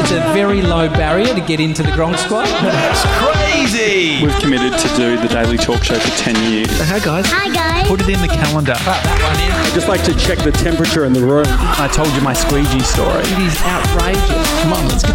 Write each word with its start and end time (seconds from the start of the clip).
It's 0.00 0.12
a 0.12 0.20
very 0.32 0.62
low 0.62 0.88
barrier 0.88 1.34
to 1.34 1.40
get 1.42 1.60
into 1.60 1.82
the 1.82 1.90
Gronk 1.90 2.16
Squad. 2.16 2.46
That's 2.46 3.02
crazy! 3.18 4.24
We've 4.24 4.34
committed 4.38 4.72
to 4.78 4.88
do 4.96 5.18
the 5.20 5.28
Daily 5.28 5.58
Talk 5.58 5.84
Show 5.84 5.98
for 5.98 6.16
10 6.22 6.50
years. 6.50 6.68
Hi 6.88 6.98
guys. 6.98 7.26
Hi 7.28 7.52
guys. 7.52 7.86
Put 7.86 8.00
it 8.00 8.08
in 8.08 8.20
the 8.22 8.28
calendar. 8.28 8.72
that 8.72 9.04
one 9.22 9.68
in. 9.68 9.74
Just 9.74 9.86
like 9.88 10.02
to 10.04 10.14
check 10.16 10.38
the 10.38 10.52
temperature 10.52 11.04
in 11.04 11.12
the 11.12 11.20
room. 11.20 11.44
I 11.46 11.88
told 11.92 12.08
you 12.14 12.22
my 12.22 12.32
squeegee 12.32 12.80
story. 12.80 13.20
It 13.20 13.38
is 13.38 13.60
outrageous. 13.64 14.62
Come 14.62 14.72
on, 14.72 14.88
let's 14.88 15.02
go. 15.04 15.12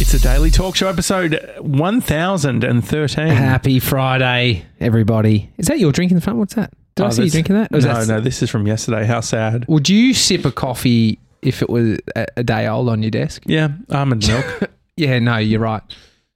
It's 0.00 0.14
a 0.14 0.20
Daily 0.20 0.50
Talk 0.52 0.76
Show 0.76 0.86
episode 0.88 1.40
1013. 1.58 3.26
Happy 3.28 3.80
Friday, 3.80 4.64
everybody. 4.78 5.50
Is 5.58 5.66
that 5.66 5.80
your 5.80 5.90
drink 5.90 6.12
in 6.12 6.14
the 6.16 6.20
front? 6.20 6.38
What's 6.38 6.54
that? 6.54 6.72
Did 6.94 7.04
I 7.04 7.06
Oh, 7.08 7.10
see 7.10 7.24
you 7.24 7.30
drinking 7.30 7.56
that? 7.56 7.72
Or 7.72 7.80
No, 7.80 7.94
that- 7.94 8.06
no, 8.06 8.20
this 8.20 8.42
is 8.44 8.50
from 8.50 8.64
yesterday. 8.68 9.06
How 9.06 9.20
sad. 9.20 9.64
Would 9.66 9.88
you 9.88 10.14
sip 10.14 10.44
a 10.44 10.52
coffee 10.52 11.18
if 11.42 11.62
it 11.62 11.68
was 11.70 11.98
a, 12.16 12.26
a 12.38 12.44
day 12.44 12.66
old 12.66 12.88
on 12.88 13.02
your 13.02 13.10
desk? 13.10 13.42
Yeah, 13.46 13.68
almond 13.90 14.26
milk. 14.28 14.70
Yeah, 14.96 15.18
no, 15.20 15.38
you're 15.38 15.58
right. 15.58 15.82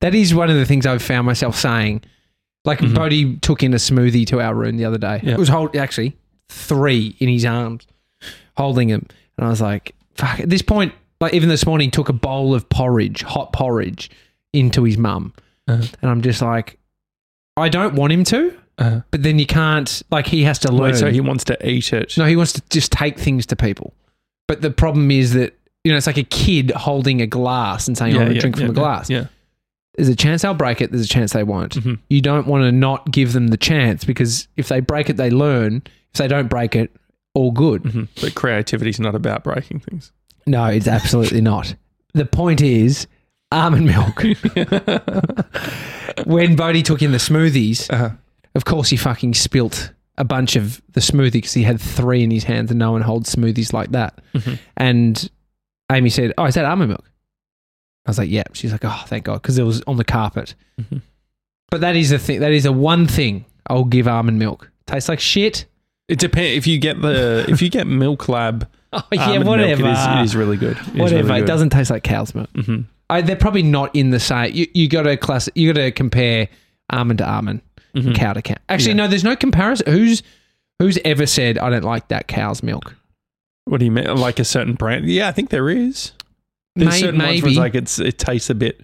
That 0.01 0.15
is 0.15 0.35
one 0.35 0.49
of 0.49 0.57
the 0.57 0.65
things 0.65 0.87
I've 0.87 1.03
found 1.03 1.27
myself 1.27 1.57
saying. 1.57 2.03
Like 2.65 2.81
Bodie 2.95 3.37
took 3.37 3.63
in 3.63 3.75
a 3.75 3.77
smoothie 3.77 4.27
to 4.29 4.41
our 4.41 4.55
room 4.55 4.79
the 4.79 4.87
other 4.87 4.97
day. 4.99 5.21
Yeah. 5.23 5.35
It 5.35 5.39
was 5.39 5.51
hold 5.51 5.77
actually 5.77 6.17
three 6.49 7.15
in 7.19 7.29
his 7.29 7.45
arms, 7.45 7.87
holding 8.57 8.89
him, 8.89 9.07
and 9.37 9.47
I 9.47 9.51
was 9.51 9.61
like, 9.61 9.95
"Fuck!" 10.15 10.41
At 10.41 10.49
this 10.49 10.63
point, 10.63 10.95
like 11.21 11.35
even 11.35 11.51
this 11.51 11.67
morning, 11.67 11.91
took 11.91 12.09
a 12.09 12.13
bowl 12.15 12.55
of 12.55 12.67
porridge, 12.71 13.23
hot 13.23 13.53
porridge, 13.53 14.11
into 14.55 14.85
his 14.85 14.97
mum, 14.97 15.35
Uh-huh. 15.69 15.87
and 16.01 16.11
I'm 16.11 16.23
just 16.23 16.41
like, 16.41 16.79
I 17.59 17.69
don't 17.69 17.95
want 17.95 18.13
him 18.13 18.25
to, 18.25 18.57
Uh, 18.79 19.01
but 19.11 19.23
then 19.23 19.39
you 19.39 19.47
can't. 19.47 20.03
Like 20.11 20.27
he 20.27 20.45
has 20.45 20.59
to 20.61 20.73
learn. 20.73 20.93
wait, 20.93 20.97
so 20.97 21.11
he 21.11 21.21
wants 21.21 21.45
to 21.45 21.69
eat 21.69 21.93
it. 21.93 22.17
No, 22.17 22.25
he 22.25 22.37
wants 22.37 22.55
to 22.55 22.63
just 22.71 22.91
take 22.91 23.19
things 23.19 23.45
to 23.47 23.55
people. 23.57 23.93
But 24.49 24.63
the 24.63 24.71
problem 24.71 25.11
is 25.11 25.33
that, 25.35 25.59
you 25.85 25.93
know, 25.93 25.99
it's 25.99 26.07
like 26.07 26.19
a 26.19 26.23
kid 26.25 26.71
holding 26.73 27.21
a 27.21 27.27
glass 27.27 27.89
and 27.89 27.97
saying, 27.99 28.15
I 28.15 28.19
want 28.19 28.35
to 28.35 28.41
drink 28.41 28.57
from 28.59 28.71
a 28.71 28.73
glass. 28.73 29.11
Yeah. 29.11 29.27
There's 29.97 30.09
a 30.09 30.17
chance 30.17 30.43
they'll 30.43 30.55
break 30.55 30.81
it, 30.81 30.91
there's 30.91 31.05
a 31.05 31.09
chance 31.09 31.33
they 31.33 31.43
won't. 31.43 31.75
Mhm. 31.75 31.99
You 32.11 32.21
don't 32.21 32.47
want 32.47 32.63
to 32.65 32.73
not 32.73 33.11
give 33.11 33.33
them 33.33 33.49
the 33.49 33.57
chance 33.57 34.05
because 34.05 34.47
if 34.57 34.69
they 34.69 34.81
break 34.81 35.09
it, 35.09 35.17
they 35.17 35.31
learn. 35.31 35.83
If 36.13 36.19
they 36.19 36.29
don't 36.29 36.49
break 36.49 36.77
it, 36.77 36.95
all 37.35 37.51
good. 37.51 37.83
Mhm. 37.83 38.09
But 38.21 38.35
creativity 38.35 38.91
is 38.91 39.01
not 39.01 39.15
about 39.15 39.43
breaking 39.43 39.81
things. 39.81 40.13
No, 40.47 40.67
it's 40.67 40.87
absolutely 40.87 41.41
not. 41.41 41.75
The 42.15 42.27
point 42.27 42.61
is 42.61 43.07
almond 43.51 43.87
milk. 43.87 44.23
when 46.25 46.57
Bodie 46.57 46.83
took 46.83 47.03
in 47.03 47.13
the 47.13 47.19
smoothies, 47.19 47.91
Uh-huh. 47.93 48.11
of 48.55 48.65
course 48.65 48.91
he 48.91 48.97
fucking 48.97 49.35
spilt 49.35 49.93
a 50.19 50.25
bunch 50.25 50.57
of 50.57 50.81
the 50.93 51.01
smoothie 51.01 51.33
because 51.33 51.53
he 51.53 51.63
had 51.63 51.81
three 51.81 52.23
in 52.23 52.31
his 52.31 52.45
hands 52.45 52.71
and 52.71 52.79
no 52.79 52.93
one 52.93 53.03
holds 53.03 53.35
smoothies 53.35 53.73
like 53.73 53.91
that. 53.93 54.19
Mhm. 54.35 54.59
And 54.77 55.31
Amy 55.93 56.11
said, 56.11 56.33
"Oh, 56.39 56.45
is 56.47 56.55
that 56.55 56.65
almond 56.65 56.89
milk?" 56.91 57.11
I 58.07 58.11
was 58.11 58.19
like, 58.19 58.31
"Yeah." 58.31 58.45
She's 58.53 58.73
like, 58.73 58.85
"Oh, 58.85 59.05
thank 59.07 59.25
God," 59.25 59.43
because 59.43 59.59
it 59.59 59.63
was 59.65 59.83
on 59.87 59.97
the 59.97 60.05
carpet. 60.05 60.55
Mhm. 60.81 61.03
But 61.71 61.81
that 61.81 61.97
is 61.97 62.13
a 62.13 62.19
thing. 62.19 62.41
That 62.41 62.53
is 62.53 62.65
a 62.65 62.73
one 62.73 63.07
thing 63.07 63.45
I'll 63.69 63.85
give 63.85 64.07
almond 64.09 64.39
milk. 64.39 64.71
Tastes 64.87 65.09
like 65.09 65.21
shit. 65.21 65.67
It 66.09 66.19
depends 66.21 66.57
if 66.57 66.67
you 66.67 66.79
get 66.79 67.01
the 67.03 67.45
if 67.49 67.61
you 67.61 67.69
get 67.69 67.87
Milk 67.87 68.29
Lab. 68.29 68.69
Oh 68.93 69.03
yeah, 69.13 69.27
almond 69.31 69.47
whatever. 69.47 69.83
Milk, 69.83 69.97
it, 69.97 69.99
is, 70.01 70.07
it 70.07 70.25
is 70.25 70.37
really 70.37 70.57
good. 70.57 70.77
It 70.79 70.87
is 70.87 70.95
whatever. 71.01 71.29
Really 71.29 71.41
it 71.43 71.47
doesn't 71.47 71.71
taste 71.71 71.91
like 71.91 72.05
cow's 72.05 72.35
milk. 72.35 72.51
Mhm. 72.53 72.85
I, 73.11 73.21
they're 73.21 73.37
probably 73.37 73.63
not 73.63 73.95
in 73.95 74.11
the 74.11 74.19
same. 74.21 74.53
You, 74.55 74.67
you 74.75 74.89
got 74.89 75.03
to 75.03 75.17
class. 75.17 75.49
You 75.55 75.73
got 75.73 75.81
to 75.81 75.91
compare 75.93 76.49
almond 76.91 77.19
to 77.19 77.29
almond, 77.29 77.61
Mhm. 77.97 78.15
cow 78.15 78.33
to 78.35 78.43
cow. 78.43 78.55
Actually, 78.69 78.91
Yeah. 78.93 78.95
no. 78.97 79.09
There's 79.09 79.25
no 79.25 79.37
comparison. 79.37 79.91
Who's 79.93 80.23
who's 80.79 80.99
ever 81.05 81.27
said 81.27 81.59
I 81.59 81.71
don't 81.71 81.85
like 81.85 82.09
that 82.09 82.29
cow's 82.29 82.63
milk? 82.63 82.95
What 83.65 83.79
do 83.79 83.85
you 83.87 83.91
mean? 83.91 84.15
Like 84.17 84.39
a 84.39 84.45
certain 84.45 84.75
brand? 84.75 85.07
Yeah, 85.09 85.29
I 85.29 85.33
think 85.33 85.51
there 85.51 85.69
is. 85.71 86.13
There's 86.75 86.91
May- 86.91 87.01
certain 87.01 87.19
ones 87.21 87.29
where 87.29 87.35
maybe. 87.43 87.49
it's 87.51 87.59
like 87.59 87.75
it's 87.75 87.99
it 87.99 88.19
tastes 88.19 88.51
a 88.51 88.55
bit 88.55 88.81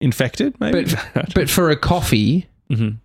infected, 0.00 0.58
maybe. 0.60 0.90
But 1.34 1.48
for 1.56 1.70
a 1.70 1.76
coffee, 1.76 2.46
Mhm. 2.70 2.96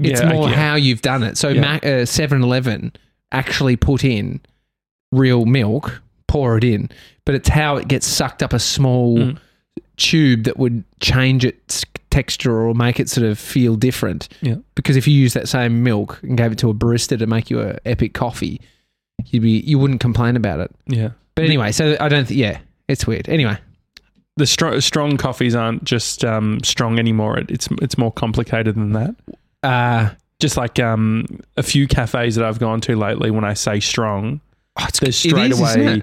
it's 0.00 0.20
Yeah, 0.20 0.32
more 0.32 0.48
yeah. 0.48 0.54
how 0.56 0.74
you've 0.76 1.02
done 1.02 1.22
it. 1.24 1.36
So 1.36 1.48
Yeah. 1.48 1.60
Mac, 1.60 1.84
uh, 1.84 2.06
7-Eleven 2.06 2.92
actually 3.32 3.76
put 3.76 4.04
in 4.04 4.40
real 5.10 5.44
milk, 5.44 6.00
pour 6.28 6.56
it 6.56 6.64
in, 6.64 6.88
but 7.26 7.34
it's 7.34 7.48
how 7.48 7.76
it 7.76 7.88
gets 7.88 8.06
sucked 8.06 8.42
up 8.42 8.52
a 8.52 8.58
small 8.58 9.18
Mm. 9.18 9.36
tube 9.96 10.44
that 10.44 10.58
would 10.58 10.84
change 11.00 11.44
its 11.44 11.84
texture 12.12 12.60
or 12.60 12.74
make 12.74 13.00
it 13.00 13.08
sort 13.08 13.26
of 13.26 13.38
feel 13.38 13.74
different. 13.74 14.28
Yeah. 14.40 14.56
Because 14.76 14.96
if 14.96 15.08
you 15.08 15.14
use 15.14 15.32
that 15.32 15.48
same 15.48 15.82
milk 15.82 16.20
and 16.22 16.36
gave 16.36 16.52
it 16.52 16.58
to 16.58 16.70
a 16.70 16.74
barista 16.74 17.18
to 17.18 17.26
make 17.26 17.50
you 17.50 17.60
a 17.60 17.78
epic 17.84 18.14
coffee, 18.14 18.60
you'd 19.26 19.42
be 19.42 19.60
you 19.60 19.78
wouldn't 19.78 20.00
complain 20.00 20.36
about 20.36 20.60
it. 20.60 20.70
yeah. 20.86 21.10
But 21.34 21.44
anyway, 21.46 21.72
so 21.72 21.96
I 21.98 22.08
don't 22.08 22.26
think 22.28 22.38
yeah, 22.38 22.58
it's 22.88 23.06
weird. 23.06 23.28
Anyway, 23.28 23.56
The 24.36 24.46
strong 24.46 24.80
strong 24.80 25.16
coffees 25.16 25.54
aren't 25.54 25.82
just 25.82 26.24
um, 26.24 26.60
strong 26.62 26.98
anymore. 26.98 27.38
It, 27.38 27.50
it's 27.50 27.68
it's 27.80 27.96
more 27.96 28.12
complicated 28.12 28.74
than 28.74 28.92
that. 28.92 29.14
uh 29.62 30.10
Just 30.40 30.56
like 30.56 30.78
um, 30.78 31.26
a 31.56 31.62
few 31.62 31.88
cafes 31.88 32.34
that 32.36 32.44
I've 32.44 32.58
gone 32.58 32.80
to 32.82 32.96
lately, 32.96 33.30
when 33.30 33.44
I 33.44 33.54
say 33.54 33.80
strong, 33.80 34.40
oh, 34.76 34.84
it's, 34.88 35.00
there's 35.00 35.16
straight 35.16 35.52
is, 35.52 35.60
away 35.60 36.02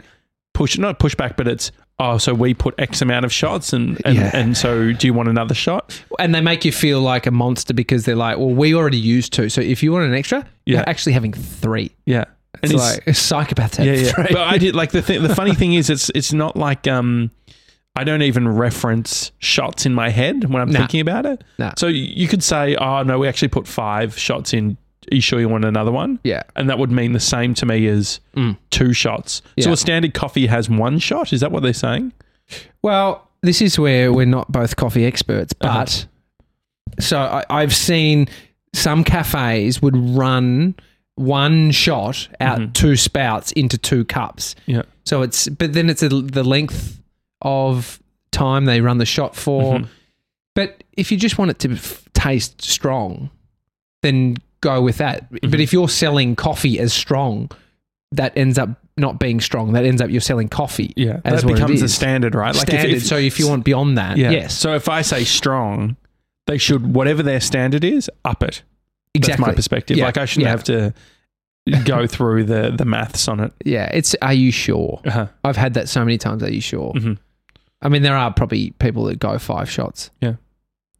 push 0.53 0.77
not 0.77 0.99
pushback, 0.99 1.37
but 1.37 1.47
it's 1.47 1.71
oh, 1.99 2.17
so 2.17 2.33
we 2.33 2.53
put 2.53 2.75
X 2.79 3.01
amount 3.01 3.25
of 3.25 3.33
shots, 3.33 3.73
and 3.73 3.99
and, 4.05 4.15
Yeah. 4.15 4.31
and 4.33 4.55
so 4.57 4.91
do 4.93 5.05
you 5.07 5.13
want 5.13 5.29
another 5.29 5.53
shot? 5.53 6.01
and 6.19 6.33
they 6.33 6.41
make 6.41 6.65
you 6.65 6.71
feel 6.71 7.01
like 7.01 7.25
a 7.27 7.31
monster 7.31 7.73
because 7.73 8.05
they're 8.05 8.15
like, 8.15 8.37
well, 8.37 8.49
we 8.49 8.73
already 8.75 8.97
used 8.97 9.33
two, 9.33 9.49
so 9.49 9.61
if 9.61 9.81
you 9.83 9.91
want 9.91 10.05
an 10.05 10.13
extra, 10.15 10.39
Yeah. 10.65 10.77
you're 10.77 10.89
actually 10.89 11.13
having 11.13 11.33
three. 11.33 11.91
Yeah, 12.05 12.25
It's 12.63 12.73
like 12.73 13.05
a 13.07 13.13
psychopath 13.13 13.79
yeah, 13.79 13.93
yeah. 13.93 14.11
three. 14.11 14.27
But 14.31 14.47
I 14.47 14.57
did 14.57 14.75
like 14.75 14.91
the 14.91 15.01
thing. 15.01 15.21
The 15.23 15.35
funny 15.35 15.53
thing 15.55 15.73
is, 15.73 15.89
it's 15.89 16.09
it's 16.15 16.33
not 16.33 16.55
like 16.57 16.87
um, 16.87 17.31
I 17.95 18.03
don't 18.03 18.21
even 18.21 18.47
reference 18.47 19.31
shots 19.39 19.85
in 19.85 19.93
my 19.93 20.09
head 20.09 20.45
when 20.51 20.61
I'm 20.61 20.71
Nah. 20.71 20.79
thinking 20.79 21.01
about 21.01 21.25
it. 21.25 21.43
Nah. 21.57 21.73
So 21.77 21.87
you 21.87 22.27
could 22.27 22.43
say, 22.43 22.75
oh 22.75 23.03
no, 23.03 23.19
we 23.19 23.27
actually 23.27 23.49
put 23.49 23.67
five 23.67 24.17
shots 24.17 24.53
in. 24.53 24.77
Are 25.11 25.15
you 25.15 25.21
sure 25.21 25.39
you 25.39 25.49
want 25.49 25.65
another 25.65 25.91
one? 25.91 26.19
yeah, 26.23 26.43
And 26.55 26.69
that 26.69 26.77
would 26.79 26.91
mean 26.91 27.13
the 27.13 27.19
same 27.19 27.53
to 27.55 27.65
me 27.65 27.87
as 27.87 28.19
Mm. 28.35 28.57
two 28.69 28.93
shots. 28.93 29.41
So 29.59 29.69
Yeah. 29.69 29.73
a 29.73 29.77
standard 29.77 30.13
coffee 30.13 30.47
has 30.47 30.69
one 30.69 30.99
shot. 30.99 31.33
Is 31.33 31.41
that 31.41 31.51
what 31.51 31.63
they're 31.63 31.73
saying? 31.73 32.13
Well, 32.81 33.27
this 33.41 33.61
is 33.61 33.79
where 33.79 34.11
we're 34.13 34.25
not 34.25 34.51
both 34.51 34.75
coffee 34.75 35.05
experts, 35.05 35.53
Uh-huh. 35.61 35.79
but 35.79 36.05
so 36.99 37.19
I, 37.19 37.43
I've 37.49 37.75
seen 37.75 38.27
some 38.73 39.03
cafes 39.03 39.81
would 39.81 39.95
run 39.95 40.75
one 41.15 41.71
shot 41.71 42.27
out 42.39 42.59
Mhm. 42.59 42.73
two 42.73 42.95
spouts 42.95 43.51
into 43.53 43.77
two 43.77 44.05
cups. 44.05 44.55
Yeah. 44.67 44.83
So 45.05 45.21
it's, 45.21 45.47
but 45.49 45.73
then 45.73 45.89
it's 45.89 46.03
a, 46.03 46.09
the 46.09 46.43
length 46.43 47.01
of 47.41 47.99
time 48.31 48.65
they 48.65 48.79
run 48.81 48.99
the 48.99 49.05
shot 49.05 49.35
for. 49.35 49.79
Mhm. 49.79 49.87
But 50.55 50.83
if 50.93 51.11
you 51.11 51.17
just 51.17 51.37
want 51.37 51.51
it 51.51 51.59
to 51.59 51.71
f- 51.73 52.03
taste 52.13 52.61
strong, 52.61 53.29
then 54.03 54.37
go 54.61 54.81
with 54.81 54.97
that. 54.97 55.31
Mm-hmm. 55.31 55.49
But 55.51 55.59
if 55.59 55.73
you're 55.73 55.89
selling 55.89 56.35
coffee 56.35 56.79
as 56.79 56.93
strong, 56.93 57.49
that 58.11 58.35
ends 58.37 58.57
up 58.57 58.69
not 58.97 59.19
being 59.19 59.39
strong. 59.39 59.73
That 59.73 59.85
ends 59.85 60.01
up 60.01 60.09
you're 60.09 60.19
selling 60.21 60.49
coffee. 60.49 60.93
Yeah, 60.95 61.21
as 61.23 61.41
that 61.43 61.47
becomes 61.53 61.81
is. 61.81 61.93
standard, 61.93 62.35
right? 62.35 62.55
Standard. 62.55 63.01
so 63.01 63.15
if 63.17 63.39
you 63.39 63.47
want 63.47 63.63
beyond 63.63 63.97
that, 63.97 64.17
yeah. 64.17 64.31
yes, 64.31 64.57
So 64.57 64.73
if 64.75 64.89
I 64.89 65.01
say 65.03 65.23
strong, 65.23 65.95
they 66.47 66.57
should 66.57 66.93
whatever 66.95 67.21
their 67.23 67.39
standard 67.39 67.83
is, 67.83 68.09
up 68.25 68.43
it. 68.43 68.63
exactly. 69.13 69.41
That's 69.43 69.47
my 69.51 69.53
perspective. 69.55 69.97
Yeah, 69.97 70.05
Like 70.05 70.17
I 70.17 70.25
shouldn't 70.25 70.45
yeah. 70.45 70.51
have 70.51 70.63
to 70.65 70.93
go 71.85 72.07
through 72.15 72.45
the 72.45 72.73
the 72.75 72.85
maths 72.85 73.27
on 73.27 73.39
it. 73.39 73.53
Yeah, 73.63 73.89
it's. 73.93 74.15
Are 74.21 74.33
you 74.33 74.51
sure? 74.51 74.99
Uh-huh. 75.05 75.27
I've 75.43 75.55
had 75.57 75.75
that 75.75 75.87
so 75.87 76.03
many 76.03 76.17
times. 76.17 76.43
Are 76.43 76.51
you 76.51 76.61
sure? 76.61 76.93
Mhm. 76.93 77.17
I 77.81 77.87
mean, 77.87 78.01
there 78.01 78.17
are 78.17 78.33
probably 78.33 78.71
people 78.71 79.05
that 79.05 79.19
go 79.19 79.37
five 79.37 79.69
shots. 79.69 80.09
Yeah. 80.19 80.33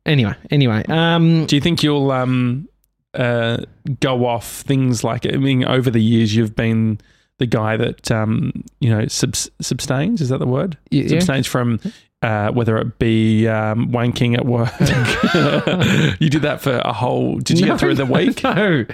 Anyway, 0.06 0.34
anyway, 0.50 0.86
um, 0.88 1.46
Do 1.46 1.58
you 1.58 1.62
think 1.62 1.84
you'll 1.84 2.10
um 2.12 2.69
uh 3.14 3.58
go 4.00 4.26
off 4.26 4.62
things 4.62 5.04
like 5.04 5.26
I 5.26 5.38
mean 5.38 5.66
over 5.66 5.90
the 5.90 6.02
years 6.02 6.36
you've 6.36 6.56
been 6.56 7.00
the 7.40 7.46
guy 7.48 7.76
that 7.78 8.12
um 8.12 8.52
you 8.80 8.90
know 8.90 9.08
subs- 9.08 9.50
substains 9.64 10.22
is 10.22 10.30
that 10.30 10.38
the 10.40 10.46
word 10.48 10.78
yeah. 10.92 11.06
substains 11.06 11.48
from 11.48 11.80
uh, 12.22 12.52
whether 12.52 12.78
it 12.78 13.00
be 13.00 13.48
um, 13.48 13.94
wanking 13.94 14.38
at 14.38 14.46
work. 14.46 14.70
you 16.20 16.30
did 16.30 16.42
that 16.42 16.60
for 16.60 16.80
a 16.84 16.92
whole. 16.92 17.40
Did 17.40 17.60
you 17.60 17.66
No, 17.66 17.72
get 17.74 17.80
through 17.80 17.96
the 17.96 18.06
week? 18.06 18.44
No. 18.44 18.86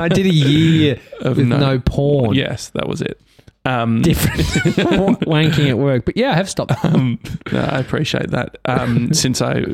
I 0.00 0.08
did 0.08 0.26
a 0.26 0.32
year 0.32 1.00
Of 1.20 1.36
with 1.36 1.46
no, 1.46 1.80
porn. 1.80 2.34
Yes, 2.34 2.70
that 2.70 2.88
was 2.88 3.00
it. 3.02 3.20
Um, 3.68 4.02
Different 4.02 4.40
wanking 5.20 5.68
at 5.68 5.78
work. 5.78 6.04
But 6.04 6.16
yeah, 6.16 6.30
I 6.30 6.34
have 6.34 6.48
stopped. 6.48 6.72
um, 6.84 7.18
no, 7.52 7.60
I 7.60 7.78
appreciate 7.80 8.30
that. 8.30 8.56
Um, 8.64 9.12
since 9.22 9.42
I 9.42 9.64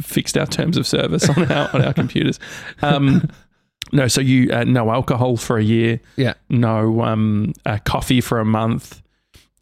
fixed 0.00 0.36
our 0.38 0.46
terms 0.46 0.76
of 0.76 0.86
service 0.86 1.28
on 1.28 1.50
our 1.52 1.70
on 1.74 1.82
our 1.82 1.92
computers. 1.92 2.40
Um, 2.82 3.28
no, 3.92 4.08
so 4.08 4.20
you 4.20 4.50
uh, 4.52 4.64
no 4.64 4.90
alcohol 4.90 5.36
for 5.36 5.58
a 5.58 5.62
year. 5.62 6.00
Yeah. 6.16 6.34
No 6.48 7.02
um, 7.02 7.52
uh, 7.66 7.78
coffee 7.84 8.20
for 8.20 8.40
a 8.40 8.44
month. 8.44 9.02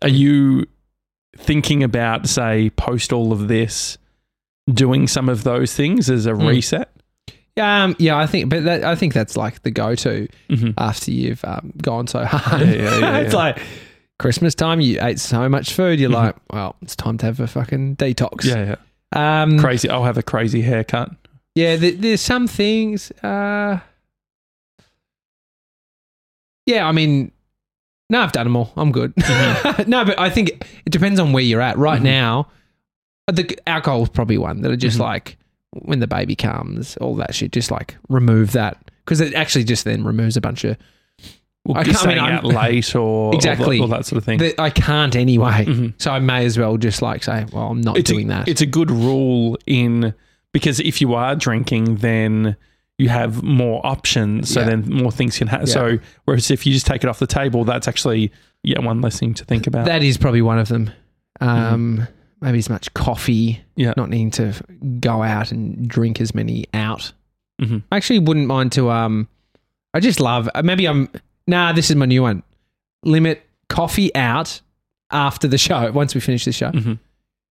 Are 0.01 0.09
you 0.09 0.65
thinking 1.37 1.83
about 1.83 2.29
say 2.29 2.71
post 2.71 3.13
all 3.13 3.33
of 3.33 3.49
this, 3.49 3.99
doing 4.73 5.07
some 5.09 5.29
of 5.29 5.43
those 5.45 5.75
things 5.75 6.09
as 6.09 6.27
a 6.27 6.33
Mm. 6.33 6.49
reset? 6.49 6.92
Um, 7.61 7.95
yeah, 7.99 8.17
I 8.17 8.27
think, 8.27 8.49
but 8.49 8.65
that, 8.65 8.83
I 8.85 8.95
think 8.95 9.13
that's 9.13 9.37
like 9.37 9.63
the 9.63 9.71
go-to 9.71 10.27
Mhm. 10.49 10.75
after 10.79 11.11
you've 11.11 11.45
um, 11.45 11.73
gone 11.83 12.07
so 12.07 12.25
hard. 12.25 12.63
Yeah, 12.63 12.73
yeah, 12.75 12.99
yeah, 12.99 13.17
it's 13.19 13.35
like 13.35 13.59
Christmas 14.19 14.55
time, 14.55 14.81
you 14.81 14.99
ate 15.03 15.21
so 15.21 15.49
much 15.49 15.75
food. 15.75 16.01
You're 16.01 16.09
like, 16.11 16.35
well, 16.53 16.77
it's 16.81 16.97
time 16.97 17.19
to 17.19 17.27
have 17.27 17.41
a 17.41 17.47
fucking 17.47 17.97
detox. 17.97 18.45
Yeah, 18.45 18.77
Um, 19.13 19.57
yeah. 19.57 19.61
Crazy. 19.61 19.89
I'll 19.91 20.05
have 20.05 20.17
a 20.17 20.23
crazy 20.23 20.63
haircut. 20.63 21.11
Yeah, 21.55 21.77
th- 21.77 21.99
there's 21.99 22.23
some 22.23 22.47
things. 22.47 23.11
Uh, 23.23 23.81
yeah, 26.67 26.87
I 26.87 26.93
mean, 26.93 27.33
no, 28.09 28.21
I've 28.23 28.33
done 28.33 28.45
them 28.47 28.57
all. 28.57 28.73
I'm 28.77 28.93
good. 28.93 29.13
no, 29.87 30.05
but 30.05 30.19
I 30.19 30.31
think 30.31 30.51
it 30.87 30.91
depends 30.91 31.19
on 31.19 31.33
where 31.33 31.43
you're 31.43 31.61
at. 31.61 31.77
Right 31.77 32.01
Mhm. 32.01 32.05
now, 32.05 32.49
the 33.31 33.59
alcohol 33.67 34.05
is 34.05 34.09
probably 34.09 34.39
one 34.39 34.61
that 34.63 34.71
are 34.71 34.77
just 34.77 34.97
Mhm. 34.99 35.01
like 35.01 35.39
when 35.73 36.01
the 36.01 36.07
baby 36.07 36.37
comes, 36.37 36.97
all 36.99 37.15
that 37.17 37.35
shit. 37.35 37.53
Just 37.53 37.71
like 37.71 37.97
remove 38.09 38.53
that 38.53 38.91
because 39.05 39.21
it 39.21 39.35
actually 39.35 39.65
just 39.65 39.85
then 39.85 40.05
removes 40.05 40.37
a 40.37 40.41
bunch 40.41 40.65
of 40.65 40.77
Well, 41.65 41.79
I 41.79 41.85
can't- 41.85 41.97
I 41.97 42.01
mean, 42.01 42.17
staying 42.17 42.19
I'm- 42.19 42.33
out 42.35 42.45
late 42.45 42.95
or 42.97 43.35
Exactly. 43.35 43.81
all, 43.81 43.87
that 43.89 44.05
sort 44.05 44.19
of 44.19 44.25
thing. 44.25 44.39
that 44.41 44.61
I 44.61 44.71
can't 44.71 45.15
anyway. 45.17 45.65
Mhm. 45.67 45.95
So 45.99 46.11
I 46.11 46.19
may 46.19 46.45
as 46.45 46.59
well 46.59 46.77
just 46.77 47.03
like 47.03 47.23
say, 47.23 47.47
well, 47.53 47.69
I'm 47.69 47.81
not 47.81 47.97
it's 47.99 48.11
doing 48.11 48.27
a, 48.31 48.35
that. 48.35 48.49
It's 48.49 48.61
a 48.61 48.67
good 48.67 48.91
rule 48.91 49.57
in 49.67 50.13
because 50.53 50.81
if 50.81 51.01
you 51.01 51.15
are 51.15 51.35
drinking, 51.37 51.97
then 51.97 52.57
you 52.99 53.09
have 53.09 53.43
more 53.43 53.81
options. 53.87 54.51
So 54.51 54.61
Yeah. 54.61 54.67
then 54.67 54.85
more 54.91 55.11
things 55.13 55.39
can 55.39 55.47
happen. 55.49 55.67
Yeah. 55.69 55.73
So 55.73 55.99
whereas 56.25 56.51
if 56.51 56.67
you 56.67 56.73
just 56.73 56.87
take 56.87 57.05
it 57.05 57.09
off 57.09 57.19
the 57.21 57.27
table, 57.27 57.65
that's 57.65 57.87
actually 57.89 58.31
yeah 58.65 58.81
one 58.81 59.01
less 59.01 59.19
thing 59.19 59.33
to 59.35 59.45
think 59.45 59.67
about. 59.67 59.87
That 59.87 60.03
is 60.03 60.19
probably 60.19 60.43
one 60.43 60.59
of 60.59 60.69
them. 60.69 60.91
Um, 61.41 62.07
Maybe 62.43 62.59
as 62.59 62.69
much 62.69 62.93
coffee. 62.95 63.53
Mm-hmm. 63.53 63.81
Yeah. 63.81 63.95
Not 63.97 64.11
needing 64.11 64.31
to 64.33 64.53
go 65.01 65.23
out 65.23 65.53
and 65.53 65.89
drink 65.89 66.21
as 66.21 66.35
many 66.35 66.67
out. 66.75 67.13
Mhm. 67.61 67.83
I 67.93 67.97
actually 67.97 68.19
wouldn't 68.19 68.47
mind 68.47 68.73
to. 68.73 68.91
Um, 68.91 69.29
I 69.95 70.01
just 70.01 70.21
love. 70.21 70.49
uh, 70.55 70.63
Maybe 70.63 70.87
I'm. 70.87 71.09
Nah, 71.47 71.73
this 71.73 71.89
is 71.91 71.97
my 71.97 72.07
new 72.07 72.23
one. 72.23 72.43
Limit 73.05 73.43
coffee 73.69 74.15
out 74.15 74.61
after 75.11 75.47
the 75.49 75.59
show. 75.59 75.91
Once 75.95 76.15
we 76.15 76.21
finish 76.21 76.45
the 76.45 76.53
show, 76.53 76.71
Mhm. 76.73 76.99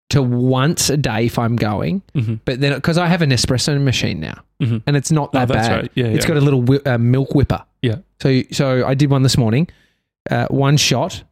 to 0.10 0.22
once 0.22 0.90
a 0.90 0.98
day 0.98 1.26
if 1.28 1.40
I'm 1.40 1.56
going. 1.56 2.02
Mhm. 2.14 2.40
But 2.44 2.60
then 2.60 2.74
because 2.74 2.98
I 2.98 3.08
have 3.08 3.22
an 3.22 3.30
espresso 3.30 3.82
machine 3.82 4.20
now, 4.20 4.42
Mhm. 4.62 4.84
and 4.86 4.98
it's 4.98 5.12
not 5.12 5.30
Oh, 5.34 5.40
that 5.40 5.48
that's 5.48 5.68
bad. 5.70 5.82
right. 5.84 5.92
Yeah, 5.96 6.06
It's 6.08 6.26
yeah. 6.26 6.28
got 6.28 6.38
a 6.38 6.42
little 6.42 6.62
whi- 6.62 6.82
uh, 6.86 6.98
milk 6.98 7.34
whipper. 7.34 7.64
Yeah. 7.82 7.98
So 8.22 8.42
so 8.52 8.86
I 8.86 8.94
did 8.94 9.10
one 9.10 9.24
this 9.24 9.38
morning. 9.38 9.68
Uh, 10.30 10.48
one 10.50 10.76
shot. 10.78 11.24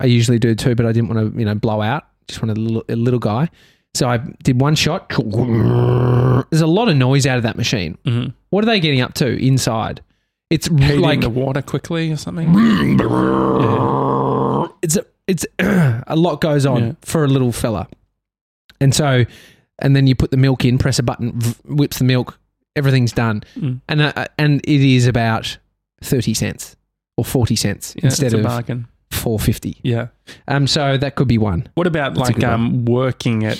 I 0.00 0.06
usually 0.06 0.38
do 0.40 0.54
two, 0.56 0.74
but 0.74 0.84
I 0.86 0.92
didn't 0.92 1.08
want 1.14 1.32
to 1.34 1.38
you 1.38 1.44
know 1.44 1.54
blow 1.54 1.80
out. 1.80 2.04
Just 2.28 2.42
wanted 2.42 2.56
a 2.56 2.60
little, 2.60 2.84
a 2.88 2.96
little 2.96 3.20
guy. 3.20 3.48
So 3.94 4.08
I 4.08 4.18
did 4.42 4.60
one 4.60 4.74
shot. 4.74 5.08
There's 5.10 6.60
a 6.62 6.66
lot 6.66 6.88
of 6.88 6.96
noise 6.96 7.26
out 7.26 7.36
of 7.36 7.44
that 7.44 7.56
machine. 7.56 7.96
Mhm. 8.04 8.34
What 8.50 8.64
are 8.64 8.66
they 8.66 8.80
getting 8.80 9.00
up 9.00 9.14
to 9.14 9.26
inside? 9.28 10.00
It's 10.50 10.66
Heating 10.66 11.00
like 11.00 11.20
the 11.20 11.30
water 11.30 11.62
quickly 11.62 12.10
or 12.12 12.16
something. 12.16 12.48
it's 14.82 14.96
a, 14.96 15.04
it's 15.26 15.46
a 15.58 16.16
lot 16.16 16.40
goes 16.40 16.66
on 16.66 16.82
Yeah. 16.86 16.92
for 17.02 17.24
a 17.24 17.28
little 17.28 17.52
fella. 17.52 17.88
And 18.80 18.94
so, 18.94 19.24
and 19.78 19.96
then 19.96 20.06
you 20.06 20.14
put 20.14 20.30
the 20.30 20.36
milk 20.36 20.64
in, 20.64 20.78
press 20.78 20.98
a 20.98 21.02
button, 21.02 21.40
whips 21.64 21.98
the 21.98 22.04
milk, 22.04 22.38
everything's 22.76 23.12
done. 23.12 23.42
Mm. 23.56 23.80
And 23.88 24.02
uh, 24.02 24.26
and 24.38 24.60
it 24.64 24.80
is 24.80 25.06
about 25.06 25.58
30 26.02 26.34
cents 26.34 26.76
or 27.16 27.24
40 27.24 27.56
cents 27.56 27.94
Yeah, 27.96 28.06
instead 28.06 28.34
of 28.34 28.42
bargain. 28.42 28.86
450. 29.24 29.78
Yeah. 29.82 30.08
Um 30.48 30.66
so 30.66 30.96
that 30.98 31.14
could 31.16 31.28
be 31.28 31.38
one. 31.38 31.66
What 31.74 31.86
about 31.86 32.14
That's 32.14 32.28
like 32.30 32.44
um, 32.44 32.84
working 32.84 33.44
at 33.44 33.58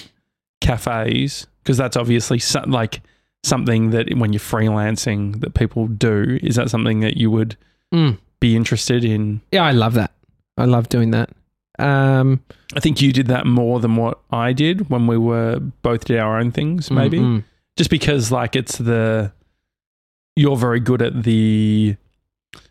cafes? 0.61 1.47
Because 1.63 1.77
that's 1.79 1.97
obviously 1.97 2.39
so, 2.39 2.63
like 2.67 3.01
something 3.43 3.91
that 3.91 4.13
when 4.17 4.33
you're 4.33 4.41
freelancing 4.41 5.41
that 5.41 5.55
people 5.55 5.87
do. 5.87 6.39
Is 6.43 6.57
that 6.57 6.71
something 6.71 7.01
that 7.01 7.17
you 7.17 7.31
would 7.31 7.57
Mm. 7.93 8.19
be 8.41 8.57
interested 8.57 9.05
in? 9.05 9.41
Yeah, 9.53 9.65
I 9.65 9.73
love 9.73 9.95
that. 9.95 10.11
I 10.59 10.65
love 10.65 10.89
doing 10.89 11.11
that. 11.13 11.31
Um 11.79 12.41
I 12.77 12.81
think 12.81 13.01
you 13.01 13.13
did 13.13 13.27
that 13.29 13.47
more 13.47 13.81
than 13.81 13.97
what 13.97 14.19
I 14.31 14.53
did 14.53 14.91
when 14.91 15.07
we 15.07 15.17
were 15.17 15.61
both 15.83 16.05
did 16.07 16.19
our 16.19 16.39
own 16.41 16.51
things, 16.53 16.91
maybe. 16.91 17.19
mm, 17.19 17.39
mm. 17.39 17.45
Just 17.77 17.91
because 17.91 18.31
like 18.33 18.55
it's 18.57 18.79
the 18.79 19.33
you're 20.37 20.57
very 20.57 20.81
good 20.81 21.01
at 21.03 21.23
the 21.23 21.97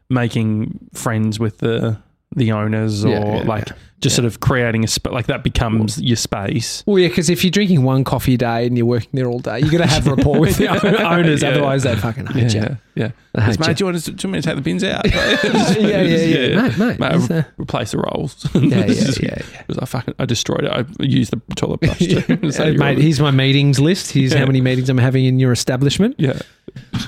making 0.10 0.89
friends 0.94 1.39
with 1.39 1.57
the 1.60 1.98
the 2.35 2.51
owners 2.51 3.03
or 3.06 3.09
Yeah, 3.09 3.35
yeah, 3.38 3.44
like 3.44 3.68
yeah. 3.69 3.75
just 4.01 4.15
sort 4.15 4.25
of 4.25 4.39
creating 4.39 4.83
a 4.83 4.88
sp- 4.88 5.12
like 5.12 5.27
that 5.27 5.44
becomes 5.44 6.01
your 6.01 6.15
space. 6.18 6.83
Well, 6.85 7.00
yeah, 7.00 7.07
because 7.07 7.30
if 7.30 7.44
you're 7.44 7.51
drinking 7.51 7.83
one 7.83 8.03
coffee 8.03 8.33
a 8.35 8.38
day 8.38 8.65
and 8.68 8.77
you're 8.77 8.85
working 8.88 9.09
there 9.13 9.27
all 9.27 9.39
day, 9.39 9.59
you 9.59 9.71
got 9.71 9.77
to 9.80 9.88
have 9.88 10.07
rapport 10.07 10.39
with 10.39 10.57
the 10.57 10.68
owners. 11.07 11.44
Otherwise, 11.44 11.83
they 11.83 11.95
fucking 11.95 12.25
hate 12.27 12.53
you. 12.53 12.77
yeah, 12.95 13.12
hate 13.38 13.59
Mate, 13.59 13.68
you. 13.69 13.74
do 13.74 13.81
you 13.81 13.85
want 13.91 14.03
to, 14.03 14.12
do 14.12 14.27
you 14.27 14.31
want 14.31 14.31
me 14.33 14.41
to 14.41 14.47
take 14.47 14.56
the 14.56 14.62
bins 14.62 14.83
out? 14.83 15.06
yeah, 15.13 16.01
yeah, 16.01 16.01
yeah, 16.01 16.62
Mate, 16.68 16.77
mate. 16.77 17.00
Mate, 17.00 17.31
uh, 17.31 17.44
replace 17.57 17.91
the 17.91 17.97
rolls. 18.00 18.47
yeah, 18.53 18.62
yeah, 18.62 18.86
yeah. 18.88 19.12
yeah. 19.51 19.62
Because 19.68 19.77
I 19.79 19.86
fucking 19.86 20.13
I 20.19 20.25
destroyed 20.25 20.65
it. 20.65 20.71
I 20.71 20.86
used 21.03 21.31
the 21.31 21.41
toilet 21.56 21.79
brush. 21.81 21.97
too. 22.00 22.51
So 22.51 22.74
mate, 22.74 22.97
here's 23.00 23.19
my 23.19 23.31
meetings 23.31 23.79
list. 23.79 24.12
Here's 24.12 24.33
how 24.33 24.45
many 24.45 24.62
meetings 24.62 24.89
I'm 24.89 24.97
having 24.97 25.25
in 25.25 25.39
your 25.39 25.51
establishment. 25.51 26.15
yeah, 26.18 26.39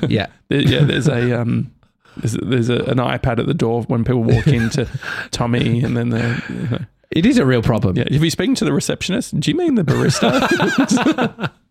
Yeah. 0.07 0.28
Yeah. 0.50 0.83
There's 0.83 1.07
a 1.07 1.42
um, 1.42 1.71
there's, 2.18 2.34
there's 2.34 2.70
a, 2.70 2.84
an 2.86 2.98
iPad 2.98 3.40
at 3.40 3.48
the 3.48 3.54
door 3.54 3.84
when 3.84 4.04
people 4.04 4.24
walk 4.24 4.48
into 4.48 4.88
Tommy, 5.32 5.82
and 5.84 5.96
then 5.98 6.10
they. 6.10 6.36
You 6.50 6.68
know, 6.70 6.80
It 7.12 7.26
is 7.26 7.38
a 7.38 7.46
real 7.46 7.62
problem. 7.62 7.98
yeah, 7.98 8.06
if 8.08 8.22
you're 8.22 8.30
speaking 8.30 8.56
to 8.56 8.66
the 8.66 8.74
receptionist, 8.74 9.40
do 9.40 9.52
you 9.52 9.58
mean 9.58 9.76
the 9.76 9.84
barista? 9.84 11.52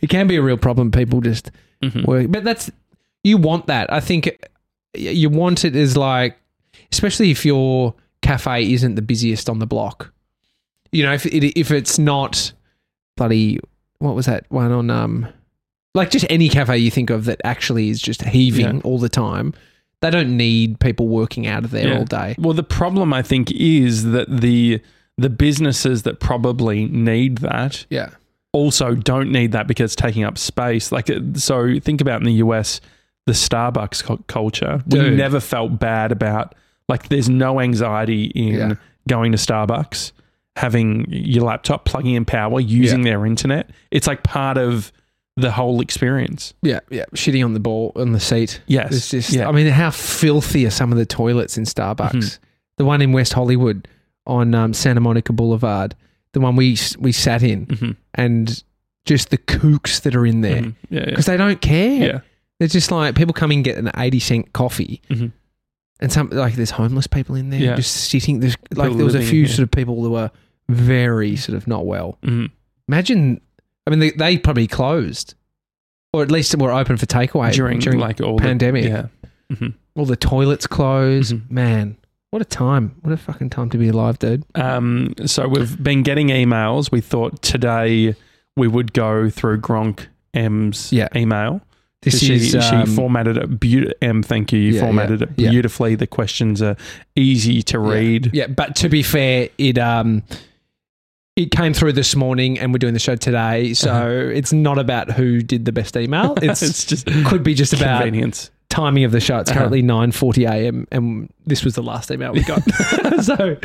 It 0.00 0.08
can 0.08 0.26
be 0.26 0.36
a 0.36 0.42
real 0.42 0.56
problem. 0.56 0.90
People 0.90 1.20
just 1.20 1.50
Mhm. 1.82 2.06
work. 2.06 2.30
But 2.30 2.42
that's, 2.42 2.70
you 3.22 3.36
want 3.36 3.66
that. 3.66 3.92
I 3.92 4.00
think 4.00 4.30
you 4.94 5.28
want 5.28 5.62
it 5.64 5.76
as 5.76 5.94
like, 5.96 6.38
especially 6.90 7.30
if 7.30 7.44
your 7.44 7.94
cafe 8.22 8.72
isn't 8.72 8.94
the 8.94 9.02
busiest 9.02 9.50
on 9.50 9.58
the 9.58 9.66
block. 9.66 10.10
You 10.90 11.02
know, 11.04 11.12
if 11.12 11.26
it, 11.26 11.58
if 11.58 11.70
it's 11.70 11.98
not 11.98 12.52
bloody, 13.18 13.60
what 13.98 14.14
was 14.14 14.24
that 14.26 14.46
one 14.48 14.72
on, 14.72 14.88
um, 14.90 15.26
like 15.94 16.10
just 16.10 16.26
any 16.30 16.48
cafe 16.48 16.78
you 16.78 16.90
think 16.90 17.10
of 17.10 17.24
that 17.24 17.40
actually 17.44 17.88
is 17.90 18.00
just 18.00 18.22
heaving 18.22 18.76
Yeah. 18.76 18.80
all 18.84 18.98
the 18.98 19.08
time. 19.08 19.52
They 20.00 20.10
don't 20.10 20.36
need 20.36 20.80
people 20.80 21.08
working 21.08 21.46
out 21.46 21.64
of 21.64 21.70
there 21.72 21.88
Yeah. 21.88 21.98
all 21.98 22.04
day. 22.04 22.34
Well, 22.38 22.54
the 22.54 22.62
problem 22.62 23.12
I 23.12 23.22
think 23.22 23.50
is 23.52 24.04
that 24.12 24.40
the 24.40 24.80
the 25.18 25.28
businesses 25.28 26.04
that 26.04 26.18
probably 26.18 26.86
need 26.86 27.38
that 27.38 27.84
Yeah. 27.90 28.08
also 28.54 28.94
don't 28.94 29.30
need 29.30 29.52
that 29.52 29.66
because 29.66 29.92
it's 29.92 29.96
taking 29.96 30.24
up 30.24 30.38
space. 30.38 30.90
Like, 30.90 31.10
uh, 31.10 31.20
so 31.34 31.78
think 31.78 32.00
about 32.00 32.20
in 32.20 32.24
the 32.26 32.32
US, 32.44 32.80
the 33.26 33.32
Starbucks 33.34 34.02
cu- 34.02 34.22
culture. 34.28 34.82
We 34.88 35.10
never 35.10 35.38
felt 35.38 35.78
bad 35.78 36.10
about, 36.10 36.54
like, 36.88 37.08
there's 37.10 37.28
no 37.28 37.60
anxiety 37.60 38.24
in 38.34 38.54
Yeah. 38.54 38.74
going 39.08 39.32
to 39.32 39.38
Starbucks, 39.38 40.12
having 40.56 41.04
your 41.10 41.44
laptop, 41.44 41.84
plugging 41.84 42.14
in 42.14 42.24
power, 42.24 42.58
using 42.60 43.02
their 43.02 43.26
internet. 43.26 43.68
It's 43.90 44.06
like 44.06 44.22
part 44.22 44.56
of 44.56 44.90
the 45.40 45.50
whole 45.50 45.80
experience. 45.80 46.54
Yeah. 46.62 46.80
Yeah. 46.90 47.04
Shitting 47.14 47.44
on 47.44 47.54
the 47.54 47.60
ball, 47.60 47.92
on 47.96 48.12
the 48.12 48.20
seat. 48.20 48.60
Yes. 48.66 48.92
It's 48.94 49.10
just, 49.10 49.32
yeah. 49.32 49.48
I 49.48 49.52
mean, 49.52 49.66
how 49.66 49.90
filthy 49.90 50.66
are 50.66 50.70
some 50.70 50.92
of 50.92 50.98
the 50.98 51.06
toilets 51.06 51.56
in 51.58 51.64
Starbucks? 51.64 52.12
Mhm. 52.12 52.38
The 52.78 52.84
one 52.84 53.02
in 53.02 53.12
West 53.12 53.32
Hollywood 53.32 53.88
on 54.26 54.54
um, 54.54 54.72
Santa 54.74 55.00
Monica 55.00 55.32
Boulevard, 55.32 55.94
the 56.32 56.40
one 56.40 56.56
we 56.56 56.76
we 56.98 57.12
sat 57.12 57.42
in, 57.42 57.66
Mhm. 57.66 57.96
and 58.14 58.62
just 59.06 59.30
the 59.30 59.38
kooks 59.38 60.02
that 60.02 60.14
are 60.14 60.24
in 60.26 60.40
there 60.42 60.62
Mhm. 60.62 60.74
Yeah. 60.90 61.00
Yeah. 61.00 61.04
because 61.06 61.26
they 61.26 61.36
don't 61.36 61.60
care. 61.60 62.06
yeah. 62.06 62.20
They're 62.58 62.68
just 62.68 62.90
like 62.92 63.14
people 63.14 63.32
come 63.32 63.50
in 63.52 63.58
and 63.58 63.64
get 63.64 63.78
an 63.78 63.90
eighty 63.96 64.20
cent 64.20 64.52
coffee, 64.52 65.00
Mhm. 65.10 65.32
and 66.00 66.12
some 66.12 66.28
like 66.30 66.54
there's 66.56 66.70
homeless 66.72 67.06
people 67.06 67.34
in 67.34 67.50
there 67.50 67.60
Yeah. 67.60 67.74
just 67.76 67.92
sitting. 68.10 68.40
There's 68.40 68.56
like 68.74 68.88
People 68.88 68.96
there 68.98 69.04
was 69.06 69.14
a 69.14 69.22
few 69.22 69.46
sort 69.46 69.60
of 69.64 69.70
people 69.70 70.02
that 70.02 70.10
were 70.10 70.30
very 70.68 71.36
sort 71.36 71.56
of 71.56 71.66
not 71.66 71.86
well. 71.86 72.18
Mhm. 72.22 72.50
Imagine, 72.88 73.40
I 73.86 73.90
mean, 73.90 73.98
they, 74.00 74.10
they 74.10 74.38
probably 74.38 74.66
closed, 74.66 75.34
or 76.12 76.22
at 76.22 76.30
least 76.30 76.56
were 76.56 76.72
open 76.72 76.96
for 76.96 77.06
takeaway 77.06 77.52
During, 77.52 77.78
during 77.80 77.98
like 77.98 78.20
all 78.20 78.36
the 78.36 78.42
pandemic. 78.42 78.84
The, 78.84 78.88
yeah. 78.88 79.06
Mhm. 79.52 79.74
all 79.96 80.04
the 80.06 80.16
toilets 80.16 80.66
closed. 80.66 81.34
Mhm. 81.34 81.50
Man, 81.50 81.96
what 82.30 82.40
a 82.42 82.44
time! 82.44 82.94
What 83.02 83.12
a 83.12 83.16
fucking 83.16 83.50
time 83.50 83.70
to 83.70 83.78
be 83.78 83.88
alive, 83.88 84.18
dude. 84.18 84.44
Um, 84.54 85.14
so 85.26 85.48
we've 85.48 85.82
been 85.82 86.02
getting 86.02 86.28
emails. 86.28 86.92
We 86.92 87.00
thought 87.00 87.42
today 87.42 88.14
we 88.56 88.68
would 88.68 88.92
go 88.92 89.28
through 89.30 89.60
Gronk 89.60 90.06
M's 90.34 90.92
Yeah. 90.92 91.08
email. 91.16 91.60
This 92.02 92.20
she, 92.20 92.34
is 92.34 92.54
um, 92.54 92.86
she 92.86 92.94
formatted 92.94 93.36
it 93.36 93.60
beautifully. 93.60 93.94
M, 94.00 94.22
thank 94.22 94.52
you. 94.52 94.58
You 94.60 94.72
Yeah, 94.74 94.80
formatted 94.80 95.20
yeah, 95.36 95.48
it 95.48 95.50
beautifully. 95.50 95.96
The 95.96 96.06
questions 96.06 96.62
are 96.62 96.76
easy 97.14 97.62
to 97.64 97.78
read. 97.78 98.30
Yeah, 98.32 98.46
but 98.46 98.74
to 98.76 98.88
be 98.88 99.02
fair, 99.02 99.48
it 99.58 99.76
um 99.76 100.22
it 101.42 101.50
came 101.50 101.72
through 101.74 101.92
this 101.94 102.14
morning, 102.16 102.58
and 102.58 102.72
we're 102.72 102.78
doing 102.78 102.94
the 102.94 103.00
show 103.00 103.16
today, 103.16 103.72
so 103.74 103.90
Uh-huh. 103.92 104.30
it's 104.34 104.52
not 104.52 104.78
about 104.78 105.10
who 105.12 105.40
did 105.42 105.64
the 105.64 105.72
best 105.72 105.96
email. 105.96 106.34
It's, 106.42 106.62
It's 106.62 106.84
just 106.84 107.06
could 107.26 107.42
be 107.42 107.54
just 107.54 107.72
about 107.72 108.02
convenience. 108.02 108.50
timing 108.68 109.04
of 109.04 109.12
the 109.12 109.20
show. 109.20 109.38
It's 109.38 109.50
Uh-huh. 109.50 109.58
currently 109.60 109.82
nine 109.82 110.12
forty 110.12 110.44
a.m. 110.44 110.86
and 110.92 111.28
this 111.46 111.64
was 111.64 111.74
the 111.74 111.82
last 111.82 112.10
email 112.10 112.32
we 112.32 112.42
got. 112.42 112.62
so 113.22 113.56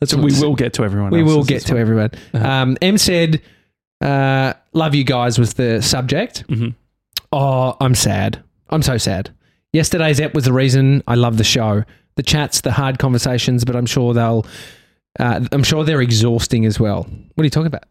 let's 0.00 0.10
So 0.12 0.18
we 0.18 0.32
will 0.40 0.54
get 0.54 0.72
to 0.74 0.84
everyone. 0.84 1.10
we 1.10 1.22
will 1.22 1.44
get 1.44 1.62
to 1.66 1.74
well. 1.74 1.80
everyone. 1.80 2.10
Uh-huh. 2.34 2.48
Um, 2.48 2.76
M 2.82 2.98
said, 2.98 3.40
uh, 4.00 4.52
"Love 4.72 4.94
you 4.94 5.04
guys" 5.04 5.38
was 5.38 5.54
the 5.54 5.80
subject. 5.82 6.44
Mhm. 6.48 6.74
Oh, 7.32 7.76
I'm 7.80 7.94
sad. 7.94 8.42
I'm 8.70 8.82
so 8.82 8.98
sad. 8.98 9.30
Yesterday's 9.72 10.20
ep 10.20 10.34
was 10.34 10.44
the 10.44 10.52
reason 10.52 11.02
I 11.06 11.14
love 11.14 11.36
the 11.38 11.44
show. 11.44 11.84
the 12.16 12.22
chats, 12.22 12.60
the 12.60 12.70
hard 12.72 12.98
conversations, 12.98 13.64
but 13.64 13.74
I'm 13.74 13.86
sure 13.86 14.12
they'll. 14.12 14.44
Uh, 15.18 15.46
I'm 15.52 15.62
sure 15.62 15.84
they're 15.84 16.00
exhausting 16.00 16.64
as 16.64 16.80
well. 16.80 17.02
What 17.34 17.42
are 17.42 17.44
you 17.44 17.50
talking 17.50 17.66
about? 17.66 17.84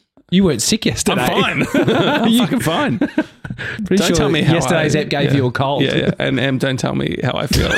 you 0.30 0.44
weren't 0.44 0.62
sick 0.62 0.86
yesterday. 0.86 1.22
I'm 1.22 1.64
fine. 1.64 1.82
I'm 1.88 2.38
fucking 2.38 2.60
fine. 2.60 2.98
Pretty 2.98 3.96
Don't 3.96 4.06
sure 4.06 4.16
tell 4.16 4.30
me 4.30 4.42
how 4.42 4.54
yesterday's 4.54 4.96
I- 4.96 5.00
ep 5.00 5.08
gave 5.10 5.30
yeah. 5.32 5.36
you 5.36 5.46
a 5.46 5.52
cold. 5.52 5.82
Yeah, 5.82 5.96
yeah. 5.96 6.10
And 6.18 6.38
Em, 6.38 6.58
don't 6.58 6.78
tell 6.78 6.94
me 6.94 7.16
how 7.22 7.32
I 7.34 7.46
feel. 7.46 7.66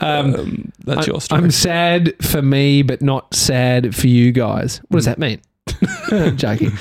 um, 0.00 0.72
that's 0.84 1.06
your 1.06 1.20
story. 1.20 1.42
I'm 1.42 1.50
sad 1.50 2.14
for 2.24 2.42
me, 2.42 2.82
but 2.82 3.02
not 3.02 3.34
sad 3.34 3.94
for 3.94 4.06
you 4.06 4.32
guys. 4.32 4.78
What 4.88 4.98
does 4.98 5.06
that 5.06 5.18
mean? 5.18 5.40
Joking. 6.36 6.72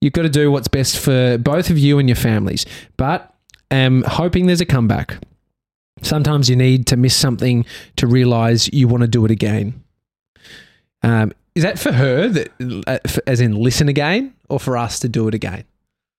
You've 0.00 0.12
got 0.12 0.22
to 0.22 0.28
do 0.28 0.50
what's 0.50 0.68
best 0.68 0.98
for 0.98 1.38
both 1.38 1.70
of 1.70 1.78
you 1.78 1.98
and 1.98 2.08
your 2.08 2.16
families, 2.16 2.66
but 2.96 3.32
am 3.70 4.02
hoping 4.02 4.46
there's 4.46 4.60
a 4.60 4.66
comeback. 4.66 5.16
Sometimes 6.04 6.48
you 6.50 6.56
need 6.56 6.86
to 6.88 6.96
miss 6.96 7.16
something 7.16 7.64
to 7.96 8.06
realize 8.06 8.72
you 8.72 8.88
want 8.88 9.02
to 9.02 9.08
do 9.08 9.24
it 9.24 9.30
again. 9.30 9.82
Um, 11.02 11.32
is 11.54 11.62
that 11.62 11.78
for 11.78 11.92
her, 11.92 12.28
that, 12.28 12.50
uh, 12.86 12.98
as 13.26 13.40
in 13.40 13.54
listen 13.56 13.88
again, 13.88 14.34
or 14.48 14.58
for 14.58 14.76
us 14.76 14.98
to 15.00 15.08
do 15.08 15.28
it 15.28 15.34
again? 15.34 15.64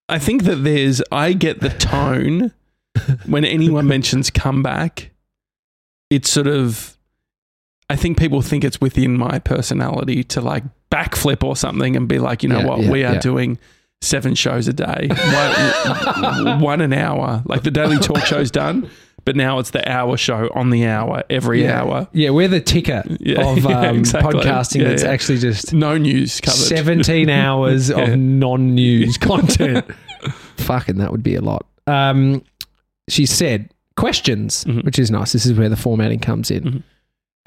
I 0.07 0.19
think 0.19 0.43
that 0.43 0.57
there's, 0.57 1.01
I 1.11 1.33
get 1.33 1.61
the 1.61 1.69
tone 1.69 2.51
when 3.25 3.43
anyone 3.45 3.87
mentions 3.87 4.29
comeback. 4.29 5.11
It's 6.09 6.29
sort 6.29 6.47
of, 6.47 6.97
I 7.89 7.95
think 7.95 8.17
people 8.17 8.41
think 8.41 8.63
it's 8.63 8.79
within 8.79 9.17
my 9.17 9.39
personality 9.39 10.23
to 10.25 10.41
like 10.41 10.63
backflip 10.91 11.43
or 11.43 11.55
something 11.55 11.95
and 11.95 12.07
be 12.07 12.19
like, 12.19 12.43
you 12.43 12.49
know 12.49 12.59
Yeah, 12.59 12.65
what, 12.65 12.79
yeah, 12.81 12.91
we 12.91 13.03
are 13.03 13.13
yeah. 13.15 13.19
doing 13.19 13.57
seven 14.01 14.35
shows 14.35 14.67
a 14.67 14.73
day, 14.73 15.09
one, 15.09 16.59
one 16.61 16.81
an 16.81 16.93
hour. 16.93 17.41
Like 17.45 17.63
the 17.63 17.71
daily 17.71 17.97
talk 17.97 18.19
show's 18.25 18.51
done, 18.51 18.89
but 19.25 19.35
now 19.35 19.59
it's 19.59 19.71
the 19.71 19.87
hour 19.91 20.15
show 20.17 20.49
on 20.55 20.69
the 20.69 20.85
hour, 20.85 21.23
every 21.29 21.63
yeah. 21.63 21.81
hour. 21.81 22.07
Yeah, 22.13 22.29
we're 22.29 22.47
the 22.47 22.61
ticker 22.61 23.03
Yeah, 23.19 23.41
of 23.41 23.65
um, 23.65 23.71
yeah, 23.71 23.91
exactly. 23.91 24.33
podcasting 24.33 24.83
that's 24.83 25.03
actually 25.03 25.39
just 25.39 25.73
No 25.73 25.97
news 25.97 26.39
covered. 26.39 26.55
17 26.57 27.29
hours 27.45 27.89
of 27.91 28.17
non-news 28.17 29.17
content. 29.19 29.85
Fucking 30.57 30.97
that 30.97 31.11
would 31.11 31.23
be 31.23 31.35
a 31.35 31.41
lot. 31.41 31.65
Um, 31.87 32.43
she 33.09 33.25
said 33.25 33.69
questions, 33.97 34.63
Mhm. 34.65 34.83
which 34.85 34.99
is 34.99 35.11
nice. 35.11 35.33
This 35.33 35.45
is 35.45 35.53
where 35.53 35.69
the 35.69 35.75
formatting 35.75 36.19
comes 36.19 36.49
in. 36.51 36.63
Mhm. 36.63 36.83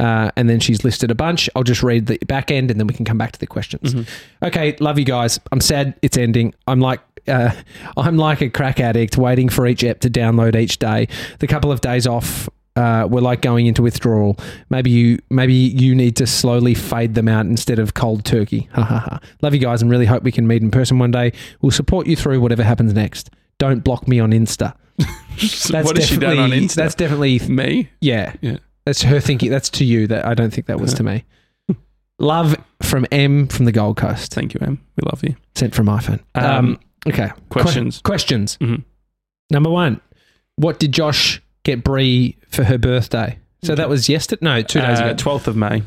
Uh, 0.01 0.31
and 0.37 0.49
then 0.49 0.61
she's 0.61 0.85
listed 0.85 1.11
a 1.11 1.15
bunch. 1.15 1.51
I'll 1.57 1.65
just 1.65 1.83
read 1.83 2.07
the 2.07 2.19
back 2.29 2.53
end 2.53 2.71
and 2.71 2.79
then 2.79 2.87
we 2.87 2.95
can 2.95 3.05
come 3.05 3.19
back 3.19 3.33
to 3.33 3.41
the 3.41 3.49
questions. 3.49 3.95
Mhm. 3.95 4.07
Okay, 4.45 4.77
love 4.79 4.97
you 4.99 5.05
guys. 5.05 5.41
I'm 5.51 5.61
sad 5.61 5.95
it's 6.03 6.17
ending. 6.17 6.55
I'm 6.69 6.79
like 6.79 7.01
uh, 7.29 7.53
I'm 7.97 8.17
like 8.17 8.41
a 8.41 8.51
crack 8.51 8.81
addict 8.81 9.17
waiting 9.19 9.49
for 9.49 9.67
each 9.67 9.85
app 9.85 10.01
to 10.01 10.11
download 10.11 10.57
each 10.57 10.79
day. 10.79 11.09
The 11.39 11.47
couple 11.47 11.71
of 11.71 11.81
days 11.81 12.07
off 12.07 12.49
uh, 12.77 13.07
were 13.11 13.21
like 13.21 13.41
going 13.43 13.67
into 13.67 13.83
withdrawal. 13.83 14.37
Maybe 14.71 14.91
you 14.91 15.19
maybe 15.31 15.55
you 15.55 15.95
need 15.95 16.17
to 16.17 16.27
slowly 16.27 16.75
fade 16.75 17.15
them 17.15 17.29
out 17.29 17.47
instead 17.47 17.79
of 17.79 17.95
cold 17.95 18.25
turkey. 18.25 18.69
Ha 18.75 18.83
ha 18.83 18.99
ha. 19.01 19.21
Love 19.43 19.55
you 19.55 19.61
guys 19.61 19.83
and 19.83 19.91
really 19.91 20.07
hope 20.07 20.23
we 20.23 20.33
can 20.33 20.47
meet 20.47 20.63
in 20.63 20.71
person 20.71 20.99
one 20.99 21.11
day. 21.11 21.33
We'll 21.61 21.73
support 21.73 22.07
you 22.07 22.17
through 22.17 22.41
whatever 22.41 22.63
happens 22.63 22.93
next. 22.95 23.31
Don't 23.59 23.83
block 23.83 24.07
me 24.07 24.21
on 24.21 24.31
Insta. 24.31 24.75
what 24.99 25.97
has 25.97 26.07
she 26.07 26.17
done 26.17 26.39
on 26.39 26.51
Insta? 26.51 26.75
That's 26.75 26.95
definitely 26.95 27.39
me. 27.41 27.89
yeah. 28.01 28.35
Yeah. 28.41 28.59
That's 28.85 29.03
her 29.03 29.21
thinking. 29.21 29.51
That's 29.51 29.69
to 29.71 29.85
you. 29.85 30.07
That 30.07 30.25
I 30.25 30.35
don't 30.35 30.51
think 30.53 30.67
that 30.69 30.81
was 30.81 30.95
to 30.95 31.03
me. 31.03 31.25
Love 32.19 32.57
from 32.83 33.07
M 33.13 33.47
from 33.49 33.65
the 33.65 33.73
Gold 33.73 33.97
Coast. 33.97 34.33
Thank 34.33 34.55
you, 34.55 34.61
Em. 34.63 34.81
We 34.97 35.03
love 35.11 35.23
you. 35.23 35.37
Sent 35.55 35.75
from 35.75 35.87
iPhone. 35.87 36.21
Um, 36.35 36.45
Um, 36.45 36.81
okay. 37.07 37.31
questions. 37.51 37.97
Que- 37.99 38.03
questions. 38.03 38.57
Mhm. 38.61 38.85
Number 39.51 39.71
one. 39.71 40.01
What 40.57 40.79
did 40.79 40.93
Josh 40.93 41.41
get 41.65 41.85
Bree 41.85 42.37
for 42.49 42.65
her 42.65 42.79
birthday? 42.79 43.39
So 43.63 43.75
that 43.75 43.89
was 43.89 44.09
yesterday. 44.09 44.41
No, 44.45 44.63
two 44.63 44.81
days 44.81 45.01
Uh, 45.01 45.05
ago. 45.07 45.15
12th 45.15 45.47
of 45.47 45.57
May. 45.57 45.83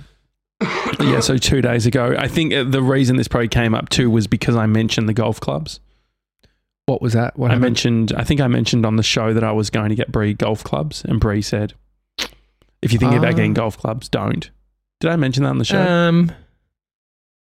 yeah, 0.99 1.19
so 1.21 1.37
two 1.37 1.61
days 1.61 1.85
ago. 1.85 2.15
I 2.17 2.27
think 2.27 2.53
uh, 2.53 2.63
the 2.63 2.81
reason 2.81 3.15
this 3.17 3.27
probably 3.27 3.47
came 3.47 3.73
up 3.73 3.89
too 3.89 4.09
was 4.09 4.27
because 4.27 4.55
I 4.55 4.65
mentioned 4.67 5.09
the 5.09 5.13
golf 5.13 5.39
clubs. 5.39 5.79
What 6.85 7.01
was 7.01 7.13
that? 7.13 7.37
What 7.37 7.47
I 7.51 7.53
happened? 7.53 7.61
mentioned, 7.63 8.13
I 8.17 8.23
think 8.23 8.41
I 8.41 8.47
mentioned 8.47 8.85
on 8.85 8.95
the 8.97 9.03
show 9.03 9.33
that 9.33 9.43
I 9.43 9.51
was 9.51 9.69
going 9.69 9.89
to 9.89 9.95
get 9.95 10.11
Bree 10.11 10.33
golf 10.33 10.63
clubs, 10.63 11.03
and 11.05 11.19
Bree 11.19 11.41
said, 11.41 11.73
"If 12.81 12.91
you're 12.91 12.99
thinking 12.99 13.19
Ah. 13.19 13.21
about 13.21 13.35
getting 13.35 13.53
golf 13.53 13.77
clubs, 13.77 14.09
don't." 14.09 14.49
Did 14.99 15.09
I 15.11 15.15
mention 15.15 15.43
that 15.43 15.49
on 15.49 15.57
the 15.57 15.65
show? 15.65 15.81
Um, 15.81 16.31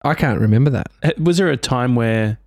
I 0.04 0.14
can't 0.14 0.40
remember 0.40 0.70
that. 0.70 0.90
Uh, 1.02 1.10
was 1.18 1.38
there 1.38 1.50
a 1.50 1.56
time 1.56 1.94
where 1.94 2.38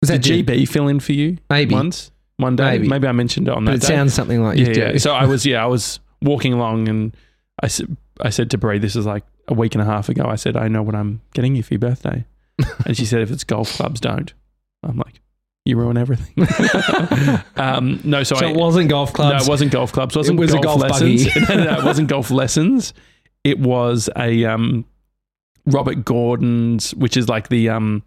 Was 0.00 0.10
that 0.10 0.22
did 0.22 0.46
GB 0.46 0.68
fill 0.68 0.88
in 0.88 1.00
for 1.00 1.12
you 1.12 1.38
Maybe. 1.50 1.74
once, 1.74 2.10
one 2.36 2.56
day? 2.56 2.78
Maybe. 2.78 3.06
I 3.06 3.12
mentioned 3.12 3.48
it 3.48 3.54
on 3.54 3.64
But 3.64 3.72
that 3.72 3.76
it 3.78 3.80
day. 3.80 3.86
sounds 3.94 4.14
something 4.14 4.42
like 4.42 4.58
yeah, 4.58 4.66
you 4.68 4.74
do. 4.74 4.80
yeah. 4.80 4.98
So 4.98 5.12
I 5.12 5.26
was, 5.26 5.44
yeah, 5.44 5.62
I 5.62 5.66
was 5.66 5.98
walking 6.22 6.52
along, 6.52 6.88
and 6.88 7.16
I 7.62 7.66
said, 7.68 7.96
I 8.20 8.30
said 8.30 8.50
to 8.52 8.58
Bree, 8.58 8.78
this 8.78 8.94
is 8.96 9.06
like 9.06 9.24
a 9.48 9.54
week 9.54 9.74
and 9.74 9.82
a 9.82 9.84
half 9.84 10.08
ago. 10.08 10.24
I 10.24 10.36
said, 10.36 10.56
I 10.56 10.68
know 10.68 10.82
what 10.82 10.94
I'm 10.94 11.20
getting 11.34 11.56
you 11.56 11.62
for 11.62 11.74
your 11.74 11.80
birthday, 11.80 12.24
and 12.86 12.96
she 12.96 13.04
said, 13.04 13.22
if 13.22 13.30
it's 13.30 13.44
golf 13.44 13.72
clubs, 13.74 14.00
don't. 14.00 14.32
I'm 14.84 14.96
like, 14.96 15.20
you 15.64 15.76
ruin 15.76 15.96
everything. 15.98 16.46
um, 17.56 18.00
no, 18.04 18.22
so, 18.22 18.36
so 18.36 18.46
I, 18.46 18.50
it 18.50 18.56
wasn't 18.56 18.88
golf 18.88 19.12
clubs. 19.12 19.40
No, 19.44 19.46
it 19.46 19.50
wasn't 19.50 19.72
golf 19.72 19.92
clubs. 19.92 20.14
It 20.14 20.18
wasn't 20.18 20.38
it 20.38 20.42
was 20.42 20.54
a 20.54 20.60
golf, 20.60 20.80
golf 20.80 20.92
lessons. 20.92 21.24
buggy. 21.26 21.40
no, 21.48 21.56
no, 21.56 21.70
no, 21.72 21.78
it 21.80 21.84
wasn't 21.84 22.08
golf 22.08 22.30
lessons. 22.30 22.94
It 23.44 23.58
was 23.58 24.08
a 24.16 24.44
um, 24.44 24.84
Robert 25.66 26.04
Gordon's, 26.04 26.94
which 26.94 27.16
is 27.16 27.28
like 27.28 27.48
the 27.48 27.68
um, 27.68 28.02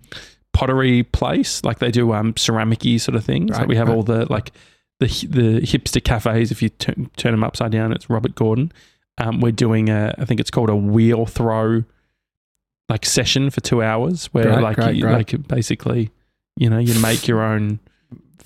pottery 0.54 1.04
place. 1.04 1.64
Like 1.64 1.80
they 1.80 1.92
do 1.92 2.14
um, 2.14 2.34
ceramic-y 2.38 2.98
sort 2.98 3.16
of 3.16 3.26
things. 3.26 3.52
Right, 3.52 3.60
like 3.60 3.68
we 3.68 3.76
have 3.76 3.88
right. 3.88 3.96
all 3.96 4.04
the 4.04 4.32
like 4.32 4.52
the 5.00 5.08
the 5.08 5.62
hipster 5.62 6.04
cafes. 6.04 6.52
If 6.52 6.62
you 6.62 6.70
turn 6.70 7.10
turn 7.18 7.32
them 7.32 7.44
upside 7.44 7.72
down, 7.72 7.92
it's 7.92 8.10
Robert 8.10 8.36
Gordon. 8.36 8.72
Um, 9.18 9.40
we're 9.42 9.52
doing 9.52 9.90
a, 9.90 10.16
I 10.18 10.26
think 10.26 10.40
it's 10.40 10.50
called 10.50 10.70
a 10.70 10.76
wheel 10.76 11.26
throw, 11.26 11.84
like 12.90 13.06
session 13.06 13.50
for 13.50 13.62
two 13.62 13.84
hours, 13.84 14.28
where 14.28 14.46
Great, 14.46 14.62
like 14.62 14.76
great, 14.78 14.96
you, 14.96 15.04
great. 15.04 15.14
like 15.14 15.48
basically, 15.48 16.10
you 16.56 16.70
know, 16.70 16.80
you 16.80 17.00
make 17.02 17.28
your 17.28 17.42
own 17.42 17.80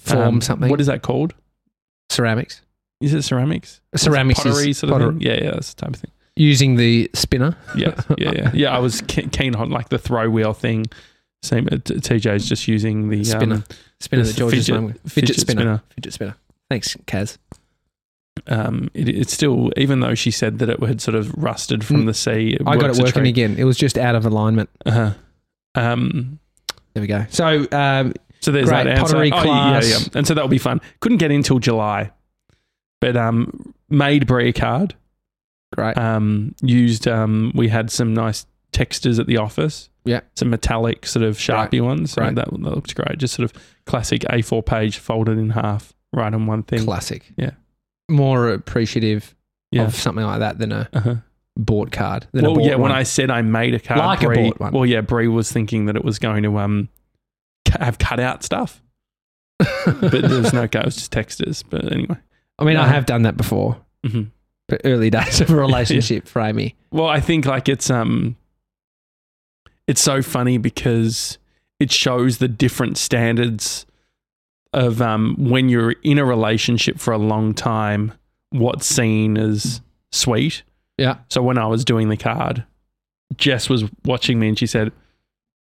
Form 0.05 0.35
um, 0.35 0.41
something. 0.41 0.69
What 0.69 0.79
is 0.79 0.87
that 0.87 1.01
called? 1.01 1.33
ceramics? 2.09 2.61
Is 3.01 3.13
it 3.13 3.23
ceramics? 3.23 3.81
Ceramics 3.95 4.39
pottery 4.39 4.73
sort 4.73 4.91
of 4.91 4.99
potter- 4.99 5.11
thing. 5.11 5.21
Yeah, 5.21 5.43
yeah, 5.43 5.51
that's 5.51 5.73
the 5.73 5.81
type 5.81 5.93
of 5.95 5.99
thing. 5.99 6.11
Using 6.35 6.75
the 6.75 7.09
spinner. 7.13 7.57
Yeah, 7.75 7.99
yeah, 8.17 8.31
yeah. 8.31 8.51
Yeah, 8.53 8.75
I 8.75 8.79
was 8.79 9.01
keen 9.01 9.55
on 9.55 9.69
like 9.69 9.89
the 9.89 9.97
throw 9.97 10.29
wheel 10.29 10.53
thing. 10.53 10.85
Same. 11.45 11.67
uh, 11.71 11.77
T- 11.83 11.95
TJ's 11.95 12.47
just 12.49 12.67
using 12.67 13.09
the 13.09 13.23
Spinner. 13.23 13.55
Um, 13.55 13.63
Spinner 13.99 14.23
the 14.23 14.29
that 14.31 14.37
George 14.37 14.53
fidget- 14.53 14.81
with. 14.83 14.93
Fidget, 15.01 15.11
fidget 15.11 15.39
spinner. 15.39 15.61
spinner. 15.61 15.81
Fidget 15.95 16.13
spinner. 16.13 16.35
Thanks, 16.69 16.95
Kaz. 17.07 17.37
um, 18.47 18.89
it, 18.93 19.07
it's 19.07 19.33
still, 19.33 19.71
even 19.77 20.01
though 20.01 20.15
she 20.15 20.31
said 20.31 20.59
that 20.59 20.69
it 20.69 20.79
had 20.83 20.99
sort 21.01 21.15
of 21.15 21.31
rusted 21.41 21.83
from 21.85 22.03
Mm. 22.03 22.05
the 22.07 22.13
sea. 22.13 22.57
I 22.65 22.75
got 22.77 22.89
it 22.89 22.97
working 22.97 23.21
treat. 23.23 23.29
again. 23.29 23.55
It 23.57 23.63
was 23.63 23.77
just 23.77 23.97
out 23.97 24.15
of 24.15 24.25
alignment. 24.25 24.69
Uh-huh. 24.85 25.11
Um, 25.75 26.39
There 26.93 27.01
we 27.01 27.07
go. 27.07 27.25
So 27.29 27.65
um, 27.71 28.13
so 28.41 28.51
there's 28.51 28.67
Great, 28.69 28.83
that 28.85 28.99
answer. 28.99 29.13
pottery 29.13 29.31
Oh, 29.31 29.41
class. 29.41 29.89
Yeah, 29.89 29.97
yeah. 29.99 30.05
And 30.15 30.27
so 30.27 30.33
that'll 30.33 30.49
be 30.49 30.57
fun. 30.57 30.79
Couldn't 30.99 31.17
get 31.17 31.31
in 31.31 31.43
till 31.43 31.59
July, 31.59 32.11
but 33.01 33.15
um, 33.17 33.73
made 33.89 34.27
Bree 34.27 34.49
a 34.49 34.53
card. 34.53 34.95
great. 35.75 35.97
um, 35.97 36.55
used 36.61 37.07
um, 37.07 37.51
we 37.55 37.67
had 37.69 37.89
some 37.91 38.13
nice 38.13 38.45
textures 38.71 39.19
at 39.19 39.27
the 39.27 39.37
office 39.37 39.89
Yeah. 40.05 40.21
some 40.35 40.49
metallic 40.49 41.05
sort 41.05 41.23
of 41.25 41.37
sharpie 41.37 41.81
ones 41.81 42.15
Right. 42.17 42.33
That, 42.35 42.49
that 42.51 42.59
looks 42.59 42.93
great 42.93 43.17
just 43.17 43.33
sort 43.33 43.49
of 43.49 43.61
classic 43.85 44.21
a4 44.21 44.65
page 44.65 44.97
folded 44.97 45.37
in 45.37 45.49
half 45.49 45.93
right 46.13 46.33
on 46.33 46.45
one 46.45 46.63
thing 46.63 46.85
Classic. 46.85 47.23
Yeah. 47.37 47.51
More 48.09 48.49
appreciative 48.49 49.35
yeah 49.71 49.83
of 49.83 49.95
something 49.95 50.23
like 50.23 50.39
that 50.39 50.59
than 50.59 50.71
a 50.71 50.87
uh-huh. 50.93 51.15
bought 51.57 51.91
card. 51.91 52.27
Than 52.31 52.45
well 52.45 52.61
yeah 52.61 52.75
when 52.75 52.91
i 52.91 53.03
said 53.03 53.29
i 53.31 53.41
made 53.41 53.73
a 53.73 53.79
card 53.79 53.99
Like 53.99 54.23
a 54.23 54.29
bought 54.29 54.59
one. 54.59 54.73
well 54.73 54.85
yeah 54.85 55.01
Bree 55.01 55.27
was 55.27 55.51
thinking 55.51 55.87
that 55.87 55.95
it 55.95 56.05
was 56.05 56.19
going 56.19 56.43
to 56.43 56.57
um 56.59 56.89
have 57.79 57.97
cut 57.97 58.19
out 58.19 58.43
stuff 58.43 58.81
but 59.59 60.11
there 60.11 60.41
was 60.41 60.53
no 60.53 60.67
cut 60.67 60.83
it 60.83 60.85
was 60.85 60.95
just 60.95 61.11
textures 61.11 61.63
but 61.63 61.91
anyway 61.91 62.17
I 62.57 62.63
mean, 62.63 62.77
I 62.77 62.87
have 62.87 63.05
done 63.05 63.23
that 63.23 63.37
before. 63.37 63.77
hmm 64.05 64.23
But 64.67 64.81
early 64.85 65.09
days 65.09 65.41
of 65.41 65.49
a 65.49 65.55
relationship 65.57 66.27
for 66.27 66.41
Amy. 66.41 66.75
Well, 66.91 67.07
I 67.07 67.19
think 67.19 67.45
like 67.45 67.67
it's 67.67 67.89
um 67.89 68.37
it's 69.87 70.01
so 70.01 70.21
funny 70.21 70.57
because 70.57 71.37
it 71.79 71.91
shows 71.91 72.37
the 72.37 72.47
different 72.47 72.97
standards 72.97 73.85
of 74.73 75.01
um 75.01 75.35
when 75.39 75.69
you're 75.69 75.91
in 76.03 76.17
a 76.17 76.25
relationship 76.25 76.99
for 76.99 77.13
a 77.13 77.17
long 77.17 77.53
time, 77.53 78.13
what's 78.49 78.85
seen 78.85 79.37
as 79.37 79.81
sweet. 80.11 80.63
Yeah. 80.97 81.17
So 81.29 81.41
when 81.41 81.57
I 81.57 81.67
was 81.67 81.85
doing 81.85 82.09
the 82.09 82.17
card, 82.17 82.63
Jess 83.37 83.69
was 83.69 83.83
watching 84.05 84.39
me 84.39 84.47
and 84.49 84.57
she 84.59 84.67
said, 84.67 84.91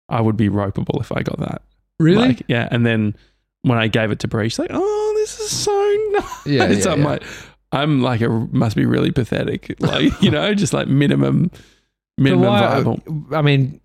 I 0.10 0.22
would 0.22 0.38
be 0.38 0.50
ropeable 0.50 1.00
if 1.00 1.12
I 1.12 1.22
got 1.22 1.39
that. 1.39 1.62
Really? 2.00 2.30
Like, 2.30 2.44
yeah. 2.48 2.68
And 2.72 2.86
then 2.86 3.15
when 3.63 3.77
I 3.77 3.88
gave 3.88 4.12
it 4.12 4.20
to 4.20 4.27
Bree, 4.27 4.50
she's 4.50 4.60
like, 4.60 4.72
Oh, 4.74 5.13
this 5.18 5.39
is 5.39 5.50
so 5.50 5.72
nice. 6.12 6.46
Yeah, 6.46 6.68
yeah, 6.70 6.92
I'm 6.92 7.01
yeah. 7.01 7.06
like, 7.06 7.24
I'm 7.72 8.01
like 8.01 8.22
a 8.22 8.30
must 8.30 8.75
be 8.75 8.86
really 8.86 9.12
pathetic. 9.12 9.75
Like, 9.80 10.22
you 10.22 10.30
know, 10.30 10.53
just 10.53 10.74
like 10.74 10.88
minimum 10.88 11.51
minimum 12.18 12.46
viable. 12.46 13.01
I 13.32 13.42
mean, 13.42 13.80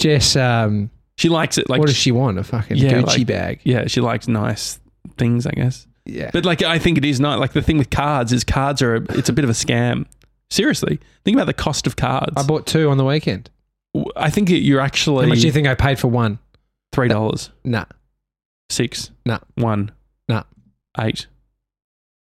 Jess, 0.00 0.34
um, 0.36 0.90
She 1.16 1.28
likes 1.28 1.58
it 1.58 1.68
like 1.70 1.78
what 1.78 1.86
does 1.86 1.96
she 1.96 2.10
want? 2.12 2.38
A 2.38 2.44
fucking 2.44 2.76
Yeah, 2.78 2.94
Gucci 2.94 3.06
like- 3.18 3.26
bag. 3.26 3.60
yeah, 3.64 3.86
she 3.86 4.00
likes 4.00 4.26
nice 4.26 4.80
things, 5.16 5.46
I 5.46 5.50
guess. 5.52 5.86
yeah. 6.06 6.30
But 6.32 6.44
like, 6.44 6.62
I 6.62 6.78
think 6.78 6.98
it 6.98 7.04
is 7.04 7.20
not 7.20 7.38
like 7.38 7.52
the 7.52 7.62
thing 7.62 7.78
with 7.78 7.90
cards 7.90 8.32
is 8.32 8.42
cards 8.42 8.80
are 8.82 8.96
a, 8.96 9.02
it's 9.16 9.28
a 9.28 9.32
bit 9.32 9.44
of 9.44 9.50
a 9.50 9.54
scam. 9.54 10.06
Seriously, 10.50 10.98
think 11.24 11.36
about 11.36 11.46
the 11.46 11.52
cost 11.54 11.86
of 11.86 11.94
cards. 11.96 12.32
I 12.36 12.42
bought 12.42 12.66
two 12.66 12.90
on 12.90 12.96
the 12.96 13.04
weekend. 13.04 13.50
I 14.16 14.30
think 14.30 14.48
you're 14.50 14.80
actually. 14.80 15.24
How 15.26 15.28
much 15.28 15.40
do 15.40 15.46
you 15.46 15.52
think 15.52 15.68
I 15.68 15.74
paid 15.74 15.98
for 15.98 16.08
one? 16.08 16.38
three 16.92 17.06
dollars, 17.08 17.50
Nah, 17.64 17.84
six, 18.68 19.10
Nah. 19.24 19.38
one, 19.54 19.92
Nah. 20.28 20.42
eight. 20.98 21.26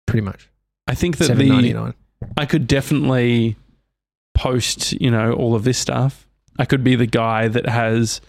pretty 0.07 0.25
much. 0.25 0.49
I 0.87 0.95
think 0.95 1.19
that 1.19 1.37
the. 1.37 1.93
I 2.39 2.47
could 2.47 2.67
definitely 2.67 3.57
post, 4.35 4.93
you 5.01 5.11
know, 5.11 5.33
all 5.33 5.55
of 5.55 5.65
this 5.65 5.77
stuff. 5.79 6.26
I 6.59 6.65
could 6.65 6.83
be 6.85 6.97
the 6.97 7.07
guy 7.07 7.49
that 7.49 7.69
has 7.69 8.21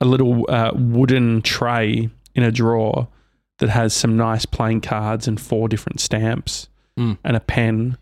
a 0.00 0.04
little 0.04 0.44
uh, 0.50 0.72
wooden 0.74 1.42
tray 1.42 2.10
in 2.34 2.42
a 2.42 2.50
drawer 2.52 3.08
that 3.58 3.68
has 3.70 3.94
some 3.94 4.16
nice 4.16 4.44
playing 4.44 4.82
cards 4.82 5.26
and 5.26 5.40
four 5.40 5.68
different 5.68 6.00
stamps 6.00 6.68
Mm. 6.98 7.18
and 7.24 7.36
a 7.36 7.40
pen, 7.40 7.98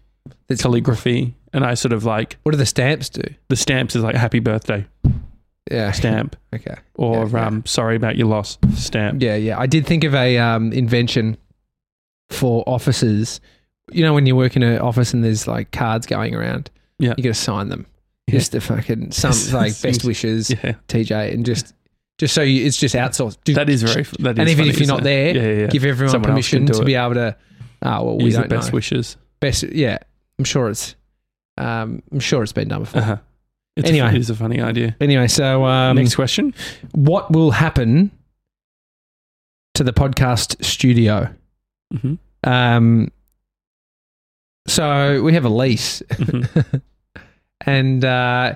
That's- 0.49 0.63
calligraphy, 0.63 1.35
and 1.53 1.65
I 1.65 1.75
sort 1.75 1.93
of 1.93 2.05
like 2.05 2.37
What 2.45 2.53
do 2.53 2.59
the 2.59 2.67
stamps 2.67 3.09
do? 3.09 3.23
the 3.49 3.57
stamps 3.57 3.97
is 3.97 4.03
like 4.05 4.15
happy 4.15 4.39
birthday 4.41 4.87
Yeah. 5.71 5.91
stamp 5.93 6.37
Okay. 6.55 6.77
or 6.95 7.25
Yeah, 7.27 7.31
yeah. 7.33 7.47
um 7.49 7.67
sorry 7.67 7.97
about 7.97 8.17
your 8.17 8.29
loss 8.29 8.57
stamp. 8.75 9.21
Yeah, 9.23 9.35
yeah. 9.37 9.59
I 9.59 9.67
did 9.67 9.85
think 9.87 10.05
of 10.05 10.15
a 10.15 10.39
um, 10.39 10.73
invention 10.73 11.37
for 12.31 12.63
offices. 12.69 13.41
You 13.93 14.03
know, 14.03 14.15
when 14.15 14.27
you 14.27 14.35
work 14.37 14.57
in 14.57 14.63
an 14.63 14.79
office 14.79 15.13
and 15.13 15.23
there's 15.25 15.47
like 15.47 15.71
cards 15.73 16.07
going 16.07 16.35
around, 16.35 16.71
Yeah. 16.99 17.15
you 17.17 17.25
got 17.25 17.31
to 17.31 17.35
sign 17.35 17.69
them. 17.69 17.87
Just 18.31 18.53
the 18.53 18.61
fucking 18.61 19.13
some 19.13 19.33
like 19.61 19.81
best 19.83 20.05
wishes, 20.05 20.51
Yeah, 20.51 20.75
TJ, 20.89 21.33
and 21.35 21.45
just 21.45 21.75
just 22.19 22.33
so 22.35 22.43
you, 22.43 22.65
it's 22.67 22.77
just 22.79 22.95
outsourced. 22.95 23.55
That 23.55 23.69
is 23.69 23.83
very. 23.83 24.03
That 24.21 24.39
is 24.39 24.39
And 24.39 24.49
even 24.49 24.57
funny, 24.65 24.71
if 24.71 24.81
you're 24.81 24.99
it? 24.99 25.03
there, 25.05 25.37
yeah, 25.37 25.61
yeah, 25.63 25.67
give 25.67 25.85
everyone 25.85 26.11
Someone 26.13 26.31
permission 26.31 26.67
to 26.67 26.81
it. 26.81 26.85
be 26.87 26.95
able 26.95 27.15
to. 27.15 27.37
Oh 27.83 28.05
well, 28.05 28.17
we 28.19 28.25
Use 28.25 28.35
don't 28.37 28.49
best 28.49 28.73
know. 28.73 28.77
wishes. 28.77 29.17
Best, 29.41 29.65
yeah. 29.65 29.99
I'm 30.39 30.45
sure 30.45 30.71
it's. 30.71 30.95
Um, 31.59 32.03
I'm 32.11 32.21
sure 32.21 32.43
it's 32.43 32.53
been 32.53 32.69
done 32.69 32.81
before. 32.81 33.03
Uh-huh. 33.03 33.17
It's 33.77 33.89
Anyway. 33.89 34.07
a, 34.07 34.11
it 34.11 34.17
is 34.19 34.31
a 34.31 34.35
funny 34.37 34.61
idea. 34.61 34.97
Anyway, 35.01 35.27
so 35.29 35.65
um, 35.65 35.97
Next 35.97 36.15
question. 36.15 36.55
what 36.93 37.31
will 37.33 37.51
happen 37.51 38.11
to 39.75 39.85
the 39.85 39.93
podcast 39.93 40.65
studio? 40.65 41.35
hmm 41.93 42.15
Um, 42.45 43.11
so 44.67 45.23
we 45.23 45.35
have 45.35 45.45
a 45.45 45.49
lease, 45.49 46.03
Mhm. 46.11 46.83
and 47.67 48.05
uh, 48.05 48.55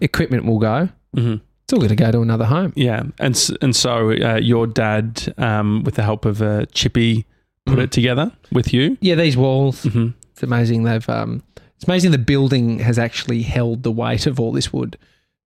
equipment 0.00 0.44
will 0.44 0.58
go. 0.58 0.88
hmm 1.14 1.34
It's 1.64 1.72
all 1.72 1.78
going 1.78 1.88
to 1.88 1.96
go 1.96 2.10
to 2.10 2.20
another 2.20 2.44
home. 2.44 2.72
Yeah, 2.76 3.04
and 3.18 3.50
and 3.62 3.74
so 3.74 4.10
uh, 4.10 4.36
your 4.36 4.66
dad, 4.66 5.34
um, 5.38 5.82
with 5.84 5.94
the 5.94 6.02
help 6.02 6.24
of 6.24 6.42
uh, 6.42 6.66
Chippy, 6.72 7.26
put 7.66 7.78
Mhm. 7.78 7.82
it 7.84 7.92
together 7.92 8.32
with 8.52 8.72
you. 8.74 8.96
Yeah, 9.00 9.14
these 9.14 9.36
walls. 9.36 9.82
hmm 9.84 10.08
It's 10.32 10.42
amazing. 10.42 10.82
They've. 10.84 11.08
Um, 11.08 11.42
it's 11.76 11.84
amazing 11.88 12.12
the 12.12 12.18
building 12.18 12.78
has 12.80 12.98
actually 12.98 13.42
held 13.42 13.82
the 13.82 13.90
weight 13.92 14.26
of 14.26 14.38
all 14.38 14.52
this 14.52 14.72
wood. 14.72 14.96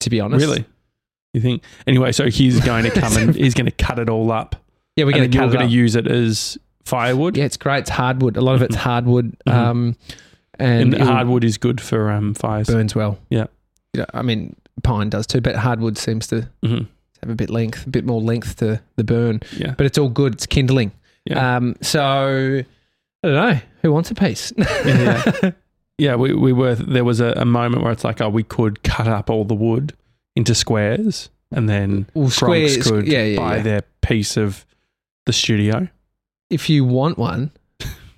To 0.01 0.11
be 0.11 0.21
honest, 0.21 0.45
Really, 0.47 0.65
you 1.35 1.41
think? 1.41 1.63
Anyway, 1.87 2.13
so 2.13 2.29
he's 2.29 2.61
going 2.61 2.85
to 2.85 2.91
come 2.91 3.17
and 3.17 3.35
he's 3.45 3.55
going 3.55 3.67
to 3.67 3.73
cut 3.73 3.99
it 3.99 4.09
all 4.09 4.31
up. 4.31 4.55
Yeah, 4.95 5.05
we're 5.07 5.13
going 5.13 5.31
to 5.31 5.37
you're 5.39 5.49
going 5.51 5.67
to 5.69 5.75
use 5.75 5.97
it 5.97 6.07
as 6.07 6.57
firewood. 6.85 7.37
Yeah, 7.37 7.45
it's 7.47 7.57
great. 7.57 7.79
It's 7.81 7.91
hardwood. 7.91 8.37
A 8.37 8.41
lot 8.41 8.55
of 8.55 8.63
it's 8.63 8.77
Mhm. 8.77 8.81
hardwood. 8.81 9.37
Mhm. 9.49 9.53
Um, 9.55 9.97
and 10.59 10.95
and 10.95 11.03
hardwood 11.03 11.45
is 11.45 11.59
good 11.59 11.81
for 11.81 12.11
um, 12.11 12.35
fires. 12.35 12.67
burns 12.69 12.95
well. 12.95 13.19
Yeah. 13.31 13.47
Yeah, 13.95 14.07
I 14.13 14.23
mean 14.23 14.55
pine 14.83 15.09
does 15.11 15.27
too, 15.27 15.41
but 15.41 15.57
hardwood 15.57 15.99
seems 15.99 16.27
to 16.29 16.49
hmm 16.65 16.83
have 17.23 17.31
a 17.31 17.35
bit 17.35 17.51
length, 17.51 17.85
a 17.85 17.91
bit 17.91 18.05
more 18.05 18.21
length 18.21 18.57
to 18.57 18.81
the 18.95 19.03
burn. 19.03 19.41
Yeah, 19.57 19.75
But 19.77 19.87
it's 19.87 19.99
all 19.99 20.09
good. 20.09 20.35
It's 20.35 20.47
kindling. 20.47 20.93
Yeah. 21.25 21.57
Um, 21.57 21.75
so 21.83 22.63
I 23.25 23.27
don't 23.29 23.35
know 23.35 23.61
who 23.83 23.93
wants 23.93 24.11
a 24.13 24.15
piece. 24.15 24.53
Yeah, 24.59 25.51
yeah. 25.99 26.15
We 26.15 26.33
we 26.33 26.53
were 26.53 26.77
there 26.77 27.05
was 27.05 27.19
a, 27.21 27.33
a 27.37 27.45
moment 27.45 27.83
where 27.83 27.91
it's 27.93 28.05
like, 28.05 28.21
oh, 28.21 28.29
we 28.29 28.45
could 28.45 28.85
cut 28.85 29.09
up 29.09 29.31
all 29.31 29.45
the 29.45 29.55
wood 29.57 29.95
into 30.37 30.55
squares, 30.55 31.29
and 31.51 31.69
then 31.69 32.07
well, 32.15 32.31
squares. 32.31 32.77
could 32.89 33.09
yeah, 33.09 33.25
yeah, 33.25 33.37
buy 33.37 33.59
their 33.61 33.83
piece 34.01 34.37
of 34.37 34.65
the 35.27 35.33
studio. 35.33 35.89
If 36.51 36.71
you 36.71 36.85
want 36.85 37.19
one, 37.19 37.51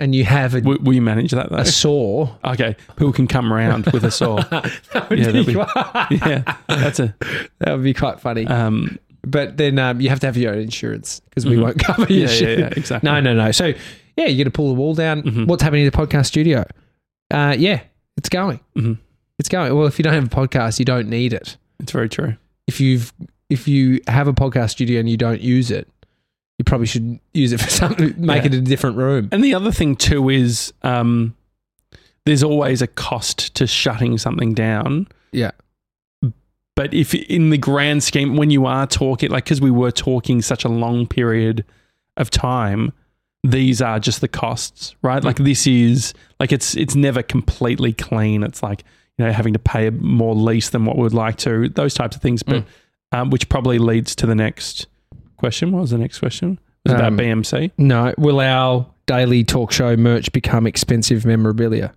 and 0.01 0.15
you 0.15 0.25
have 0.25 0.55
a, 0.55 0.61
We, 0.61 0.77
we 0.77 1.01
manage 1.01 1.31
that 1.33 1.51
though. 1.51 1.57
a 1.59 1.65
saw, 1.65 2.29
Okay, 2.45 2.75
people 2.97 3.13
can 3.13 3.27
come 3.29 3.53
around 3.53 3.87
with 3.93 4.05
a 4.05 4.11
saw. 4.11 4.37
that 4.51 5.07
would 5.11 5.19
Yeah, 5.19 5.31
be, 5.31 5.53
yeah, 6.17 6.57
that's 6.67 6.99
a 7.01 7.15
that 7.61 7.73
would 7.75 7.85
be 7.85 7.95
quite 7.95 8.19
funny. 8.21 8.47
um, 8.47 8.99
but 9.23 9.57
then 9.59 9.79
um, 9.79 10.01
you 10.01 10.09
have 10.09 10.19
to 10.21 10.27
have 10.27 10.37
your 10.37 10.53
own 10.53 10.61
insurance 10.61 11.21
because 11.21 11.45
we 11.47 11.57
Mhm. 11.57 11.63
won't 11.63 11.79
cover 11.79 12.07
your 12.13 12.21
yeah, 12.27 12.27
yeah, 12.27 12.27
shit. 12.39 12.59
yeah, 12.59 12.71
exactly. 12.77 13.11
No, 13.11 13.21
no, 13.21 13.35
no. 13.35 13.53
So 13.53 13.75
yeah, 14.17 14.27
you 14.27 14.43
got 14.43 14.49
to 14.51 14.55
pull 14.57 14.69
the 14.69 14.75
wall 14.75 14.95
down. 14.95 15.23
Mhm. 15.23 15.47
What's 15.47 15.63
happening 15.63 15.85
to 15.85 15.91
the 15.91 15.97
podcast 15.97 16.27
studio? 16.27 16.65
Uh, 17.31 17.55
yeah, 17.59 17.83
it's 18.17 18.29
going. 18.31 18.61
Mhm. 18.77 18.99
It's 19.39 19.49
going. 19.49 19.75
Well, 19.77 19.87
if 19.87 19.99
you 19.99 20.03
don't 20.03 20.15
have 20.15 20.25
a 20.25 20.29
podcast, 20.29 20.79
you 20.79 20.85
don't 20.85 21.09
need 21.09 21.33
it. 21.33 21.57
it's 21.79 21.93
very 21.93 22.09
true. 22.09 22.37
If 22.67 22.81
you've 22.81 23.13
if 23.51 23.67
you 23.69 24.01
have 24.07 24.27
a 24.29 24.33
podcast 24.33 24.71
studio 24.71 25.01
and 25.01 25.09
you 25.09 25.17
don't 25.17 25.41
use 25.41 25.71
it, 25.71 25.89
you 26.61 26.65
probably 26.65 26.87
should 26.87 27.19
use 27.33 27.53
it 27.53 27.61
for 27.63 27.71
something. 27.81 28.15
Make 28.19 28.43
Yeah. 28.43 28.49
it 28.49 28.55
a 28.55 28.61
different 28.61 28.99
room. 28.99 29.31
And 29.33 29.43
the 29.43 29.55
other 29.55 29.73
thing 29.73 29.97
too 29.97 30.29
is 30.29 30.75
um, 30.83 31.35
there's 32.27 32.43
always 32.43 32.83
a 32.83 32.87
cost 32.87 33.55
to 33.55 33.67
shutting 33.67 34.19
something 34.19 34.53
down. 34.53 35.09
Yeah. 35.33 35.53
But 36.77 36.93
if 36.93 37.15
in 37.15 37.49
the 37.49 37.57
grand 37.57 38.03
scheme, 38.03 38.37
when 38.37 38.51
you 38.51 38.67
are 38.67 38.87
talking, 38.87 39.31
like 39.31 39.45
because 39.45 39.59
we 39.63 39.71
were 39.71 39.91
talking 39.91 40.43
such 40.43 40.65
a 40.65 40.69
long 40.69 41.07
period 41.07 41.65
of 42.19 42.31
time, 42.31 42.93
these 43.43 43.81
are 43.81 43.99
just 43.99 44.21
the 44.21 44.29
costs, 44.29 44.95
right? 45.01 45.25
Like 45.25 45.37
this 45.37 45.67
is 45.67 46.13
like 46.39 46.53
it's 46.53 46.77
it's 46.77 46.95
never 46.95 47.23
completely 47.23 47.95
clean. 47.95 48.43
It's 48.43 48.63
like 48.63 48.85
you 49.17 49.25
know 49.25 49.33
having 49.33 49.55
to 49.55 49.59
pay 49.59 49.89
more 49.89 50.35
lease 50.35 50.69
than 50.69 50.85
what 50.85 50.97
we 50.97 51.05
would 51.05 51.15
like 51.15 51.37
to, 51.39 51.71
those 51.71 51.95
types 51.95 52.17
of 52.17 52.23
things. 52.23 52.43
But 52.43 52.65
um, 53.13 53.31
which 53.31 53.49
probably 53.49 53.79
leads 53.79 54.15
to 54.17 54.27
the 54.27 54.35
next 54.35 54.87
question. 55.41 55.73
What 55.73 55.81
was 55.81 55.91
the 55.91 55.99
next 55.99 56.21
question? 56.21 56.61
It 56.85 56.93
was 56.93 57.01
Um, 57.01 57.15
about 57.15 57.19
BMC. 57.25 57.73
No, 57.79 58.15
will 58.17 58.41
our 58.41 58.87
daily 59.07 59.43
talk 59.45 59.73
show 59.73 59.97
merch 59.97 60.31
become 60.33 60.67
expensive 60.67 61.27
memorabilia? 61.27 61.93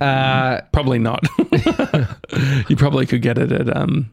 Uh, 0.00 0.60
Probably 0.72 0.98
not. 0.98 1.26
you 2.68 2.76
probably 2.76 3.06
could 3.06 3.22
get 3.22 3.38
it 3.38 3.52
at 3.52 3.74
um, 3.76 4.10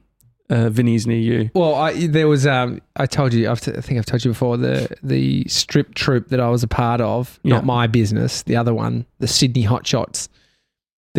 uh, 0.49 0.69
Vinnies 0.69 1.07
near 1.07 1.17
you. 1.17 1.49
Well, 1.53 1.75
I, 1.75 2.07
there 2.07 2.27
was. 2.27 2.45
Um, 2.47 2.81
I 2.95 3.05
told 3.05 3.33
you. 3.33 3.49
I've 3.49 3.61
t- 3.61 3.71
I 3.75 3.81
think 3.81 3.97
I've 3.99 4.05
told 4.05 4.25
you 4.25 4.31
before. 4.31 4.57
The 4.57 4.93
the 5.03 5.45
strip 5.47 5.93
troupe 5.95 6.29
that 6.29 6.39
I 6.39 6.49
was 6.49 6.63
a 6.63 6.67
part 6.67 7.01
of, 7.01 7.39
Yeah. 7.43 7.55
not 7.55 7.65
my 7.65 7.87
business. 7.87 8.43
The 8.43 8.55
other 8.55 8.73
one, 8.73 9.05
the 9.19 9.27
Sydney 9.27 9.63
Hot 9.63 9.85
Shots. 9.87 10.27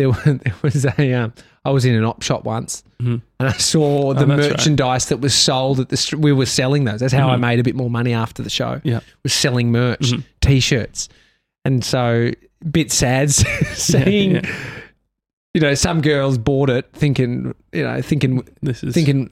There, 0.01 0.09
were, 0.09 0.39
there 0.43 0.55
was 0.61 0.85
a. 0.85 1.13
Um, 1.13 1.33
I 1.63 1.69
was 1.69 1.85
in 1.85 1.93
an 1.93 2.03
op 2.03 2.23
shop 2.23 2.43
once, 2.43 2.83
Mhm. 3.01 3.21
and 3.39 3.49
I 3.49 3.51
saw 3.53 4.13
the 4.15 4.23
Oh, 4.23 4.25
that's 4.25 4.41
right. 4.41 4.51
merchandise 4.51 5.05
that 5.09 5.17
was 5.21 5.33
sold 5.33 5.79
at 5.79 5.89
the. 5.89 6.17
We 6.19 6.31
were 6.33 6.45
selling 6.47 6.85
those. 6.85 6.99
That's 7.01 7.13
how 7.13 7.29
I 7.29 7.35
Mhm. 7.35 7.39
made 7.41 7.59
a 7.59 7.63
bit 7.63 7.75
more 7.75 7.89
money 7.89 8.13
after 8.13 8.41
the 8.41 8.49
show. 8.49 8.81
Yeah. 8.83 9.01
was 9.23 9.33
selling 9.33 9.71
merch, 9.71 9.99
Mhm. 10.11 10.23
t-shirts, 10.41 11.07
and 11.63 11.83
so 11.85 12.31
bit 12.71 12.91
sad 12.91 13.29
seeing. 13.75 14.35
Yeah, 14.35 14.41
You 15.53 15.59
know, 15.61 15.73
some 15.75 16.01
girls 16.01 16.37
bought 16.37 16.69
it 16.69 16.87
thinking, 16.93 17.53
you 17.73 17.83
know, 17.83 18.01
thinking 18.01 18.47
This 18.61 18.83
is 18.83 18.93
thinking 18.93 19.29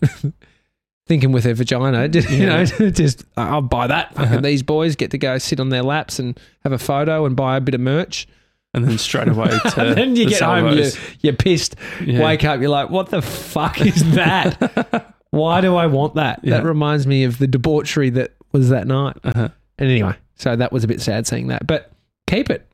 thinking 1.07 1.31
with 1.31 1.43
her 1.45 1.53
vagina 1.55 2.07
just, 2.07 2.29
you 2.29 2.45
know 2.45 2.63
just 2.65 3.23
i'll 3.35 3.61
buy 3.63 3.87
that 3.87 4.13
fucking 4.13 4.31
Uh-huh. 4.33 4.41
these 4.41 4.61
boys 4.61 4.95
get 4.95 5.09
to 5.11 5.17
go 5.17 5.37
sit 5.39 5.59
on 5.59 5.69
their 5.69 5.81
laps 5.81 6.19
and 6.19 6.39
have 6.63 6.71
a 6.71 6.77
photo 6.77 7.25
and 7.25 7.35
buy 7.35 7.57
a 7.57 7.61
bit 7.61 7.73
of 7.73 7.81
merch 7.81 8.27
and 8.73 8.85
then 8.87 8.97
straight 8.97 9.27
away 9.27 9.47
to 9.71 9.81
and 9.81 9.97
then 9.97 10.15
you 10.15 10.25
the 10.25 10.31
get 10.31 10.41
home 10.41 10.77
you're, 10.77 10.89
you're 11.21 11.33
pissed. 11.33 11.75
Yeah. 12.03 12.23
wake 12.23 12.43
up 12.43 12.59
you're 12.61 12.69
like 12.69 12.89
what 12.89 13.09
the 13.09 13.21
fuck 13.21 13.81
is 13.81 14.13
that? 14.13 15.15
Why 15.31 15.61
do 15.61 15.75
i 15.75 15.85
want 15.85 16.15
that? 16.15 16.39
Yeah. 16.43 16.57
that 16.57 16.63
reminds 16.65 17.05
me 17.07 17.23
of 17.23 17.37
the 17.37 17.47
debauchery 17.47 18.09
that 18.11 18.33
was 18.51 18.69
that 18.69 18.87
night. 18.87 19.17
Uh-huh. 19.23 19.49
and 19.77 19.89
anyway 19.89 20.15
so 20.35 20.55
that 20.55 20.71
was 20.71 20.83
a 20.83 20.87
bit 20.87 21.01
sad 21.01 21.27
seeing 21.27 21.47
that 21.47 21.65
but 21.67 21.91
keep 22.27 22.49
it 22.49 22.67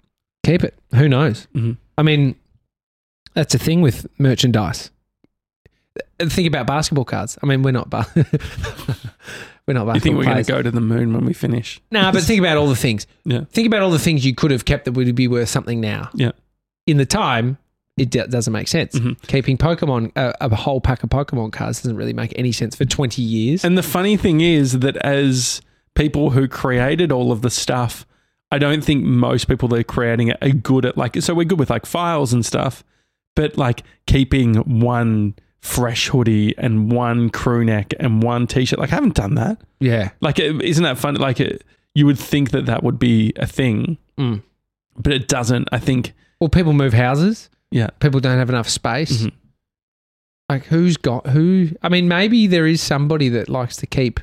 keep 0.46 0.64
it. 0.64 0.74
Who 0.96 1.08
knows? 1.10 1.48
Mhm. 1.56 1.78
i 1.98 2.04
mean 2.04 2.36
that's 3.34 3.52
the 3.54 3.60
thing 3.60 3.82
with 3.82 4.08
merchandise. 4.18 4.92
Think 6.20 6.48
about 6.48 6.66
basketball 6.68 7.06
cards. 7.06 7.38
I 7.44 7.46
mean 7.46 7.64
we're 7.64 7.72
not 7.72 7.90
we're 9.68 9.74
not 9.74 9.94
You 9.96 10.00
think 10.00 10.18
we're 10.18 10.26
going 10.26 10.44
to 10.44 10.52
go 10.52 10.62
to 10.62 10.72
the 10.72 10.82
moon 10.82 11.14
when 11.14 11.26
we 11.26 11.34
finish? 11.34 11.82
Nah, 11.92 12.12
but 12.12 12.24
think 12.24 12.40
about 12.40 12.58
all 12.58 12.68
the 12.68 12.76
things. 12.76 13.08
Yeah. 13.26 13.46
Think 13.52 13.66
about 13.68 13.82
all 13.82 13.90
the 13.92 13.98
things 14.00 14.24
you 14.26 14.36
could 14.36 14.52
have 14.52 14.66
kept 14.66 14.86
that 14.86 14.92
would 14.92 15.16
be 15.16 15.28
worth 15.28 15.50
something 15.50 15.82
now. 15.82 16.10
Yeah. 16.14 16.32
In 16.86 16.98
the 16.98 17.06
time, 17.08 17.58
it 17.98 18.12
do- 18.12 18.28
doesn't 18.28 18.54
make 18.54 18.68
sense. 18.68 18.94
Mhm. 18.94 19.20
Keeping 19.28 19.58
Pokemon, 19.58 20.12
uh, 20.16 20.34
a 20.42 20.54
whole 20.56 20.80
pack 20.82 21.02
of 21.04 21.10
Pokemon 21.10 21.52
cards 21.54 21.82
doesn't 21.82 21.98
really 21.98 22.14
make 22.14 22.34
any 22.38 22.52
sense 22.52 22.76
for 22.76 22.86
20 22.86 23.22
years. 23.24 23.64
And 23.66 23.76
the 23.78 23.82
funny 23.84 24.16
thing 24.18 24.42
is 24.42 24.80
that 24.80 24.98
as 24.98 25.62
people 25.96 26.32
who 26.32 26.48
created 26.48 27.12
all 27.12 27.32
of 27.32 27.42
the 27.42 27.50
stuff, 27.50 28.06
I 28.52 28.60
don't 28.60 28.84
think 28.84 29.04
most 29.04 29.48
people 29.48 29.68
that 29.70 29.80
are 29.80 29.84
creating 29.84 30.28
it 30.28 30.38
are 30.44 30.50
good 30.50 30.86
at 30.86 30.96
like. 30.98 31.20
So 31.24 31.34
we're 31.34 31.46
good 31.46 31.58
with 31.58 31.72
like 31.72 31.88
files 31.88 32.32
and 32.34 32.46
stuff, 32.46 32.84
but 33.36 33.58
like 33.58 33.82
keeping 34.06 34.56
one 34.82 35.34
fresh 35.66 36.10
hoodie 36.10 36.56
and 36.58 36.92
one 36.92 37.30
crew 37.32 37.66
neck 37.66 37.94
and 38.00 38.22
one 38.22 38.46
t-shirt. 38.46 38.78
Like 38.78 38.92
I 38.92 38.96
haven't 38.96 39.16
done 39.16 39.34
that. 39.36 39.60
yeah. 39.80 40.12
Like, 40.22 40.40
isn't 40.40 40.84
that 40.84 40.98
fun? 41.00 41.16
Like, 41.16 41.40
it, 41.40 41.64
you 41.96 42.06
would 42.06 42.20
think 42.20 42.52
that 42.52 42.68
that 42.68 42.84
would 42.84 43.00
be 43.00 43.34
a 43.36 43.48
thing, 43.48 43.98
Mm. 44.18 44.44
but 44.96 45.12
it 45.12 45.28
doesn't. 45.28 45.68
I 45.72 45.80
think, 45.80 46.14
Well, 46.40 46.50
people 46.50 46.74
move 46.74 46.94
houses. 46.94 47.50
yeah, 47.72 47.90
People 48.00 48.20
don't 48.20 48.38
have 48.38 48.50
enough 48.50 48.70
space. 48.70 49.24
Mhm. 49.24 49.32
Like 50.50 50.66
who's 50.66 50.98
got 50.98 51.28
who? 51.28 51.70
I 51.82 51.90
mean, 51.90 52.08
maybe 52.08 52.46
there 52.48 52.68
is 52.68 52.80
somebody 52.80 53.30
that 53.30 53.50
likes 53.50 53.76
to 53.78 53.88
keep 53.88 54.20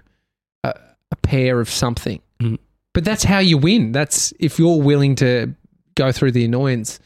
a, 0.63 0.73
a 1.11 1.17
pair 1.17 1.59
of 1.61 1.69
something, 1.69 2.21
Mhm. 2.41 2.59
but 2.95 3.05
that's 3.05 3.25
how 3.25 3.41
you 3.41 3.59
win. 3.59 3.91
That's 3.93 4.33
if 4.39 4.59
you're 4.59 4.81
willing 4.81 5.17
to 5.17 5.55
go 5.97 6.13
through 6.13 6.33
the 6.33 6.45
annoyance 6.45 7.01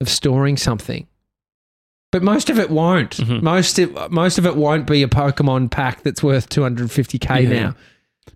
of 0.00 0.08
storing 0.08 0.56
something. 0.56 1.06
But 2.12 2.22
most 2.22 2.50
of 2.50 2.58
it 2.58 2.70
won't. 2.70 3.18
Mhm. 3.18 3.40
Most 3.42 3.78
of, 3.78 4.10
most 4.10 4.38
of 4.38 4.44
it 4.46 4.56
won't 4.56 4.86
be 4.86 5.02
a 5.02 5.08
Pokemon 5.08 5.70
pack 5.70 6.02
that's 6.02 6.22
worth 6.22 6.48
250k 6.48 7.42
Yeah. 7.42 7.48
now. 7.60 7.74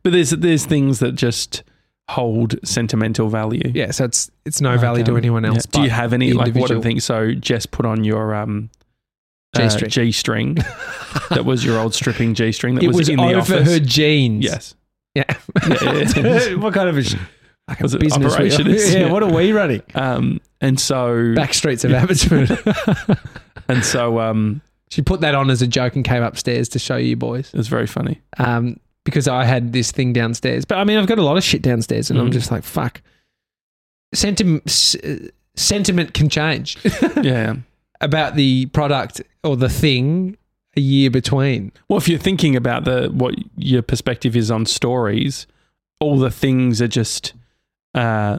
but 0.03 0.13
there's 0.13 0.31
there's 0.31 0.65
things 0.67 0.99
that 1.01 1.13
just 1.17 1.63
hold 2.11 2.55
sentimental 2.65 3.29
value. 3.29 3.73
Yeah, 3.75 3.91
so 3.91 4.05
it's 4.05 4.31
it's 4.45 4.61
no 4.61 4.73
Like, 4.73 4.81
value 4.81 5.05
to 5.05 5.13
um, 5.13 5.17
anyone 5.17 5.43
yeah. 5.45 5.51
else. 5.51 5.67
Do 5.67 5.83
you 5.83 5.91
have 5.91 6.13
any 6.13 6.33
like 6.33 6.55
what 6.55 6.71
are 6.71 6.75
individual. 6.75 6.81
the 6.83 6.89
things? 6.89 7.05
So 7.05 7.33
Jess 7.33 7.67
put 7.67 7.87
on 7.87 8.05
your 8.05 8.35
um 8.35 8.71
uh, 9.57 9.61
G-string. 9.61 9.91
G 9.91 10.13
string. 10.13 10.55
that 11.31 11.45
was 11.45 11.65
your 11.65 11.79
old 11.79 11.95
stripping 11.95 12.35
G 12.35 12.53
string. 12.53 12.75
That 12.77 12.85
it 12.85 12.89
was, 12.89 12.97
was 12.97 13.09
in 13.09 13.17
the 13.17 13.23
over 13.25 13.39
office. 13.39 13.69
her 13.69 13.79
jeans. 13.81 14.45
Yes. 14.45 14.75
Yeah. 15.15 15.25
Yeah. 15.65 16.55
what 16.57 16.75
kind 16.75 16.89
of 16.89 16.99
a, 16.99 17.03
like 17.69 17.81
a 17.81 17.83
Was 17.85 17.95
it 17.95 18.01
business? 18.01 18.35
operationist? 18.35 18.95
yeah. 19.01 19.11
What 19.11 19.23
are 19.23 19.33
we 19.33 19.53
running? 19.53 19.83
Um, 19.95 20.41
and 20.61 20.79
so 20.79 21.35
Back 21.35 21.55
streets 21.55 21.85
of 21.85 21.93
Abbotsford. 21.93 22.51
and 23.69 23.85
so 23.85 24.21
um, 24.21 24.61
she 24.91 25.03
put 25.03 25.21
that 25.23 25.35
on 25.35 25.51
as 25.51 25.63
a 25.63 25.67
joke 25.67 25.97
and 25.97 26.05
came 26.05 26.23
upstairs 26.23 26.69
to 26.71 26.79
show 26.79 26.97
you 26.97 27.17
boys. 27.17 27.53
it 27.53 27.57
was 27.57 27.69
very 27.69 27.87
funny. 27.87 28.21
Um, 28.39 28.79
because 29.05 29.29
I 29.29 29.45
had 29.45 29.73
this 29.75 29.91
thing 29.93 30.13
downstairs. 30.15 30.65
But 30.65 30.79
I 30.79 30.85
mean, 30.85 30.97
I've 30.99 31.07
got 31.07 31.19
a 31.19 31.23
lot 31.23 31.37
of 31.37 31.45
shit 31.45 31.61
downstairs, 31.63 32.11
and 32.11 32.19
I'm 32.19 32.31
Mm. 32.31 32.33
just 32.33 32.51
like, 32.51 32.65
fuck. 32.65 33.03
Sentiment, 34.15 34.63
s- 34.67 34.97
sentiment 35.57 36.15
can 36.15 36.29
change 36.29 36.79
Yeah. 37.23 37.57
about 38.01 38.35
the 38.37 38.67
product 38.67 39.21
or 39.43 39.57
the 39.57 39.69
thing 39.69 40.37
a 40.77 40.81
year 40.81 41.11
between. 41.11 41.73
Well, 41.89 41.99
if 41.99 42.09
you're 42.09 42.19
thinking 42.19 42.57
about 42.57 42.85
the 42.85 43.09
what 43.13 43.35
your 43.57 43.83
perspective 43.83 44.37
is 44.37 44.51
on 44.51 44.67
stories, 44.67 45.47
all 46.01 46.19
the 46.19 46.31
things 46.31 46.81
are 46.81 46.89
just 46.89 47.33
uh, 47.95 48.39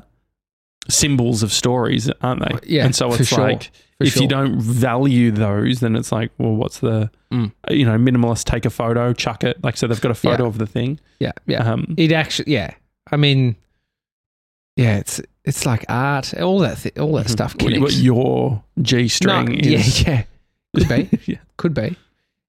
symbols 0.89 1.43
of 1.43 1.51
stories, 1.51 2.09
aren't 2.21 2.41
they? 2.41 2.75
Yeah, 2.75 2.85
And 2.85 2.95
so 2.95 3.11
it's 3.13 3.27
sure, 3.29 3.39
like 3.39 3.63
For 3.97 4.03
if 4.03 4.13
sure. 4.13 4.23
you 4.23 4.27
don't 4.27 4.59
value 4.61 5.31
those, 5.31 5.79
then 5.79 5.95
it's 5.95 6.11
like, 6.11 6.31
well, 6.37 6.55
what's 6.55 6.79
the 6.79 7.09
Mm. 7.31 7.51
you 7.69 7.85
know 7.85 7.97
minimalist? 7.97 8.43
Take 8.45 8.65
a 8.65 8.69
photo, 8.69 9.11
chuck 9.13 9.43
it. 9.43 9.61
Like 9.63 9.77
so, 9.77 9.87
they've 9.87 9.99
got 9.99 10.11
a 10.11 10.15
photo 10.15 10.43
Yeah. 10.43 10.47
of 10.49 10.57
the 10.57 10.67
thing. 10.67 10.99
yeah, 11.19 11.31
yeah. 11.47 11.63
Um, 11.69 11.95
It 11.97 12.11
actually, 12.11 12.53
yeah. 12.53 12.73
I 13.11 13.17
mean, 13.17 13.55
yeah, 14.75 14.97
it's 14.97 15.21
it's 15.43 15.65
like 15.65 15.85
art. 15.89 16.33
All 16.39 16.59
that, 16.59 16.77
th- 16.79 16.97
all 16.97 17.13
that 17.13 17.29
stuff 17.29 17.55
what, 17.61 17.77
what 17.79 17.93
your 17.93 18.63
G 18.81 19.07
string 19.07 19.45
No, 19.45 19.51
is. 19.53 20.01
Yeah, 20.03 20.07
yeah, 20.75 20.85
could 20.85 20.89
be, 21.09 21.19
Yeah. 21.31 21.37
could 21.57 21.73
be. 21.73 21.95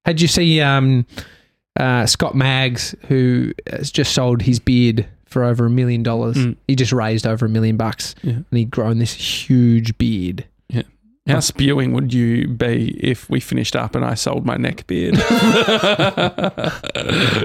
Had 0.04 0.20
you 0.20 0.28
see 0.28 0.60
um, 0.60 1.04
uh, 1.78 2.06
Scott 2.06 2.34
Maggs, 2.34 2.94
who 3.08 3.52
has 3.70 3.90
just 3.90 4.12
sold 4.12 4.42
his 4.42 4.58
beard 4.60 5.06
for 5.26 5.44
over 5.44 5.66
a 5.66 5.70
million 5.70 6.02
dollars? 6.02 6.36
Mm. 6.36 6.56
He 6.68 6.76
just 6.76 6.92
raised 6.92 7.26
over 7.26 7.46
a 7.46 7.48
million 7.48 7.76
bucks, 7.76 8.14
Yeah. 8.22 8.34
and 8.34 8.46
he'd 8.52 8.70
grown 8.70 8.98
this 8.98 9.12
huge 9.14 9.96
beard. 9.98 10.44
Yeah. 10.68 10.82
How 11.26 11.40
spewing 11.40 11.92
would 11.92 12.14
you 12.14 12.46
be 12.46 12.96
if 13.02 13.28
we 13.28 13.40
finished 13.40 13.74
up 13.74 13.96
and 13.96 14.04
I 14.04 14.14
sold 14.14 14.46
my 14.46 14.56
neck 14.56 14.86
beard? 14.86 15.16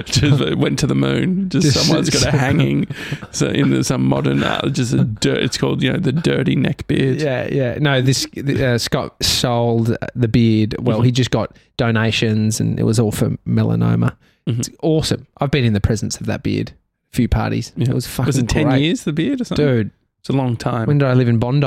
just 0.06 0.56
went 0.56 0.78
to 0.78 0.86
the 0.86 0.94
moon. 0.94 1.48
Just, 1.48 1.72
Just- 1.72 1.86
someone's 1.86 2.10
got 2.10 2.24
a 2.26 2.30
hanging. 2.30 2.86
So 3.30 3.46
in 3.48 3.82
some 3.84 4.04
modern, 4.04 4.42
uh, 4.42 4.68
just 4.68 4.92
a 4.92 5.04
dirt. 5.04 5.42
It's 5.42 5.58
called 5.58 5.82
you 5.82 5.92
know 5.92 5.98
the 5.98 6.12
dirty 6.12 6.56
neck 6.56 6.86
beard. 6.86 7.20
Yeah, 7.20 7.48
yeah. 7.50 7.78
No, 7.80 8.00
this 8.00 8.26
uh, 8.36 8.78
Scott 8.78 9.22
sold 9.22 9.96
the 10.14 10.28
beard. 10.28 10.76
Well, 10.80 11.02
he 11.02 11.10
just 11.10 11.30
got 11.30 11.56
donations, 11.76 12.60
and 12.60 12.78
it 12.78 12.84
was 12.84 12.98
all 12.98 13.12
for 13.12 13.30
melanoma. 13.48 14.16
Mhm. 14.48 14.58
It's 14.58 14.70
awesome. 14.82 15.26
I've 15.40 15.50
been 15.50 15.64
in 15.64 15.72
the 15.72 15.80
presence 15.80 16.20
of 16.20 16.26
that 16.26 16.42
beard. 16.42 16.72
Few 17.12 17.28
parties. 17.28 17.72
Yeah. 17.76 17.90
It 17.90 17.94
was 17.94 18.06
fucking 18.06 18.26
Was 18.26 18.38
it 18.38 18.48
ten 18.48 18.66
great. 18.68 18.82
years 18.82 19.04
the 19.04 19.12
beard 19.12 19.40
or 19.40 19.44
something? 19.44 19.66
dude. 19.66 19.90
it's 20.20 20.28
a 20.30 20.32
long 20.32 20.56
time. 20.56 20.86
When 20.86 20.98
did 20.98 21.08
I 21.08 21.14
live 21.14 21.28
in 21.28 21.38
Bondi? 21.38 21.66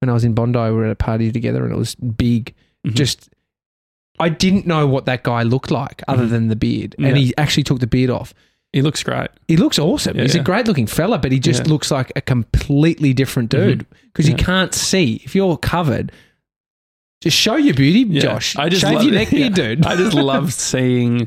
When 0.00 0.08
I 0.08 0.12
was 0.12 0.24
in 0.24 0.34
Bondi, 0.34 0.58
we 0.58 0.70
were 0.72 0.86
at 0.86 0.90
a 0.92 0.96
party 0.96 1.30
together, 1.30 1.64
and 1.64 1.72
it 1.72 1.76
was 1.76 1.94
big. 1.94 2.54
Mhm. 2.86 2.94
Just, 2.94 3.30
I 4.18 4.28
didn't 4.28 4.66
know 4.66 4.86
what 4.86 5.04
that 5.06 5.22
guy 5.22 5.42
looked 5.42 5.70
like 5.70 6.02
other 6.08 6.24
Mhm. 6.26 6.30
than 6.30 6.48
the 6.48 6.56
beard, 6.56 6.94
Yeah. 6.98 7.08
and 7.08 7.16
he 7.16 7.32
actually 7.38 7.62
took 7.64 7.80
the 7.80 7.86
beard 7.86 8.10
off. 8.10 8.32
he 8.72 8.82
looks 8.82 9.02
great. 9.02 9.28
He 9.48 9.56
looks 9.56 9.78
awesome. 9.78 10.16
Yeah, 10.16 10.24
He's 10.24 10.34
yeah. 10.34 10.42
a 10.42 10.44
great 10.44 10.66
looking 10.66 10.86
fella, 10.86 11.16
but 11.18 11.32
he 11.32 11.38
just 11.38 11.66
looks 11.66 11.90
like 11.90 12.12
a 12.14 12.20
completely 12.20 13.14
different 13.14 13.48
dude 13.48 13.86
because 14.12 14.28
you 14.28 14.34
Yeah. 14.36 14.44
can't 14.44 14.74
see 14.74 15.22
if 15.24 15.34
you're 15.34 15.56
covered. 15.56 16.12
Just 17.22 17.38
show 17.38 17.56
your 17.56 17.72
beauty. 17.72 18.04
Josh. 18.20 18.54
I 18.56 18.68
just 18.68 18.82
shave 18.82 18.96
love 18.96 19.04
your 19.04 19.14
neck 19.14 19.30
beard, 19.30 19.54
dude. 19.54 19.86
I 19.86 19.96
just 19.96 20.12
love 20.14 20.52
seeing 20.72 21.26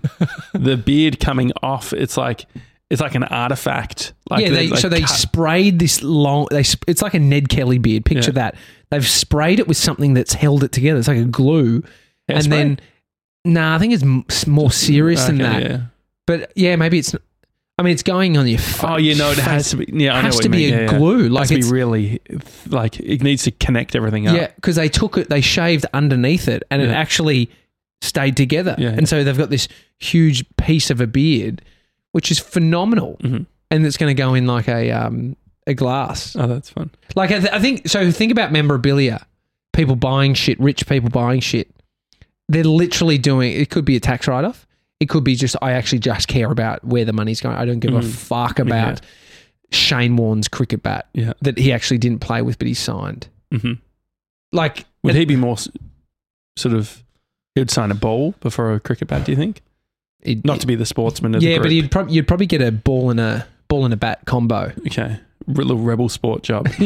the 0.54 0.78
beard 0.78 1.20
coming 1.20 1.52
off. 1.64 1.92
It's 1.92 2.18
like 2.18 2.46
it's 2.90 3.02
like 3.02 3.16
an 3.16 3.24
artifact. 3.24 4.14
Like 4.30 4.44
yeah, 4.46 4.50
they, 4.52 4.68
like 4.70 4.80
so 4.80 4.90
they 4.90 5.02
cut- 5.02 5.10
sprayed 5.10 5.80
this 5.80 6.02
long. 6.04 6.48
They 6.52 6.64
sp- 6.66 6.86
it's 6.88 7.02
like 7.02 7.14
a 7.14 7.20
Ned 7.20 7.50
Kelly 7.50 7.78
beard. 7.78 8.06
Picture 8.06 8.32
Yeah. 8.32 8.52
that. 8.52 8.56
They've 8.92 9.08
sprayed 9.08 9.60
it 9.60 9.68
with 9.68 9.78
something 9.78 10.14
that's 10.16 10.34
held 10.34 10.64
it 10.64 10.72
together. 10.72 10.98
It's 11.00 11.08
like 11.08 11.18
a 11.18 11.24
glue, 11.26 11.84
and 12.28 12.52
then 12.52 12.80
nah, 13.46 13.76
I 13.76 13.80
think 13.80 13.94
it's 13.94 14.48
more 14.48 14.72
serious 14.72 15.26
than 15.26 15.38
that. 15.40 15.62
yeah. 15.64 15.82
But 16.26 16.52
yeah, 16.56 16.76
maybe 16.76 17.00
it's. 17.00 17.16
I 17.78 17.82
mean, 17.82 17.94
it's 17.94 18.04
going 18.04 18.36
on 18.38 18.46
your. 18.48 18.60
Fa- 18.60 18.94
Oh, 18.94 18.98
you 18.98 19.16
know, 19.16 19.32
it 19.32 19.36
face. 19.36 19.46
has 19.46 19.70
to 19.70 19.78
be. 19.78 19.86
Yeah, 20.04 20.14
I 20.16 20.22
know 20.22 20.26
has 20.26 20.40
to 20.40 20.50
be 20.50 20.66
mean. 20.66 20.74
a 20.74 20.78
Yeah, 20.84 20.92
yeah. 20.92 20.98
glue. 20.98 21.26
It 21.28 21.32
Like 21.32 21.42
has 21.44 21.50
to 21.50 21.56
it's 21.58 21.68
be 21.68 21.72
really 21.74 22.20
like 22.68 23.00
it 23.00 23.22
needs 23.24 23.44
to 23.44 23.52
connect 23.52 23.96
everything 23.96 24.28
up. 24.28 24.36
Yeah, 24.36 24.48
because 24.56 24.76
they 24.76 24.90
took 24.90 25.18
it, 25.18 25.30
they 25.30 25.42
shaved 25.42 25.86
underneath 25.94 26.48
it, 26.48 26.64
and 26.72 26.82
it 26.82 26.90
actually 26.90 27.50
stayed 28.02 28.36
together. 28.36 28.76
Yeah. 28.78 28.90
And 28.90 29.08
so 29.08 29.24
they've 29.24 29.38
got 29.38 29.50
this 29.50 29.68
huge 30.00 30.44
piece 30.58 30.90
of 30.90 31.00
a 31.00 31.08
beard, 31.08 31.62
which 32.12 32.32
is 32.32 32.40
phenomenal, 32.40 33.18
Mhm. 33.22 33.46
and 33.72 33.86
it's 33.86 33.98
going 33.98 34.16
to 34.16 34.20
go 34.20 34.34
in 34.34 34.46
like 34.48 34.68
a 34.68 34.92
um 34.92 35.36
a 35.68 35.74
glass. 35.74 36.36
Oh, 36.36 36.48
that's 36.48 36.70
fun. 36.70 36.90
Like 37.16 37.32
I, 37.32 37.40
th- 37.40 37.52
I 37.54 37.60
think 37.60 37.88
so. 37.88 38.12
Think 38.12 38.32
about 38.32 38.52
memorabilia, 38.52 39.26
people 39.74 39.96
buying 39.96 40.34
shit, 40.34 40.60
rich 40.60 40.88
people 40.88 41.10
buying 41.10 41.40
shit. 41.42 41.70
They're 42.48 42.64
literally 42.64 43.18
doing. 43.20 43.52
It 43.54 43.70
could 43.70 43.86
be 43.86 43.96
a 43.96 44.00
tax 44.00 44.28
write 44.28 44.46
off. 44.46 44.66
It 45.00 45.08
could 45.10 45.24
be 45.24 45.36
just 45.36 45.56
I 45.62 45.74
actually 45.74 46.00
just 46.00 46.28
care 46.28 46.52
about 46.52 46.84
where 46.84 47.06
the 47.06 47.14
money's 47.14 47.40
going. 47.42 47.56
I 47.56 47.66
don't 47.66 47.80
give 47.80 47.94
a 47.94 48.00
Mm. 48.00 48.10
fuck 48.12 48.58
about 48.60 49.02
Shane 49.72 50.16
Warne's 50.18 50.48
cricket 50.48 50.82
bat 50.82 51.08
Yeah. 51.14 51.34
that 51.42 51.58
he 51.60 51.72
actually 51.72 52.00
didn't 52.00 52.20
play 52.22 52.42
with, 52.42 52.58
but 52.58 52.68
he 52.68 52.74
signed. 52.74 53.28
hmm 53.52 53.74
Like 54.52 54.86
Would 55.04 55.14
he 55.16 55.26
be 55.26 55.36
more 55.36 55.58
sort 56.58 56.74
of? 56.76 57.04
He 57.56 57.62
would 57.62 57.70
sign 57.72 57.92
a 57.92 57.96
ball 57.96 58.34
before 58.42 58.74
a 58.74 58.80
cricket 58.80 59.08
bat. 59.08 59.26
Do 59.26 59.32
you 59.32 59.36
think? 59.38 59.62
It- 60.22 60.44
Not 60.46 60.60
to 60.62 60.68
be 60.68 60.76
the 60.76 60.86
sportsman 60.86 61.36
of 61.36 61.42
yeah, 61.44 61.56
the 61.58 61.62
but 61.62 61.72
you'd, 61.72 61.92
prob- 61.92 62.10
you'd 62.10 62.28
probably 62.28 62.46
get 62.46 62.62
a 62.62 62.72
ball 62.72 63.10
and 63.10 63.20
a 63.20 63.46
ball 63.68 63.86
and 63.86 63.94
a 63.94 63.98
bat 63.98 64.20
combo. 64.26 64.72
okay, 64.88 65.20
Re- 65.48 65.64
little 65.64 65.78
rebel 65.82 66.10
sport 66.10 66.44
job. 66.44 66.66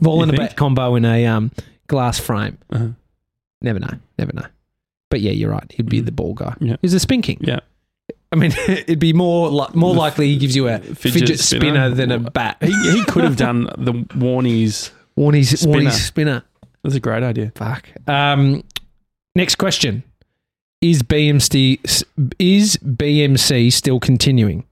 ball 0.00 0.16
You 0.16 0.22
and 0.22 0.34
a 0.34 0.36
bat 0.36 0.56
combo 0.56 0.94
in 0.96 1.04
a 1.04 1.26
um, 1.26 1.50
glass 1.86 2.18
frame. 2.18 2.58
Uh-huh. 2.70 2.88
Never 3.60 3.78
know. 3.78 3.94
Never 4.18 4.32
know. 4.34 4.46
But 5.10 5.20
yeah, 5.20 5.30
you're 5.32 5.50
right. 5.50 5.70
He'd 5.72 5.88
be 5.88 6.00
Mm. 6.00 6.06
the 6.06 6.12
ball 6.12 6.34
guy. 6.34 6.54
Yeah. 6.60 6.76
He's 6.82 6.94
a 6.94 7.00
spin 7.00 7.22
king. 7.22 7.38
Yeah. 7.42 7.60
I 8.32 8.36
mean, 8.36 8.52
it'd 8.68 8.98
be 8.98 9.12
more 9.12 9.48
li- 9.50 9.66
more 9.74 9.92
The 9.94 10.00
likely 10.00 10.28
he 10.28 10.36
gives 10.38 10.56
you 10.56 10.68
a 10.68 10.78
fidget, 10.78 10.98
fidget 10.98 11.38
spinner. 11.40 11.90
spinner. 11.90 11.90
than 11.90 12.10
a 12.10 12.18
bat. 12.18 12.56
He, 12.62 12.72
he 12.92 13.04
could 13.04 13.24
have 13.24 13.36
done 13.36 13.64
the 13.78 13.92
Warnies. 14.16 14.90
Warnie's 15.16 15.60
Spinner. 15.60 15.72
Warnie's 15.80 16.02
spinner. 16.04 16.42
That's 16.82 16.94
a 16.96 17.00
great 17.00 17.22
idea. 17.22 17.52
Fuck. 17.54 17.86
Um, 18.08 18.64
next 19.36 19.56
question: 19.56 20.02
Is 20.82 21.02
BMC 21.02 21.78
is 22.38 22.76
BMC 22.84 23.72
still 23.72 24.00
continuing? 24.00 24.64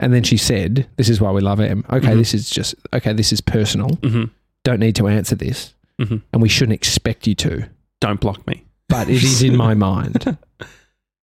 And 0.00 0.12
then 0.12 0.22
she 0.22 0.36
said, 0.36 0.86
"This 0.96 1.08
is 1.08 1.20
why 1.20 1.30
we 1.30 1.40
love 1.40 1.60
M." 1.60 1.84
Okay, 1.90 2.08
Mhm. 2.08 2.16
this 2.18 2.34
is 2.34 2.50
just 2.50 2.74
okay. 2.92 3.12
This 3.12 3.32
is 3.32 3.40
personal. 3.40 3.88
hmm 4.02 4.24
Don't 4.64 4.80
need 4.80 4.96
to 4.96 5.08
answer 5.08 5.34
this, 5.34 5.74
hmm 6.00 6.16
and 6.32 6.42
we 6.42 6.48
shouldn't 6.48 6.74
expect 6.74 7.26
you 7.26 7.34
to. 7.36 7.66
Don't 8.00 8.20
block 8.20 8.46
me. 8.46 8.64
But 8.88 9.08
it 9.08 9.22
is 9.22 9.42
in 9.42 9.56
my 9.56 9.74
mind. 9.90 10.36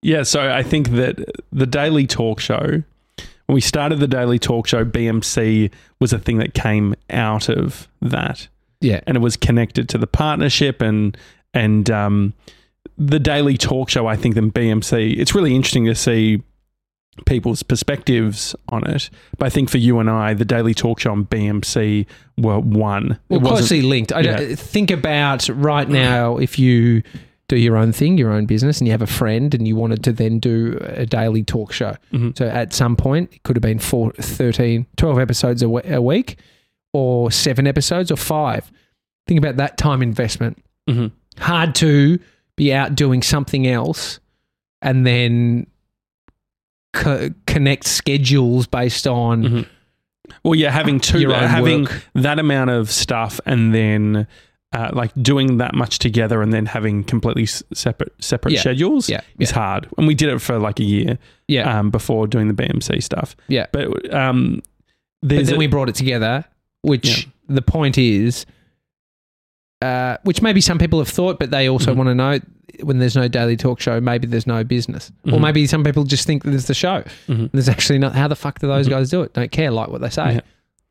Yeah, 0.04 0.24
so 0.24 0.52
I 0.52 0.62
think 0.64 0.90
that 0.92 1.20
the 1.52 1.66
Daily 1.66 2.06
Talk 2.08 2.40
Show, 2.40 2.84
when 3.48 3.54
we 3.54 3.62
started 3.62 4.00
the 4.00 4.08
Daily 4.08 4.38
Talk 4.40 4.68
Show, 4.68 4.86
BMC 4.86 5.72
was 6.00 6.14
a 6.14 6.20
thing 6.20 6.38
that 6.38 6.54
came 6.54 6.96
out 7.10 7.50
of 7.50 7.88
that, 8.02 8.48
Yeah, 8.82 9.02
and 9.08 9.18
it 9.18 9.20
was 9.20 9.36
connected 9.36 9.90
to 9.90 9.98
the 9.98 10.08
partnership 10.08 10.82
and 10.82 11.18
and 11.54 11.90
um, 11.90 12.34
the 12.98 13.20
Daily 13.20 13.58
Talk 13.58 13.90
Show. 13.90 14.08
I 14.08 14.16
think 14.16 14.36
than 14.36 14.52
BMC. 14.52 15.18
It's 15.18 15.34
really 15.36 15.56
interesting 15.56 15.86
to 15.86 15.96
see 15.96 16.42
people's 17.26 17.64
perspectives 17.64 18.56
on 18.70 18.88
it. 18.90 19.10
But 19.38 19.48
I 19.48 19.50
think 19.50 19.70
for 19.70 19.78
you 19.78 20.00
and 20.00 20.10
I, 20.10 20.34
the 20.34 20.46
Daily 20.46 20.74
Talk 20.74 21.00
Show 21.00 21.14
and 21.14 21.30
BMC 21.30 22.06
were 22.38 22.60
one. 22.60 23.20
well, 23.30 23.42
closely 23.42 23.82
linked. 23.82 24.14
I 24.14 24.22
don't, 24.22 24.58
think 24.58 24.92
about 24.92 25.50
right 25.50 25.88
now 25.90 26.38
if 26.38 26.58
you 26.58 27.04
do 27.50 27.58
your 27.58 27.76
own 27.78 27.92
thing, 27.92 28.18
your 28.18 28.32
own 28.32 28.46
business, 28.46 28.80
and 28.80 28.88
you 28.88 28.92
have 28.92 29.02
a 29.02 29.08
friend 29.08 29.54
and 29.56 29.68
you 29.68 29.76
wanted 29.76 30.04
to 30.04 30.14
then 30.14 30.40
do 30.40 30.78
a 30.82 31.06
daily 31.06 31.44
talk 31.44 31.74
show. 31.74 31.96
Mhm. 32.14 32.38
So 32.38 32.48
at 32.48 32.74
some 32.74 32.96
point, 32.96 33.34
it 33.34 33.44
could 33.44 33.56
have 33.56 33.64
been 33.64 33.80
four, 33.80 34.12
13, 34.14 34.86
12 34.98 35.20
episodes 35.20 35.64
a, 35.64 35.70
week 36.02 36.38
or 36.94 37.32
seven 37.32 37.66
episodes 37.66 38.12
or 38.12 38.16
five. 38.18 38.72
Think 39.28 39.40
about 39.40 39.58
that 39.58 39.78
time 39.78 40.02
investment. 40.04 40.64
Mhm. 40.88 41.12
Hard 41.40 41.76
to 41.76 42.20
be 42.56 42.74
out 42.74 42.96
doing 42.96 43.22
something 43.22 43.68
else 43.68 44.20
and 44.82 45.06
then 45.06 45.68
co- 46.94 47.30
connect 47.48 47.86
schedules 47.86 48.68
based 48.68 49.08
on 49.08 49.44
Mhm. 49.44 49.66
Well, 50.44 50.54
yeah, 50.56 50.70
having 50.72 51.00
two, 51.00 51.34
own 51.34 51.48
having 51.48 51.82
work. 51.86 52.04
that 52.14 52.38
amount 52.38 52.70
of 52.70 52.92
stuff, 52.92 53.40
and 53.46 53.74
then 53.74 54.28
uh, 54.72 54.92
like 54.94 55.12
doing 55.20 55.58
that 55.58 55.74
much 55.74 55.98
together, 55.98 56.44
and 56.44 56.54
then 56.54 56.68
having 56.68 57.04
completely 57.04 57.42
s- 57.44 57.64
separate 57.74 58.14
separate 58.24 58.54
Yeah. 58.54 58.60
schedules 58.60 59.10
Yeah, 59.10 59.22
is 59.40 59.50
hard. 59.50 59.88
And 59.98 60.06
we 60.06 60.14
did 60.14 60.30
it 60.30 60.40
for 60.40 60.60
like 60.60 60.80
a 60.80 60.84
year 60.84 61.18
Yeah. 61.48 61.80
um, 61.80 61.90
before 61.90 62.28
doing 62.28 62.48
the 62.48 62.54
BMC 62.54 63.02
stuff. 63.02 63.36
Yeah. 63.48 63.66
but 63.72 64.14
um, 64.14 64.62
but 65.24 65.44
then 65.46 65.56
a- 65.56 65.58
we 65.58 65.66
brought 65.66 65.90
it 65.90 65.96
together, 65.96 66.46
which 66.84 67.28
the 67.48 67.64
point 67.64 67.98
is, 67.98 68.46
uh, 69.82 70.18
which 70.24 70.42
maybe 70.42 70.62
some 70.62 70.78
people 70.78 71.00
have 71.00 71.08
thought, 71.10 71.40
but 71.40 71.52
they 71.52 71.70
also 71.70 71.94
Mhm. 71.94 71.98
want 71.98 72.08
to 72.10 72.16
know 72.16 72.40
when 72.84 73.00
there's 73.00 73.16
no 73.16 73.28
daily 73.28 73.58
talk 73.58 73.80
show, 73.80 74.00
maybe 74.00 74.28
there's 74.28 74.48
no 74.48 74.64
business. 74.64 75.12
Or 75.26 75.34
Mhm. 75.34 75.42
maybe 75.42 75.68
some 75.68 75.84
people 75.84 76.04
just 76.04 76.26
think 76.26 76.44
that 76.44 76.52
there's 76.52 76.66
the 76.68 76.74
show. 76.74 77.04
Mhm. 77.28 77.50
There's 77.52 77.68
actually 77.70 78.00
not. 78.00 78.16
How 78.16 78.28
the 78.28 78.36
fuck 78.36 78.60
do 78.60 78.68
those 78.68 78.88
Mhm. 78.88 78.92
guys 78.92 79.10
do 79.10 79.22
it? 79.22 79.34
Don't 79.34 79.52
care, 79.52 79.72
like 79.72 79.90
what 79.90 80.02
they 80.02 80.10
say. 80.10 80.36
Yeah. 80.36 80.40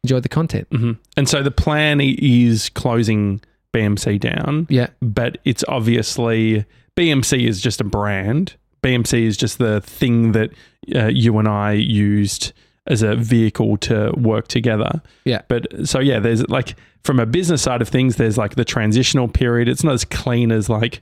Enjoy 0.05 0.21
the 0.21 0.29
content. 0.29 0.69
Mhm. 0.71 0.97
And 1.17 1.29
so 1.29 1.43
the 1.43 1.51
plan 1.51 2.01
is 2.01 2.69
closing 2.71 3.41
BMC 3.73 4.19
down, 4.19 4.67
Yeah. 4.71 4.89
but 5.01 5.39
it's 5.45 5.65
obviously 5.69 6.65
BMC 6.97 7.47
is 7.47 7.61
just 7.61 7.81
a 7.81 7.85
brand. 7.85 8.55
BMC 8.83 9.25
is 9.27 9.37
just 9.37 9.59
the 9.59 9.81
thing 9.81 10.33
that 10.33 10.51
uh, 10.95 11.07
you 11.07 11.37
and 11.39 11.47
I 11.49 11.73
used 11.73 12.53
as 12.89 13.03
a 13.03 13.15
vehicle 13.15 13.77
to 13.77 14.13
work 14.17 14.49
together. 14.49 15.01
Yeah. 15.25 15.43
But 15.49 15.67
so 15.87 16.01
yeah, 16.01 16.19
there's 16.19 16.47
like 16.49 16.75
from 17.05 17.21
a 17.21 17.27
business 17.27 17.63
side 17.63 17.81
of 17.83 17.89
things, 17.89 18.17
there's 18.17 18.37
like 18.37 18.57
the 18.57 18.65
transitional 18.65 19.29
period. 19.29 19.69
It's 19.69 19.85
not 19.85 19.95
as 19.95 20.05
clean 20.05 20.51
as 20.51 20.69
like 20.69 21.01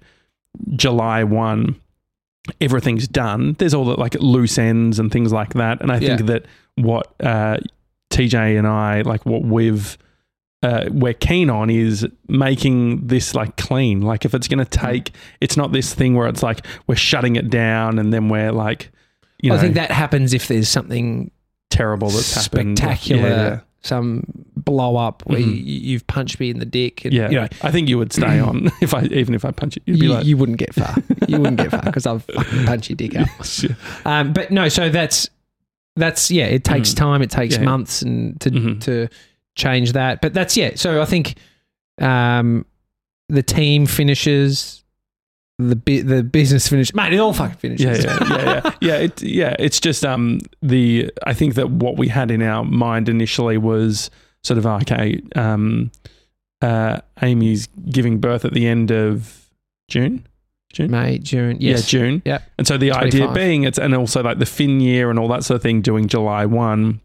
July 0.74 1.24
one. 1.24 1.80
Everything's 2.60 3.08
done. 3.08 3.54
There's 3.58 3.74
all 3.74 3.84
the 3.84 3.98
like 3.98 4.14
loose 4.14 4.58
ends 4.58 4.98
and 4.98 5.10
things 5.10 5.32
like 5.32 5.54
that. 5.54 5.80
And 5.80 5.90
I 5.90 5.98
think 5.98 6.20
Yeah. 6.20 6.26
that 6.26 6.46
what 6.76 7.12
uh, 7.20 7.58
TJ 8.10 8.56
and 8.58 8.66
I 8.66 9.00
like 9.02 9.26
what 9.26 9.42
we've 9.42 9.98
uh, 10.62 10.86
we're 10.90 11.12
keen 11.14 11.50
on 11.50 11.70
is 11.70 12.06
making 12.28 13.06
this 13.06 13.34
like 13.34 13.56
clean. 13.56 14.00
Like 14.00 14.24
if 14.24 14.34
it's 14.34 14.48
going 14.48 14.58
to 14.58 14.64
take, 14.64 15.12
it's 15.40 15.56
not 15.56 15.72
this 15.72 15.92
thing 15.94 16.14
where 16.14 16.26
it's 16.28 16.42
like 16.42 16.64
we're 16.86 16.96
shutting 16.96 17.36
it 17.36 17.50
down 17.50 17.98
and 17.98 18.12
then 18.12 18.28
we're 18.28 18.52
like, 18.52 18.90
you 19.40 19.50
know, 19.50 19.56
I 19.56 19.60
think 19.60 19.74
that 19.74 19.90
happens 19.90 20.32
if 20.32 20.48
there's 20.48 20.68
something 20.68 21.30
terrible 21.70 22.08
that's 22.10 22.34
happened. 22.34 22.78
spectacular, 22.78 23.28
Yeah, 23.28 23.60
some 23.82 24.24
blow 24.56 24.96
up 24.96 25.22
where 25.26 25.38
Mhm. 25.38 25.46
you, 25.46 25.52
you've 25.92 26.06
punched 26.06 26.40
me 26.40 26.50
in 26.50 26.58
the 26.58 26.64
dick. 26.66 27.04
And, 27.04 27.14
yeah. 27.14 27.28
You, 27.30 27.34
know, 27.42 27.48
I 27.62 27.70
think 27.70 27.88
you 27.88 27.98
would 27.98 28.12
stay 28.12 28.38
on 28.40 28.70
if 28.80 28.94
I 28.94 29.04
even 29.04 29.34
if 29.34 29.44
I 29.44 29.50
punch 29.52 29.76
you. 29.76 29.82
You'd 29.86 30.00
be 30.00 30.06
you, 30.06 30.12
like, 30.12 30.24
you 30.26 30.36
wouldn't 30.36 30.58
get 30.58 30.74
far. 30.74 30.94
You 31.28 31.38
wouldn't 31.38 31.58
get 31.58 31.70
far 31.70 31.82
because 31.82 32.06
I'll 32.06 32.18
fucking 32.34 32.64
punch 32.66 32.88
your 32.90 32.96
dick 32.96 33.14
out. 33.16 33.28
Um, 34.04 34.32
but 34.32 34.50
no, 34.50 34.68
so 34.68 34.88
that's 34.88 35.28
that's 35.96 36.30
yeah. 36.30 36.46
It 36.46 36.64
takes 36.64 36.92
Mm. 36.92 36.96
time. 36.96 37.22
It 37.22 37.30
takes 37.30 37.56
Yeah. 37.56 37.62
months 37.64 38.02
and 38.02 38.40
to 38.40 38.50
Mhm. 38.50 38.80
to 38.82 39.08
change 39.56 39.92
that. 39.92 40.20
But 40.20 40.34
that's 40.34 40.56
yeah. 40.56 40.72
So 40.74 41.00
I 41.00 41.04
think 41.04 41.34
um, 42.00 42.66
the 43.28 43.42
team 43.42 43.86
finishes. 43.86 44.82
The 45.58 45.76
bu- 45.76 46.02
the 46.02 46.22
business 46.22 46.68
finished. 46.68 46.94
Man, 46.94 47.12
It 47.14 47.18
all 47.18 47.32
fucking 47.32 47.56
finishes. 47.56 48.04
yeah, 48.04 48.18
yeah, 48.20 48.28
yeah, 48.28 48.44
yeah, 48.44 48.72
yeah. 48.82 48.94
It, 48.96 49.22
yeah, 49.22 49.56
it's 49.58 49.80
just 49.80 50.04
um 50.04 50.40
the 50.60 51.10
I 51.26 51.32
think 51.32 51.54
that 51.54 51.70
what 51.70 51.96
we 51.96 52.08
had 52.08 52.30
in 52.30 52.42
our 52.42 52.62
mind 52.64 53.08
initially 53.08 53.56
was 53.56 54.10
sort 54.42 54.58
of 54.58 54.66
okay. 54.66 55.20
Um, 55.34 55.90
uh, 56.62 57.00
Amy's 57.22 57.68
giving 57.90 58.18
birth 58.18 58.44
at 58.44 58.52
the 58.52 58.66
end 58.66 58.90
of 58.90 59.48
June. 59.88 60.26
June. 60.72 60.90
May 60.90 61.18
June. 61.18 61.56
Yes. 61.60 61.90
Yeah, 61.92 61.98
June. 62.00 62.22
Yeah. 62.26 62.38
And 62.58 62.66
so 62.66 62.76
the 62.76 62.92
idea 62.92 63.32
being 63.32 63.64
it's 63.64 63.78
and 63.78 63.94
also 63.94 64.22
like 64.22 64.38
the 64.38 64.46
fin 64.46 64.80
year 64.80 65.08
and 65.10 65.18
all 65.18 65.28
that 65.28 65.42
sort 65.44 65.56
of 65.56 65.62
thing 65.62 65.80
doing 65.80 66.06
July 66.08 66.44
1. 66.44 67.00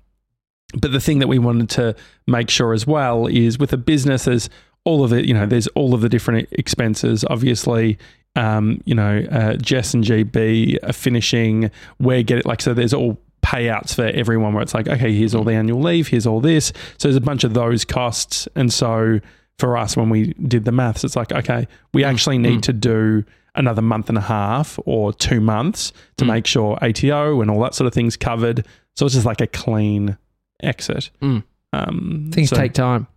But 0.80 0.92
the 0.92 1.00
thing 1.00 1.20
that 1.20 1.28
we 1.28 1.40
wanted 1.40 1.70
to 1.72 1.96
make 2.28 2.50
sure 2.50 2.74
as 2.74 2.86
well 2.88 3.28
is 3.28 3.60
with 3.60 3.72
a 3.74 3.78
business 3.78 4.26
there's 4.26 4.50
all 4.84 5.04
of 5.04 5.14
it, 5.14 5.26
you 5.26 5.34
know, 5.34 5.46
there's 5.46 5.68
all 5.68 5.94
of 5.94 6.02
the 6.02 6.10
different 6.10 6.48
expenses. 6.54 7.24
Obviously, 7.30 7.98
um, 8.36 8.82
you 8.86 8.96
know, 8.96 9.26
uh, 9.32 9.54
Jess 9.58 9.94
and 9.94 10.04
GB 10.04 10.78
are 10.84 10.94
finishing, 10.94 11.70
we're 12.00 12.24
getting 12.24 12.44
like 12.46 12.62
so 12.62 12.74
there's 12.74 12.94
all 12.94 13.20
payouts 13.44 13.96
for 13.96 14.06
everyone 14.06 14.54
where 14.54 14.62
it's 14.64 14.74
like, 14.74 14.88
okay, 14.88 15.14
here's 15.14 15.34
all 15.36 15.44
the 15.44 15.54
annual 15.54 15.82
leave, 15.82 16.08
here's 16.08 16.28
all 16.28 16.40
this. 16.40 16.72
So 16.98 17.08
there's 17.08 17.16
a 17.16 17.22
bunch 17.22 17.44
of 17.44 17.54
those 17.54 17.84
costs. 17.84 18.48
And 18.56 18.72
so 18.72 19.20
for 19.60 19.76
us 19.78 19.98
when 19.98 20.10
we 20.10 20.34
did 20.34 20.64
the 20.66 20.72
maths, 20.72 21.04
it's 21.04 21.16
like, 21.16 21.32
okay, 21.32 21.68
we 21.94 22.04
actually 22.04 22.38
need 22.38 22.60
Mm. 22.60 22.64
to 22.64 22.74
do 22.74 23.24
another 23.56 23.82
month 23.82 24.08
and 24.10 24.18
a 24.18 24.22
half 24.22 24.80
or 24.86 25.12
two 25.12 25.42
months 25.42 25.92
to 26.18 26.24
Mm. 26.24 26.28
make 26.30 26.48
sure 26.48 26.78
ATO 26.82 27.42
and 27.42 27.52
all 27.52 27.60
that 27.62 27.76
sort 27.76 27.86
of 27.88 27.94
things 27.94 28.16
covered. 28.16 28.66
So 28.96 29.06
it's 29.06 29.16
just 29.16 29.26
like 29.26 29.42
a 29.42 29.48
clean 29.48 30.18
exit. 30.64 31.10
Mm. 31.22 31.44
Um, 31.74 32.30
Things 32.32 32.50
so- 32.50 32.56
take 32.56 32.74
time. 32.74 33.08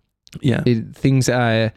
yeah, 0.41 0.63
It, 0.67 0.97
things 0.97 1.29
are 1.29 1.73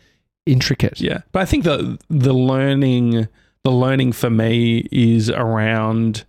intricate. 0.48 1.00
yeah. 1.02 1.22
But 1.32 1.42
I 1.42 1.46
think 1.46 1.64
the 1.64 1.98
the 2.10 2.34
learning 2.34 3.28
the 3.64 3.72
learning 3.72 4.14
for 4.14 4.30
me 4.30 4.88
is 4.92 5.30
around 5.30 6.26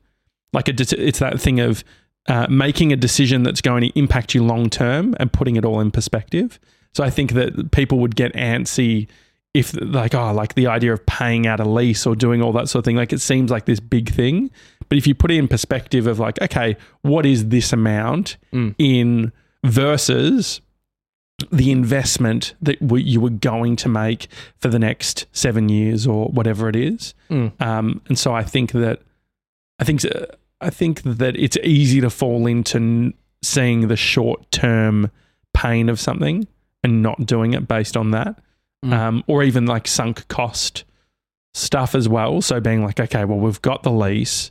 like 0.53 0.69
a 0.69 0.73
it's 0.73 1.19
that 1.21 1.41
thing 1.41 1.61
of 1.61 1.85
uh, 2.27 2.47
making 2.51 2.93
a 2.93 2.97
decision 2.97 3.43
that's 3.43 3.61
going 3.61 3.83
to 3.83 3.99
impact 3.99 4.35
you 4.35 4.45
long 4.45 4.69
term 4.69 5.15
and 5.21 5.33
putting 5.33 5.57
it 5.57 5.65
all 5.65 5.81
in 5.81 5.91
perspective. 5.91 6.59
So 6.95 7.05
I 7.05 7.11
think 7.11 7.33
that 7.33 7.71
people 7.71 7.99
would 8.01 8.17
get 8.17 8.33
antsy 8.35 9.09
if 9.55 9.73
like 9.81 10.15
oh 10.15 10.33
like 10.33 10.55
the 10.55 10.67
idea 10.67 10.93
of 10.93 11.05
paying 11.07 11.47
out 11.47 11.59
a 11.59 11.65
lease 11.65 12.07
or 12.07 12.15
doing 12.15 12.43
all 12.43 12.53
that 12.53 12.69
sort 12.69 12.81
of 12.81 12.85
thing 12.85 12.97
like 12.97 13.15
it 13.15 13.21
seems 13.21 13.51
like 13.51 13.65
this 13.65 13.81
big 13.81 14.11
thing 14.11 14.51
but 14.91 14.99
if 14.99 15.07
you 15.07 15.15
put 15.15 15.31
it 15.31 15.39
in 15.39 15.49
perspective 15.49 16.07
of 16.07 16.19
like 16.19 16.41
okay 16.43 16.77
what 17.01 17.25
is 17.25 17.49
this 17.49 17.73
amount 17.73 18.37
Mm. 18.53 18.75
in 18.79 19.33
versus 19.65 20.61
the 21.51 21.71
investment 21.71 22.55
that 22.61 22.81
we, 22.83 23.03
you 23.03 23.21
were 23.21 23.31
going 23.31 23.77
to 23.77 23.89
make 23.89 24.27
for 24.59 24.69
the 24.69 24.79
next 24.79 25.27
seven 25.33 25.69
years 25.69 26.07
or 26.07 26.27
whatever 26.29 26.69
it 26.69 26.77
is 26.77 27.15
Mm. 27.31 27.53
um, 27.61 28.01
and 28.09 28.19
so 28.19 28.35
I 28.35 28.43
think 28.43 28.73
that 28.73 29.01
I 29.79 29.85
think 29.85 30.01
I 30.61 30.71
think 30.71 31.03
that 31.03 31.37
it's 31.37 31.57
easy 31.63 32.01
to 32.01 32.11
fall 32.11 32.47
into 32.47 32.79
n- 32.79 33.15
seeing 33.43 33.87
the 33.89 33.97
short 33.97 34.51
term 34.51 35.11
pain 35.55 35.89
of 35.89 36.01
something 36.01 36.49
and 36.83 37.03
not 37.03 37.25
doing 37.27 37.53
it 37.55 37.69
based 37.69 37.97
on 37.97 38.11
that, 38.13 38.41
Mm. 38.85 38.93
um, 38.93 39.25
or 39.27 39.43
even 39.43 39.67
like 39.67 39.87
sunk 39.87 40.27
cost 40.29 40.85
stuff 41.55 41.95
as 41.95 42.09
well. 42.09 42.41
So 42.41 42.61
being 42.61 42.83
like, 42.83 42.99
okay, 42.99 43.25
well 43.25 43.39
we've 43.39 43.61
got 43.63 43.83
the 43.83 43.91
lease. 43.93 44.51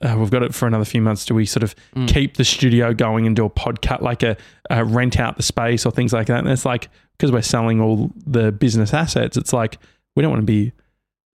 Uh, 0.00 0.16
we've 0.18 0.30
got 0.30 0.44
it 0.44 0.54
for 0.54 0.66
another 0.68 0.84
few 0.84 1.02
months. 1.02 1.24
Do 1.24 1.34
we 1.34 1.44
sort 1.44 1.64
of 1.64 1.74
Mm. 1.96 2.06
keep 2.08 2.36
the 2.36 2.44
studio 2.44 2.94
going 2.94 3.26
and 3.26 3.34
do 3.34 3.44
a 3.44 3.50
podcast, 3.50 4.00
like 4.00 4.22
a, 4.22 4.36
a 4.70 4.84
rent 4.84 5.18
out 5.18 5.36
the 5.36 5.42
space 5.42 5.84
or 5.84 5.90
things 5.90 6.12
like 6.12 6.28
that? 6.28 6.38
And 6.38 6.48
it's 6.48 6.64
like 6.64 6.88
because 7.16 7.32
we're 7.32 7.42
selling 7.42 7.80
all 7.80 8.10
the 8.24 8.52
business 8.52 8.94
assets, 8.94 9.36
it's 9.36 9.52
like 9.52 9.78
we 10.14 10.22
don't 10.22 10.30
want 10.30 10.42
to 10.42 10.46
be 10.46 10.72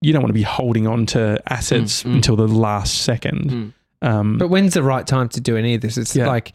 you 0.02 0.12
don't 0.12 0.22
want 0.22 0.30
to 0.30 0.34
be 0.34 0.42
holding 0.42 0.86
on 0.86 1.04
to 1.06 1.38
assets 1.52 2.02
Mm, 2.02 2.10
mm. 2.10 2.14
until 2.16 2.36
the 2.36 2.48
last 2.48 3.02
second. 3.02 3.50
Mm. 3.50 3.72
Um, 4.02 4.38
But 4.38 4.48
when's 4.48 4.74
the 4.74 4.82
right 4.82 5.06
time 5.06 5.28
to 5.30 5.40
do 5.40 5.56
any 5.56 5.74
of 5.74 5.80
this? 5.82 5.96
It's 5.98 6.14
Yeah. 6.16 6.26
like 6.26 6.52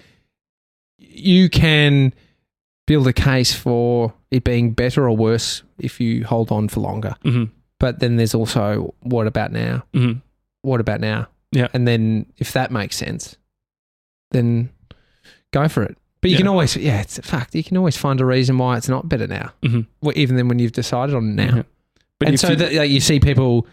you 0.97 1.49
can 1.49 2.13
build 2.87 3.07
a 3.07 3.13
case 3.13 3.53
for 3.53 4.13
it 4.31 4.43
being 4.43 4.71
better 4.71 5.07
or 5.09 5.15
worse 5.15 5.63
if 5.79 5.99
you 5.99 6.23
hold 6.25 6.51
on 6.51 6.67
for 6.67 6.79
longer. 6.81 7.15
mhm, 7.23 7.49
But 7.79 7.99
then 7.99 8.15
there's 8.15 8.33
also 8.35 8.93
what 9.01 9.27
about 9.27 9.51
now? 9.51 9.83
mhm. 9.93 10.21
What 10.61 10.79
about 10.79 10.99
now? 11.01 11.27
Yeah. 11.55 11.67
And 11.73 11.87
then 11.87 12.25
if 12.37 12.51
that 12.53 12.69
makes 12.71 12.95
sense, 12.95 13.35
then 14.31 14.69
go 15.51 15.67
for 15.67 15.81
it. 15.83 15.97
But 16.21 16.29
you 16.31 16.35
Yeah. 16.35 16.39
can 16.39 16.47
always, 16.47 16.75
yeah, 16.75 17.01
it's 17.01 17.17
a 17.17 17.21
fact. 17.21 17.55
You 17.55 17.63
can 17.63 17.77
always 17.77 17.95
find 17.97 18.19
a 18.21 18.25
reason 18.25 18.57
why 18.57 18.77
it's 18.77 18.89
not 18.89 19.07
better 19.09 19.25
now, 19.27 19.51
Mhm. 19.63 19.85
Well, 20.01 20.13
even 20.17 20.35
then 20.35 20.47
when 20.47 20.59
you've 20.59 20.71
decided 20.73 21.15
on 21.15 21.29
it 21.31 21.33
now. 21.35 21.55
Yeah. 21.57 21.63
But 22.19 22.27
and 22.29 22.39
so 22.39 22.49
you- 22.49 22.55
that 22.57 22.73
like, 22.73 22.89
you 22.89 22.99
see 22.99 23.19
people, 23.19 23.67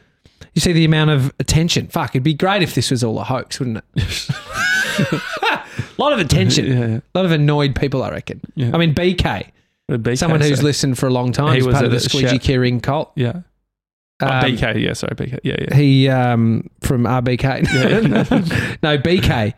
you 0.54 0.60
see 0.60 0.72
the 0.72 0.84
amount 0.84 1.10
of 1.10 1.32
attention. 1.40 1.88
Fuck, 1.88 2.10
it'd 2.10 2.22
be 2.22 2.34
great 2.34 2.62
if 2.62 2.74
this 2.74 2.90
was 2.90 3.02
all 3.04 3.18
a 3.18 3.24
hoax, 3.24 3.58
wouldn't 3.58 3.78
it? 3.96 4.28
a 5.10 5.22
lot 5.98 6.12
of 6.12 6.18
attention. 6.18 6.66
yeah, 6.66 6.78
yeah, 6.86 6.96
A 6.96 7.18
lot 7.18 7.24
of 7.24 7.32
annoyed 7.32 7.74
people, 7.74 8.02
I 8.02 8.10
reckon. 8.10 8.40
I 8.58 8.76
mean, 8.78 8.94
BK, 8.94 9.50
BK, 9.90 10.16
someone 10.18 10.40
who's 10.40 10.58
so- 10.58 10.64
listened 10.64 10.98
for 10.98 11.06
a 11.06 11.10
long 11.12 11.32
time, 11.32 11.54
He 11.54 11.62
was 11.62 11.72
part 11.74 11.84
of 11.86 11.90
the 11.90 12.00
Squeegee. 12.00 12.38
Keyring 12.38 12.82
cult. 12.82 13.12
yeah. 13.16 13.40
Oh, 14.22 14.26
Um, 14.28 14.44
BK, 14.44 14.80
yeah, 14.82 14.92
sorry, 14.92 15.14
BK, 15.16 15.38
yeah, 15.42 15.56
yeah. 15.68 15.74
He 15.76 16.08
um, 16.08 16.70
from 16.80 17.04
RBK. 17.04 17.42
Yeah. 17.72 18.76
no, 18.82 18.98
BK 18.98 19.52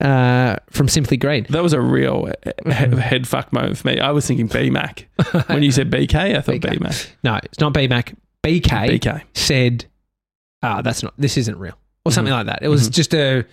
uh, 0.00 0.56
from 0.70 0.88
Simply 0.88 1.16
Green. 1.16 1.46
That 1.50 1.62
was 1.62 1.72
a 1.72 1.80
real 1.80 2.30
he- 2.64 2.70
head 3.00 3.26
fuck 3.26 3.52
moment 3.52 3.78
for 3.78 3.88
me. 3.88 3.98
I 3.98 4.10
was 4.12 4.26
thinking 4.26 4.48
BMAC. 4.48 5.04
When 5.48 5.62
you 5.62 5.72
said 5.72 5.90
BK, 5.90 6.36
I 6.36 6.40
thought 6.40 6.54
BK. 6.56 6.78
BMAC. 6.78 7.08
No, 7.24 7.38
it's 7.42 7.58
not 7.60 7.72
BMAC. 7.74 8.14
BK, 8.44 9.00
BK. 9.00 9.22
said 9.34 9.86
ah, 10.62 10.82
that's 10.82 11.02
not, 11.02 11.14
this 11.18 11.36
isn't 11.36 11.58
real, 11.58 11.76
or 12.04 12.12
something 12.12 12.32
Mhm. 12.32 12.36
like 12.38 12.46
that. 12.46 12.58
It 12.62 12.68
was 12.68 12.88
Mhm. 12.88 12.92
just 12.94 13.14
a, 13.14 13.44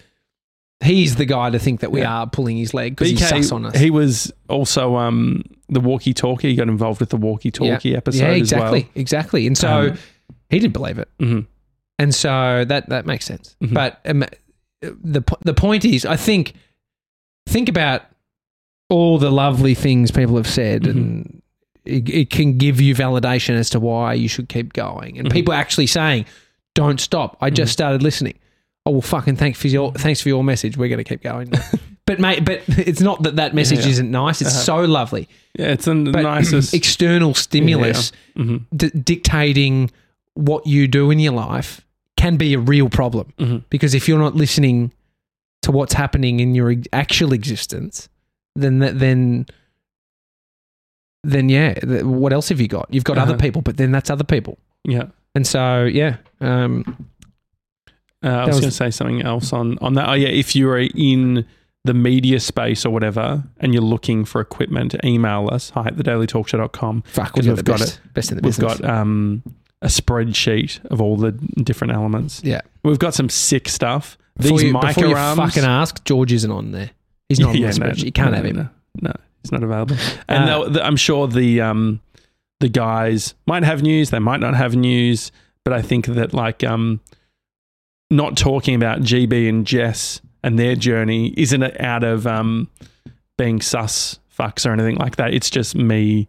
he's 0.84 1.16
the 1.16 1.26
guy 1.26 1.50
to 1.50 1.60
think 1.60 1.80
that 1.82 1.92
we 1.92 2.02
Yeah. 2.02 2.14
are 2.14 2.28
pulling 2.28 2.58
his 2.58 2.74
leg 2.74 2.96
because 2.96 3.10
he's 3.12 3.28
sus 3.28 3.52
on 3.52 3.66
us. 3.66 3.76
he 3.78 3.90
was 3.90 4.32
also 4.50 4.96
um, 4.98 5.44
the 5.70 5.80
walkie-talkie. 5.80 6.50
He 6.50 6.56
got 6.56 6.68
involved 6.68 7.00
with 7.00 7.10
the 7.10 7.18
walkie-talkie 7.18 7.96
episode 7.96 8.22
yeah, 8.22 8.32
exactly, 8.32 8.90
exactly. 8.96 9.48
And 9.48 9.58
so 9.58 9.92
Um, 9.92 9.98
he 10.54 10.60
didn't 10.60 10.74
believe 10.74 11.00
it. 11.00 11.10
well. 11.20 11.30
hmm 11.30 11.40
And 12.00 12.14
so 12.16 12.66
that 12.68 12.90
that 12.90 13.06
makes 13.06 13.26
sense. 13.26 13.56
Mhm. 13.64 13.74
But 13.74 14.00
um, 14.06 14.24
the 14.82 15.22
the 15.42 15.54
point 15.54 15.86
is, 15.86 16.06
I 16.06 16.16
think 16.18 16.54
think 17.48 17.70
about 17.70 18.02
all 18.90 19.18
the 19.18 19.32
lovely 19.32 19.74
things 19.76 20.12
people 20.12 20.36
have 20.36 20.48
said, 20.48 20.86
and 20.88 21.42
it, 21.86 22.10
it 22.10 22.30
can 22.30 22.58
give 22.58 22.80
you 22.82 22.96
validation 22.96 23.56
as 23.56 23.70
to 23.72 23.80
why 23.80 24.14
you 24.14 24.28
should 24.28 24.50
keep 24.50 24.74
going. 24.74 25.18
And 25.18 25.28
Mhm. 25.28 25.32
people 25.34 25.54
actually 25.54 25.88
saying, 25.88 26.26
"Don't 26.76 27.00
stop." 27.00 27.38
I 27.42 27.50
just 27.50 27.72
Mhm. 27.72 27.74
started 27.74 28.04
listening. 28.04 28.36
Oh 28.86 28.92
well, 28.92 29.02
fucking 29.02 29.38
thanks 29.38 29.60
for 29.60 29.68
your 29.70 29.94
thanks 29.94 30.22
for 30.22 30.30
your 30.30 30.44
message. 30.44 30.78
We're 30.78 30.90
going 30.90 30.98
to 31.04 31.06
keep 31.06 31.24
going. 31.24 31.52
but 32.06 32.20
mate, 32.20 32.44
but 32.44 32.64
it's 32.68 33.00
not 33.02 33.24
that 33.24 33.38
that 33.38 33.54
message 33.56 33.86
Yeah. 33.86 33.92
isn't 33.92 34.12
nice. 34.12 34.42
It's 34.42 34.52
Uh-huh. 34.52 34.64
so 34.64 34.92
lovely. 34.92 35.30
Yeah, 35.58 35.68
it's 35.68 35.86
the 35.86 35.96
But 36.12 36.24
nicest. 36.24 36.74
external 36.82 37.34
stimulus 37.34 38.12
hmm 38.36 38.58
d- 38.76 38.90
dictating 38.90 39.90
what 40.36 40.66
you 40.66 40.88
do 40.88 41.12
in 41.12 41.20
your 41.20 41.34
life 41.34 41.86
can 42.18 42.38
be 42.38 42.54
a 42.54 42.60
real 42.60 42.90
problem 42.90 43.32
hmm 43.38 43.58
because 43.70 43.94
if 43.94 44.08
you're 44.08 44.20
not 44.20 44.36
listening 44.36 44.92
to 45.62 45.72
what's 45.72 45.94
happening 45.94 46.40
in 46.40 46.56
your 46.56 46.74
actual 46.92 47.34
existence 47.34 48.10
then 48.56 48.80
that 48.80 49.00
then 49.00 49.46
then 51.24 51.50
yeah 51.50 51.74
what 52.04 52.34
else 52.34 52.50
have 52.50 52.60
you 52.60 52.68
got 52.68 52.88
you've 52.94 53.04
got 53.04 53.18
other 53.18 53.34
Uh-huh. 53.34 53.42
people 53.42 53.62
but 53.62 53.78
then 53.78 53.92
that's 53.92 54.10
other 54.10 54.24
people 54.24 54.58
Yeah. 54.84 55.06
and 55.36 55.46
so 55.48 55.84
yeah 55.86 56.18
um 56.42 57.08
Uh, 58.24 58.28
I 58.30 58.46
was, 58.46 58.56
was- 58.56 58.60
going 58.62 58.72
to 58.72 58.76
say 58.78 58.90
something 58.92 59.22
else 59.22 59.52
on 59.52 59.78
on 59.82 59.94
that. 59.96 60.08
Oh 60.08 60.14
yeah, 60.14 60.30
if 60.30 60.56
you're 60.56 60.80
in 60.80 61.46
the 61.84 61.94
media 61.94 62.40
space 62.40 62.86
or 62.86 62.90
whatever, 62.90 63.44
and 63.60 63.74
you're 63.74 63.84
looking 63.84 64.24
for 64.24 64.40
equipment, 64.40 64.96
email 65.04 65.50
us 65.52 65.72
hi 65.72 65.88
at 65.88 65.98
thedailytalkshow.com. 65.98 67.04
fuck 67.06 67.36
we've, 67.36 67.48
we've 67.48 67.58
got 67.58 67.66
got 67.66 67.80
the 67.80 67.84
best, 67.86 68.00
best 68.14 68.32
in 68.32 68.38
the 68.38 68.42
We've 68.42 68.56
business 68.58 68.80
got 68.80 68.90
um, 68.90 69.44
a 69.84 69.88
spreadsheet 69.88 70.84
of 70.86 71.02
all 71.02 71.18
the 71.18 71.32
different 71.32 71.94
elements. 71.94 72.42
yeah 72.44 72.62
We've 72.84 73.00
got 73.00 73.14
some 73.14 73.30
sick 73.30 73.70
stuff. 73.70 74.18
before 74.38 74.58
These 74.58 74.64
you, 74.68 74.74
before 74.74 74.82
micro 74.84 75.08
you 75.10 75.16
fucking 75.36 75.64
ask 75.64 76.04
George 76.06 76.34
isn't 76.34 76.52
on 76.52 76.72
there 76.72 76.90
he's 77.30 77.40
not 77.40 77.54
Yeah, 77.56 77.68
on 77.68 77.74
the 77.74 77.80
no, 77.80 77.86
spreadsheet 77.88 78.04
you 78.06 78.12
can't 78.12 78.32
no, 78.32 78.38
have 78.38 78.46
him 78.46 78.56
No, 78.56 78.70
no, 79.02 79.14
he's 79.44 79.52
not 79.52 79.64
available. 79.64 79.96
And 80.28 80.50
Uh, 80.50 80.70
the, 80.70 80.84
I'm 80.86 80.96
sure 80.96 81.28
the 81.28 81.62
um, 81.62 82.00
the 82.60 82.70
guys 82.70 83.34
might 83.46 83.64
have 83.64 83.82
news. 83.84 84.10
They 84.10 84.20
might 84.20 84.40
not 84.40 84.56
have 84.56 84.76
news. 84.76 85.32
But 85.66 85.74
I 85.74 85.82
think 85.82 86.06
that 86.08 86.34
like 86.34 86.64
um, 86.64 87.00
not 88.10 88.38
talking 88.38 88.76
about 88.76 89.02
GB 89.02 89.48
and 89.50 89.66
Jess 89.68 90.22
and 90.44 90.58
their 90.60 90.76
journey 90.76 91.34
isn't 91.38 91.64
it 91.64 91.80
out 91.82 92.04
of 92.04 92.26
um, 92.28 92.70
being 93.38 93.62
sus 93.62 94.20
fucks 94.38 94.66
or 94.66 94.72
anything 94.72 94.96
like 94.96 95.16
that. 95.18 95.34
It's 95.34 95.50
just 95.50 95.76
me. 95.76 96.28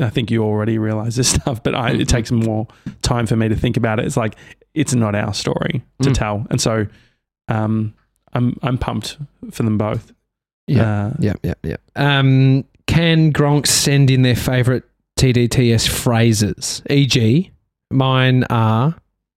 I 0.00 0.10
think 0.10 0.30
you 0.30 0.42
already 0.44 0.78
realize 0.78 1.16
this 1.16 1.28
stuff, 1.34 1.62
but 1.62 1.74
I, 1.74 1.90
it 1.92 2.08
takes 2.08 2.30
more 2.30 2.66
time 3.02 3.26
for 3.26 3.36
me 3.36 3.48
to 3.48 3.56
think 3.56 3.76
about 3.76 3.98
it. 4.00 4.06
It's 4.06 4.16
like 4.16 4.36
it's 4.74 4.94
not 4.94 5.14
our 5.14 5.34
story 5.34 5.82
to 6.02 6.10
Mm. 6.10 6.14
tell, 6.14 6.46
and 6.50 6.60
so 6.60 6.86
um, 7.48 7.94
I'm 8.32 8.56
I'm 8.62 8.78
pumped 8.78 9.18
for 9.50 9.62
them 9.62 9.78
both. 9.78 10.12
yeah 10.66 11.06
Uh, 11.06 11.12
Yeah, 11.20 11.34
yeah, 11.42 11.54
yeah. 11.62 11.76
Um, 11.96 12.64
can 12.86 13.32
Gronk 13.32 13.66
send 13.66 14.10
in 14.10 14.22
their 14.22 14.36
favorite 14.36 14.84
TDTS 15.18 15.88
phrases? 15.88 16.82
E.g., 16.90 17.50
mine 17.90 18.44
are 18.50 18.94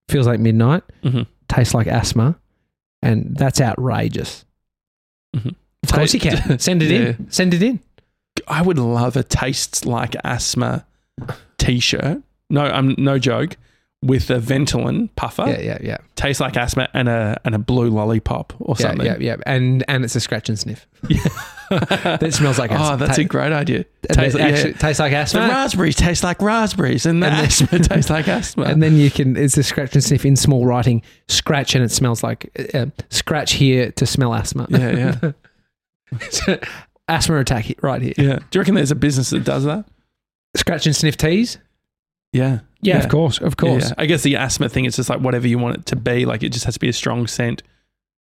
feels 0.09 0.27
like 0.27 0.39
midnight, 0.39 0.83
mhm. 1.03 1.25
tastes 1.47 1.73
like 1.73 1.87
asthma, 1.87 2.37
and 3.01 3.35
that's 3.37 3.59
outrageous. 3.61 4.45
Mhm. 5.35 5.55
Of 5.83 5.91
course 5.91 6.13
you 6.15 6.19
can. 6.19 6.57
Send 6.59 6.81
it 6.81 6.91
in. 6.91 7.29
Send 7.29 7.53
it 7.53 7.61
in. 7.61 7.79
I 8.47 8.61
would 8.61 8.77
love 8.79 9.15
a 9.17 9.23
tastes 9.23 9.85
like 9.85 10.15
asthma 10.23 10.85
t-shirt. 11.57 12.21
No, 12.49 12.61
I'm 12.61 12.95
no 12.97 13.17
joke. 13.19 13.57
With 14.01 14.29
a 14.29 14.35
Ventolin 14.35 15.09
puffer, 15.15 15.45
Yeah, 15.47 15.61
yeah, 15.61 15.77
yeah. 15.81 15.97
tastes 16.15 16.39
like 16.39 16.55
asthma, 16.55 16.87
and 16.93 17.09
a 17.09 17.41
and 17.43 17.55
a 17.55 17.57
blue 17.57 17.89
lollipop 17.89 18.53
or 18.59 18.75
Yeah, 18.77 18.87
something. 18.89 19.05
yeah, 19.07 19.17
yeah. 19.19 19.35
And 19.47 19.83
and 19.87 20.03
it's 20.03 20.15
a 20.15 20.19
scratch 20.19 20.47
and 20.49 20.59
sniff. 20.59 20.85
That 21.71 22.31
smells 22.31 22.59
like 22.59 22.69
asthma. 22.71 22.93
oh, 22.93 22.97
that's 22.97 23.15
Ta- 23.15 23.21
a 23.23 23.25
great 23.25 23.51
idea. 23.51 23.85
Tastes 24.11 24.37
like, 24.37 24.53
actually 24.53 24.73
tastes 24.73 24.99
like 24.99 25.11
The 25.31 25.39
raspberries 25.39 25.95
taste 25.95 26.23
like 26.23 26.39
raspberries, 26.39 27.07
and 27.07 27.23
the 27.23 27.27
And 27.27 27.47
asthma 27.47 27.79
tastes 27.79 28.11
like 28.11 28.27
asthma. 28.27 28.65
And 28.65 28.83
then 28.83 28.95
you 28.97 29.09
can, 29.09 29.35
it's 29.35 29.57
a 29.57 29.63
scratch 29.63 29.95
and 29.95 30.03
sniff 30.03 30.23
in 30.23 30.35
small 30.35 30.67
writing, 30.67 31.01
scratch 31.27 31.73
and 31.73 31.83
it 31.83 31.89
smells 31.89 32.21
like, 32.21 32.51
uh, 32.75 32.85
scratch 33.09 33.53
here 33.53 33.91
to 33.93 34.05
smell 34.05 34.35
asthma. 34.35 34.67
yeah, 34.69 35.31
yeah, 36.47 36.57
asthma 37.07 37.37
attack 37.39 37.65
right 37.81 38.01
here. 38.01 38.13
yeah. 38.17 38.35
Do 38.39 38.45
you 38.53 38.61
reckon 38.61 38.75
there's 38.75 38.91
a 38.91 38.95
business 38.95 39.29
that 39.31 39.43
does 39.43 39.63
that? 39.65 39.85
Scratch 40.55 40.85
and 40.85 40.95
sniff 40.95 41.17
teas? 41.17 41.57
Yeah, 42.33 42.59
Yeah, 42.81 42.97
of 42.99 43.07
course, 43.09 43.37
of 43.39 43.55
course. 43.57 43.89
yeah. 43.89 43.95
I 43.97 44.05
guess 44.07 44.23
the 44.23 44.35
asthma 44.35 44.67
thing 44.69 44.85
is 44.85 44.95
just 44.97 45.09
like 45.09 45.21
whatever 45.21 45.47
you 45.47 45.57
want 45.57 45.77
it 45.77 45.85
to 45.87 45.95
be. 45.95 46.25
Like 46.25 46.43
it 46.43 46.49
just 46.49 46.65
has 46.65 46.73
to 46.73 46.79
be 46.79 46.89
a 46.89 46.93
strong 46.93 47.27
scent. 47.27 47.63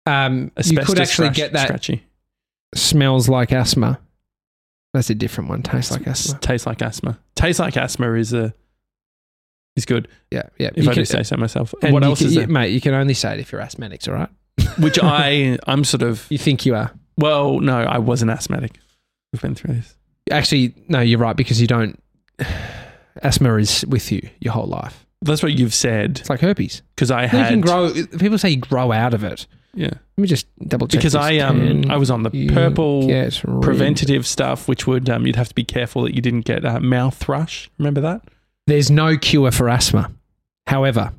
Um, 0.06 0.44
you 0.44 0.52
Asbestos 0.58 0.88
could 0.88 1.00
actually 1.00 1.26
scratch- 1.28 1.36
get 1.36 1.54
that 1.54 1.68
scratchy. 1.68 2.04
smells 2.76 3.28
like 3.30 3.52
asthma. 3.52 4.00
That's 4.94 5.10
a 5.10 5.16
different 5.16 5.50
one. 5.50 5.64
Tastes 5.64 5.92
like 5.92 6.06
asthma. 6.08 6.40
Tastes 6.40 6.68
like 6.68 6.82
asthma. 6.82 7.20
Tastes 7.36 7.60
like 7.60 7.76
asthma 7.78 8.14
is 8.14 8.32
a 8.34 8.54
is 9.76 9.86
good. 9.86 10.08
Yeah, 10.32 10.44
yeah. 10.58 10.70
If 10.76 10.84
You 10.86 10.92
I 10.92 10.94
can- 10.94 11.02
do 11.02 11.06
say 11.06 11.24
so 11.24 11.36
myself. 11.38 11.74
and 11.82 11.92
What 11.92 12.04
you 12.04 12.10
else 12.10 12.20
can- 12.20 12.28
is 12.28 12.34
you- 12.36 12.40
there? 12.42 12.48
mate? 12.48 12.70
You 12.70 12.82
can 12.82 12.94
only 12.94 13.14
say 13.16 13.34
it 13.34 13.40
if 13.40 13.52
you're 13.52 13.62
asthmatics, 13.62 14.08
all 14.08 14.14
right? 14.14 14.30
Which 14.80 15.00
I 15.04 15.58
I'm 15.68 15.84
sort 15.84 16.04
of 16.04 16.26
You 16.30 16.38
think 16.38 16.66
you 16.66 16.76
are? 16.76 16.92
Well, 17.18 17.60
no, 17.60 17.78
I 17.78 17.98
wasn't 18.00 18.32
asthmatic. 18.32 18.78
We've 19.34 19.42
been 19.42 19.56
through 19.56 19.76
this. 19.76 19.96
Actually, 20.32 20.74
no, 20.88 21.00
you're 21.02 21.20
right 21.20 21.36
because 21.36 21.60
you 21.62 21.68
don't. 21.68 22.00
Asthma 23.22 23.56
is 23.56 23.86
with 23.86 24.12
you 24.12 24.28
your 24.40 24.54
whole 24.54 24.68
life. 24.68 25.06
That's 25.22 25.42
what 25.42 25.54
you've 25.54 25.74
said 25.74 26.20
It's 26.20 26.30
like 26.30 26.42
herpes. 26.42 26.82
because 26.96 27.10
I 27.12 27.24
you 27.24 27.28
had 27.30 27.50
can 27.50 27.62
grow. 27.62 27.92
People 28.20 28.38
say 28.38 28.50
you 28.50 28.58
grow 28.58 28.92
out 28.92 29.14
of 29.14 29.24
it. 29.24 29.48
yeah 29.74 29.86
Let 29.88 30.18
me 30.18 30.28
just 30.28 30.46
double 30.68 30.88
check. 30.88 31.00
because. 31.00 31.16
I 31.16 31.38
um 31.38 31.60
Can 31.84 31.92
I 31.92 31.98
was 31.98 32.12
on 32.12 32.24
the 32.24 32.30
you 32.34 32.52
purple 32.52 33.08
get 33.08 33.42
rid- 33.44 33.62
preventative 33.64 34.28
stuff, 34.28 34.68
which 34.68 34.86
would 34.86 35.10
um 35.10 35.26
you'd 35.26 35.38
have 35.38 35.48
to 35.50 35.56
be 35.56 35.64
careful 35.64 36.02
that 36.04 36.14
you 36.14 36.22
didn't 36.22 36.42
get 36.46 36.66
uh, 36.66 36.80
mouth 36.82 37.16
thrush. 37.16 37.70
Remember 37.80 38.02
that? 38.02 38.22
There's 38.68 38.92
no 38.92 39.18
cure 39.18 39.52
for 39.52 39.70
asthma. 39.70 40.12
However, 40.68 41.14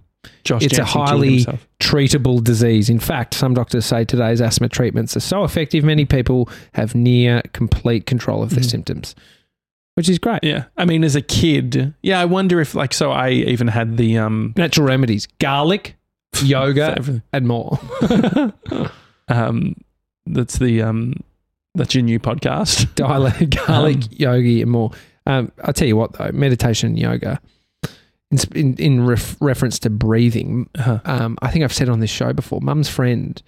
Josh 0.45 0.63
It's 0.65 0.79
a 0.79 0.85
highly- 0.85 1.45
treatable 1.81 2.43
disease. 2.43 2.89
In 2.91 2.99
fact, 2.99 3.35
some 3.35 3.55
doctors 3.55 3.85
say 3.87 4.05
today's 4.05 4.41
asthma 4.41 4.69
treatments 4.69 5.17
are 5.17 5.21
so 5.21 5.45
effective, 5.45 5.85
many 5.85 6.05
people 6.05 6.49
have 6.73 6.95
near 6.95 7.43
complete 7.53 8.07
control 8.07 8.43
of 8.43 8.51
their 8.51 8.61
Mhm. 8.65 8.71
symptoms, 8.71 9.15
which 9.95 10.09
is 10.09 10.19
great. 10.19 10.41
Yeah, 10.43 10.65
I 10.77 10.85
mean, 10.85 11.05
as 11.05 11.15
a 11.17 11.21
kid, 11.23 11.95
yeah, 12.03 12.21
I 12.21 12.25
wonder 12.25 12.61
if 12.61 12.75
like 12.75 12.95
so. 12.95 13.13
I 13.13 13.31
even 13.31 13.69
had 13.69 13.97
the 13.97 14.19
um 14.19 14.55
Natural 14.57 14.87
remedies, 14.87 15.27
garlic, 15.39 15.97
yoga, 16.43 17.23
and 17.33 17.47
more. 17.47 17.79
um 19.29 19.75
that's 20.27 20.59
the 20.59 20.83
um 20.83 21.15
that's 21.75 21.95
your 21.95 22.03
new 22.03 22.19
podcast. 22.19 22.95
Dialect, 22.95 23.51
garlic, 23.67 23.97
Um, 24.05 24.09
yogi, 24.13 24.63
and 24.63 24.71
more. 24.71 24.91
Um, 25.27 25.51
I'll 25.63 25.73
tell 25.75 25.89
you 25.89 25.97
what, 25.97 26.13
though, 26.15 26.31
meditation 26.33 26.91
and 26.91 26.99
yoga, 26.99 27.41
in, 28.31 28.39
in, 28.55 28.75
in 28.75 29.07
ref, 29.07 29.37
reference 29.41 29.79
to 29.81 29.91
breathing, 29.91 30.69
Uh-huh. 30.79 31.01
um, 31.05 31.39
I 31.43 31.51
think 31.51 31.65
I've 31.65 31.73
said 31.73 31.89
on 31.89 32.01
this 32.01 32.11
show 32.11 32.33
before, 32.33 32.61
mum's 32.61 32.89
friend 32.89 33.41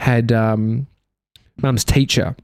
had 0.00 0.32
um, 0.32 0.86
mum's 1.62 1.84
teacher, 1.84 2.34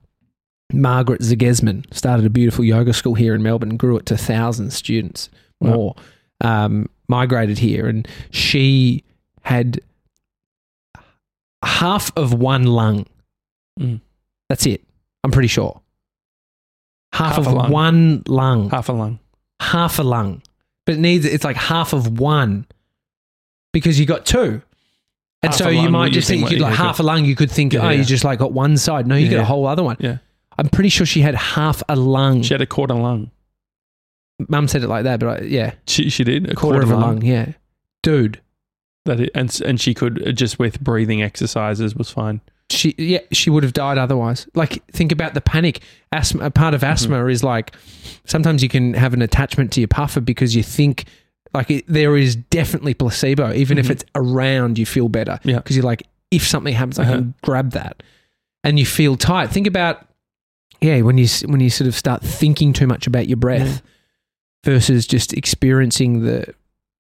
Margaret 0.73 1.21
Zagesman, 1.21 1.93
started 1.95 2.27
a 2.27 2.31
beautiful 2.31 2.65
yoga 2.65 2.93
school 2.93 3.15
here 3.15 3.35
in 3.35 3.43
Melbourne 3.43 3.71
and 3.71 3.79
grew 3.79 3.97
it 3.97 4.07
to 4.07 4.17
thousands 4.17 4.75
students 4.75 5.29
Wow. 5.61 5.71
more, 5.71 5.95
um, 6.41 6.89
migrated 7.09 7.59
here. 7.59 7.87
And 7.87 8.07
she 8.31 9.05
had 9.43 9.81
half 11.63 12.13
of 12.17 12.35
one 12.35 12.65
lung. 12.65 13.07
Mm. 13.81 14.01
That's 14.49 14.67
it. 14.67 14.83
I'm 15.23 15.31
pretty 15.31 15.49
sure. 15.49 15.81
Half, 17.13 17.37
Half 17.37 17.47
of 17.47 17.53
lung. 17.53 17.71
one 17.71 18.23
lung. 18.27 18.71
Half 18.71 18.89
a 18.89 18.93
lung. 18.93 19.19
Half 19.61 19.99
a 19.99 20.03
lung. 20.03 20.43
But 20.87 20.97
it 20.97 21.01
needs 21.01 21.25
it's 21.25 21.45
like 21.45 21.57
half 21.57 21.93
of 21.93 22.19
one 22.19 22.67
because 23.73 23.99
you 23.99 24.07
got 24.07 24.27
two. 24.27 24.63
And 25.43 25.53
Half 25.53 25.55
so 25.57 25.69
you 25.69 25.91
might 25.91 26.07
do 26.09 26.11
you 26.11 26.15
just 26.21 26.29
think, 26.29 26.41
think, 26.49 26.59
you 26.59 26.63
what- 26.65 26.71
like 26.71 26.79
half 26.79 27.01
a 27.01 27.03
lung, 27.03 27.25
you 27.27 27.37
could 27.37 27.51
think, 27.51 27.73
Yeah, 27.75 27.87
oh, 27.87 27.91
you 27.91 28.05
just 28.05 28.25
like 28.25 28.39
got 28.39 28.53
one 28.53 28.77
side. 28.79 29.07
No, 29.07 29.15
you 29.15 29.25
Yeah, 29.25 29.31
get 29.31 29.41
a 29.41 29.45
whole 29.45 29.67
other 29.67 29.83
one. 29.83 29.97
Yeah. 30.01 30.19
I'm 30.57 30.69
pretty 30.69 30.89
sure 30.89 31.05
she 31.05 31.21
had 31.21 31.35
half 31.35 31.83
a 31.89 31.97
lung. 31.97 32.41
She 32.43 32.55
had 32.55 32.63
a 32.63 32.67
quarter 32.67 32.95
lung. 32.95 33.31
Mum 34.49 34.69
said 34.69 34.83
it 34.83 34.89
like 34.89 35.05
that, 35.05 35.21
but 35.21 35.43
I, 35.43 35.45
yeah, 35.45 35.75
She 35.87 36.09
she 36.11 36.25
did 36.25 36.51
a 36.51 36.55
quarter, 36.55 36.81
of 36.83 36.91
a 36.91 36.97
lung. 36.97 37.23
Yeah, 37.23 37.53
dude. 38.03 38.41
That 39.05 39.21
it, 39.21 39.31
and 39.35 39.61
and 39.65 39.81
she 39.81 39.95
could 39.95 40.27
uh, 40.27 40.33
just 40.33 40.59
with 40.59 40.81
breathing 40.81 41.23
exercises 41.23 41.95
was 41.95 42.11
fine. 42.11 42.41
She 42.71 42.95
yeah, 42.99 43.21
she 43.33 43.51
would 43.51 43.63
have 43.63 43.73
died 43.75 43.99
otherwise. 43.99 44.49
Like 44.55 44.85
think 44.89 45.13
about 45.13 45.35
the 45.35 45.41
panic. 45.41 45.81
Asthma. 46.13 46.45
A 46.47 46.51
part 46.51 46.75
of 46.75 46.81
Mm-hmm. 46.81 46.93
asthma 46.93 47.27
is 47.27 47.45
like 47.45 47.75
sometimes 48.25 48.63
you 48.63 48.69
can 48.69 48.95
have 48.95 49.13
an 49.15 49.23
attachment 49.23 49.71
to 49.73 49.81
your 49.81 49.89
puffer 49.89 50.21
because 50.21 50.55
you 50.57 50.63
think 50.63 51.05
Like 51.53 51.71
it, 51.71 51.85
there 51.87 52.17
is 52.17 52.35
definitely 52.35 52.95
placebo. 52.95 53.53
Even 53.53 53.79
if 53.79 53.87
Mhm. 53.87 53.91
it's 53.91 54.05
around, 54.17 54.77
you 54.77 54.85
feel 54.87 55.09
better. 55.09 55.39
Yeah. 55.45 55.59
Because 55.59 55.77
you're 55.77 55.85
like, 55.85 56.03
if 56.33 56.45
something 56.45 56.75
happens, 56.75 56.99
I 56.99 57.03
Uh-huh. 57.05 57.13
can 57.13 57.35
grab 57.43 57.71
that, 57.73 58.03
and 58.65 58.77
you 58.77 58.85
feel 58.85 59.15
tight. 59.17 59.51
Think 59.51 59.69
about, 59.69 60.05
yeah, 60.81 61.01
when 61.03 61.17
you 61.17 61.29
when 61.47 61.61
you 61.61 61.71
sort 61.71 61.87
of 61.87 61.95
start 61.95 62.23
thinking 62.25 62.73
too 62.73 62.89
much 62.89 63.07
about 63.07 63.29
your 63.29 63.37
breath 63.37 63.83
versus 64.65 65.07
just 65.07 65.33
experiencing 65.33 66.25
the 66.25 66.53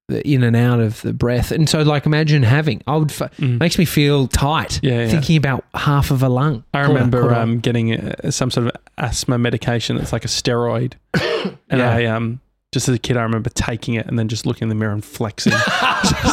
the 0.09 0.27
in 0.29 0.43
and 0.43 0.55
out 0.55 0.81
of 0.81 1.01
the 1.03 1.13
breath. 1.15 1.51
And 1.51 1.69
so, 1.69 1.81
like, 1.83 2.05
imagine 2.07 2.43
having. 2.43 2.83
I 2.87 2.97
would 2.97 3.11
f- 3.11 3.31
Mm. 3.39 3.59
makes 3.59 3.79
me 3.79 3.85
feel 3.87 4.27
tight. 4.29 4.81
Yeah, 4.83 5.01
yeah. 5.05 5.09
Thinking 5.09 5.37
about 5.37 5.65
half 5.75 6.11
of 6.11 6.23
a 6.23 6.29
lung. 6.29 6.63
I 6.75 6.81
remember 6.83 7.35
um, 7.35 7.59
getting 7.61 7.95
uh 7.99 8.31
some 8.31 8.51
sort 8.51 8.67
of 8.67 8.73
asthma 8.99 9.39
medication 9.39 9.97
that's 9.97 10.13
like 10.13 10.25
a 10.25 10.29
steroid, 10.29 10.93
and 11.15 11.81
Yeah. 11.81 11.91
I 11.95 12.05
um 12.07 12.41
just 12.73 12.89
as 12.89 12.97
a 12.97 12.99
kid 12.99 13.17
I 13.17 13.23
remember 13.23 13.51
taking 13.51 13.95
it 13.95 14.07
and 14.09 14.19
then 14.19 14.27
just 14.29 14.47
looking 14.47 14.65
in 14.65 14.69
the 14.69 14.75
mirror 14.75 14.93
and 14.93 15.05
flexing, 15.05 15.53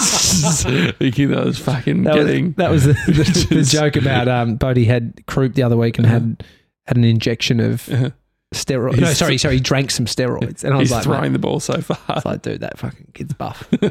thinking 1.00 1.30
that 1.30 1.40
I 1.40 1.46
was 1.46 1.60
fucking 1.60 2.04
That 2.04 2.16
was, 2.16 2.26
getting. 2.26 2.52
that 2.54 2.72
was 2.72 2.84
the, 2.86 2.94
the, 2.94 3.48
the 3.56 3.64
joke 3.64 3.96
about 3.96 4.28
um, 4.28 4.56
Bodie 4.56 4.86
had 4.86 5.26
croup 5.28 5.54
the 5.54 5.64
other 5.64 5.78
week 5.78 5.98
and 5.98 6.06
had 6.08 6.44
had 6.88 6.98
an 6.98 7.04
injection 7.04 7.60
of 7.60 7.88
Uh-huh. 7.90 8.10
Steroids. 8.54 9.00
No, 9.00 9.14
sorry, 9.14 9.38
sorry, 9.38 9.56
he 9.56 9.60
drank 9.62 9.92
some 9.92 10.06
steroids, 10.06 10.64
and 10.64 10.74
I 10.74 10.78
was 10.78 10.90
He's 10.90 10.92
like, 10.92 11.04
throwing 11.04 11.34
the 11.34 11.40
ball 11.40 11.60
so 11.60 11.80
far. 11.82 11.98
I 12.08 12.14
was 12.16 12.26
like, 12.26 12.42
dude, 12.42 12.62
that 12.62 12.78
fucking 12.78 13.12
kid's 13.14 13.34
buff. 13.34 13.68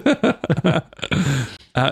uh, 0.65 0.81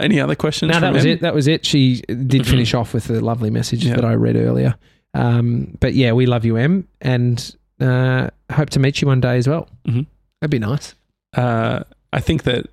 any 0.01 0.21
other 0.21 0.35
questions? 0.35 0.73
no, 0.73 0.81
that 0.81 0.93
was 0.93 1.05
Em? 1.05 1.13
it. 1.13 1.21
That 1.21 1.35
was 1.35 1.47
it. 1.49 1.65
She 1.65 2.03
did 2.03 2.47
finish 2.47 2.75
off 2.75 2.95
with 2.95 3.05
the 3.05 3.21
lovely 3.21 3.51
message 3.51 3.85
Yeah. 3.85 3.97
that 3.97 4.05
I 4.05 4.15
read 4.15 4.37
earlier. 4.37 4.75
Um, 5.15 5.77
but 5.81 5.95
yeah, 5.95 6.13
we 6.13 6.27
love 6.27 6.45
you, 6.45 6.57
Em, 6.57 6.87
and 7.01 7.55
uh, 7.81 8.29
hope 8.53 8.71
to 8.71 8.79
meet 8.81 9.01
you 9.01 9.09
one 9.09 9.21
day 9.21 9.37
as 9.39 9.49
well. 9.49 9.69
Mhm. 9.87 10.07
That'd 10.41 10.51
be 10.51 10.59
nice. 10.59 10.95
Uh, 11.37 11.85
I 12.13 12.21
think 12.21 12.45
that 12.45 12.67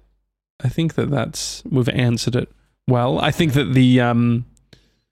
I 0.64 0.70
think 0.70 0.96
that 0.96 1.10
that's 1.10 1.64
we've 1.70 1.90
answered 1.90 2.36
it 2.36 2.52
well. 2.88 3.20
I 3.20 3.32
think 3.32 3.54
that 3.54 3.74
the 3.74 4.02
um 4.02 4.46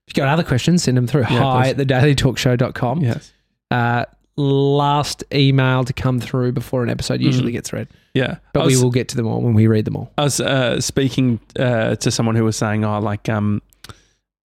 If 0.07 0.15
you 0.17 0.21
got 0.21 0.27
other 0.29 0.43
questions, 0.43 0.84
send 0.84 0.97
them 0.97 1.07
through. 1.07 1.21
Yeah, 1.21 1.39
Hi 1.39 1.61
please. 1.63 1.69
at 1.71 1.77
the 1.77 1.86
dailytalkshow.com. 1.86 3.01
yes 3.01 3.31
Uh, 3.71 4.05
last 4.36 5.23
email 5.34 5.84
to 5.84 5.93
come 5.93 6.19
through 6.19 6.51
before 6.51 6.84
an 6.84 6.89
episode 6.89 7.21
usually 7.21 7.51
Mhm. 7.51 7.55
gets 7.55 7.71
read. 7.73 7.88
yeah. 8.15 8.38
But 8.53 8.63
I 8.63 8.65
we 8.67 8.81
will 8.81 8.89
get 8.91 9.07
to 9.09 9.15
them 9.15 9.27
all 9.27 9.41
when 9.41 9.53
we 9.53 9.67
read 9.67 9.86
them 9.86 9.95
all. 9.95 10.11
I 10.17 10.23
was 10.23 10.39
uh, 10.39 10.81
speaking 10.81 11.39
uh, 11.59 11.95
to 11.95 12.09
someone 12.11 12.36
who 12.36 12.43
was 12.43 12.55
saying, 12.57 12.84
"Oh, 12.84 12.99
like 12.99 13.29
um, 13.29 13.61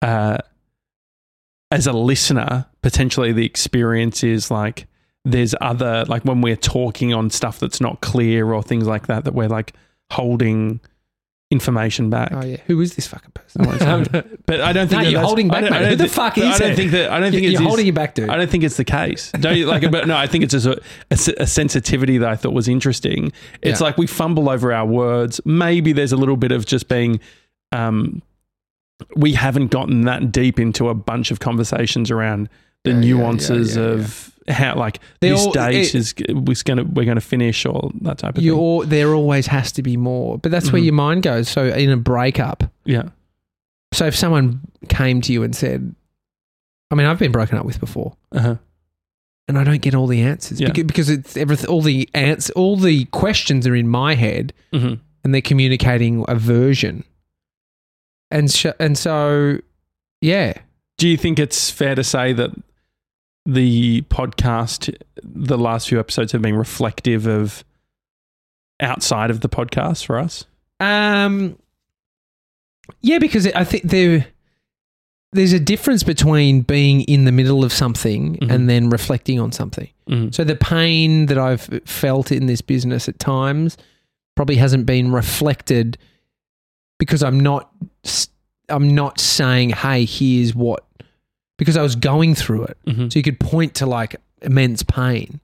uh, 0.01 0.37
as 1.71 1.87
a 1.87 1.93
listener, 1.93 2.65
potentially 2.81 3.31
the 3.31 3.45
experience 3.45 4.23
is 4.23 4.49
like 4.51 4.87
there's 5.23 5.55
other 5.61 6.05
like 6.07 6.23
when 6.25 6.41
we're 6.41 6.55
talking 6.55 7.13
on 7.13 7.29
stuff 7.29 7.59
that's 7.59 7.81
not 7.81 8.01
clear 8.01 8.53
or 8.53 8.61
things 8.63 8.87
like 8.87 9.07
that 9.07 9.23
that 9.25 9.33
we're 9.33 9.47
like 9.49 9.73
holding 10.11 10.79
information 11.51 12.09
back." 12.09 12.29
Oh 12.31 12.43
yeah, 12.45 12.57
who 12.67 12.81
is 12.81 12.95
this 12.95 13.07
fucking 13.07 13.31
person? 13.33 13.65
I 13.65 14.23
But 14.45 14.61
I 14.61 14.73
don't 14.73 14.87
think 14.87 14.99
No, 14.99 15.05
that 15.05 15.11
you're 15.11 15.21
holding 15.21 15.47
back, 15.47 15.69
mate. 15.69 15.87
Who 15.89 15.95
the 15.95 16.07
fuck 16.07 16.37
I 16.37 16.57
don't 16.57 16.71
it? 16.71 16.75
think 16.75 16.91
that. 16.91 17.11
I 17.11 17.19
don't 17.19 17.31
think 17.31 17.43
You're 17.43 17.51
it's 17.53 17.59
his- 17.59 17.67
holding 17.67 17.87
it 17.87 17.95
back, 17.95 18.15
dude. 18.15 18.29
I 18.29 18.35
don't 18.37 18.49
think 18.49 18.63
it's 18.63 18.77
the 18.77 18.83
case. 18.85 19.31
Don't 19.31 19.57
you 19.57 19.65
like? 19.65 19.89
But 19.91 20.07
no, 20.07 20.15
I 20.15 20.27
think 20.27 20.43
it's 20.43 20.51
just 20.53 20.65
a, 20.65 20.81
a 21.11 21.41
a 21.43 21.47
sensitivity 21.47 22.17
that 22.19 22.29
I 22.29 22.35
thought 22.35 22.53
was 22.53 22.67
interesting. 22.67 23.31
It's 23.61 23.79
Yeah. 23.79 23.85
like 23.87 23.97
we 23.97 24.07
fumble 24.07 24.49
over 24.49 24.71
our 24.73 24.85
words. 24.85 25.41
Maybe 25.45 25.93
there's 25.93 26.11
a 26.11 26.17
little 26.17 26.37
bit 26.37 26.51
of 26.51 26.65
just 26.65 26.87
being. 26.87 27.19
Um, 27.71 28.21
we 29.15 29.33
haven't 29.33 29.67
gotten 29.71 30.01
that 30.03 30.31
deep 30.31 30.59
into 30.59 30.87
a 30.89 30.93
bunch 30.93 31.29
of 31.31 31.39
conversations 31.39 32.09
around 32.11 32.47
the 32.85 32.91
Yeah, 32.91 32.99
nuances 32.99 33.75
yeah. 33.75 33.83
of 33.83 34.31
how, 34.47 34.75
like 34.75 34.99
They 35.21 35.29
this 35.29 35.45
all- 35.45 35.51
date 35.51 35.75
it- 35.75 35.95
is 35.95 36.13
was 36.33 36.63
gonna 36.63 36.83
we're 36.83 37.05
gonna 37.05 37.21
finish 37.21 37.65
or 37.65 37.91
that 38.01 38.17
type 38.19 38.37
of 38.37 38.43
You 38.43 38.51
thing. 38.53 38.59
all, 38.59 38.85
there 38.85 39.13
always 39.13 39.47
has 39.47 39.71
to 39.73 39.81
be 39.83 39.97
more, 39.97 40.37
but 40.37 40.51
that's 40.51 40.71
where 40.71 40.81
Mhm. 40.81 40.85
your 40.85 40.93
mind 40.93 41.23
goes. 41.23 41.49
So 41.49 41.65
in 41.67 41.89
a 41.89 41.97
breakup, 41.97 42.63
Yeah, 42.85 43.09
so 43.93 44.05
if 44.07 44.15
someone 44.15 44.61
came 44.89 45.21
to 45.21 45.33
you 45.33 45.43
and 45.43 45.55
said, 45.55 45.95
I 46.91 46.95
mean, 46.95 47.07
I've 47.07 47.17
been 47.19 47.31
broken 47.31 47.57
up 47.57 47.65
with 47.65 47.79
before, 47.79 48.15
uh-huh. 48.31 48.57
and 49.47 49.57
I 49.57 49.63
don't 49.63 49.81
get 49.81 49.95
all 49.95 50.05
the 50.07 50.21
answers 50.21 50.61
Yeah. 50.61 50.71
because, 50.71 51.09
it's 51.09 51.35
everything. 51.35 51.67
All 51.69 51.81
the 51.81 52.07
answers, 52.13 52.51
all 52.51 52.77
the 52.77 53.05
questions 53.05 53.65
are 53.65 53.75
in 53.75 53.87
my 53.87 54.13
head, 54.15 54.53
hmm 54.71 54.93
and 55.23 55.33
they're 55.33 55.41
communicating 55.41 56.23
a 56.27 56.35
version. 56.35 57.03
And 58.29 58.51
sh- 58.51 58.67
and 58.79 58.95
so, 58.97 59.59
yeah, 60.21 60.53
Do 60.99 61.07
you 61.09 61.17
think 61.17 61.39
it's 61.39 61.69
fair 61.71 61.95
to 61.95 62.03
say 62.03 62.31
that 62.33 62.51
the 63.45 64.01
podcast, 64.03 64.95
the 65.23 65.57
last 65.57 65.89
few 65.89 65.99
episodes 65.99 66.31
have 66.31 66.41
been 66.41 66.55
reflective 66.55 67.27
of 67.27 67.63
outside 68.79 69.29
of 69.29 69.41
the 69.41 69.49
podcast 69.49 70.05
for 70.05 70.17
us? 70.17 70.45
Um, 70.79 71.57
yeah, 73.01 73.19
because 73.19 73.47
I 73.47 73.63
think 73.63 73.83
there 73.85 74.27
there's 75.31 75.51
a 75.53 75.59
difference 75.59 76.01
between 76.01 76.61
being 76.61 77.01
in 77.01 77.25
the 77.25 77.31
middle 77.31 77.65
of 77.65 77.73
something 77.73 78.37
Mhm. 78.37 78.49
and 78.51 78.69
then 78.69 78.89
reflecting 78.89 79.37
on 79.37 79.51
something. 79.51 79.89
Mm. 80.09 80.33
So 80.33 80.45
the 80.45 80.55
pain 80.55 81.25
that 81.25 81.37
I've 81.37 81.81
felt 81.85 82.31
in 82.31 82.45
this 82.45 82.61
business 82.61 83.09
at 83.09 83.19
times 83.19 83.75
probably 84.37 84.55
hasn't 84.55 84.85
been 84.85 85.11
reflected 85.11 85.97
because 86.99 87.21
I'm 87.21 87.39
not 87.39 87.69
I'm 88.69 88.95
not 88.95 89.19
saying, 89.19 89.71
"Hey, 89.71 90.05
here's 90.05 90.55
what," 90.55 90.85
because 91.57 91.77
I 91.77 91.81
was 91.81 91.95
going 91.95 92.35
through 92.35 92.63
it. 92.65 92.77
Mhm. 92.87 93.11
So 93.11 93.19
you 93.19 93.23
could 93.23 93.39
point 93.39 93.73
to 93.75 93.85
like 93.85 94.15
immense 94.41 94.83
pain, 94.83 95.39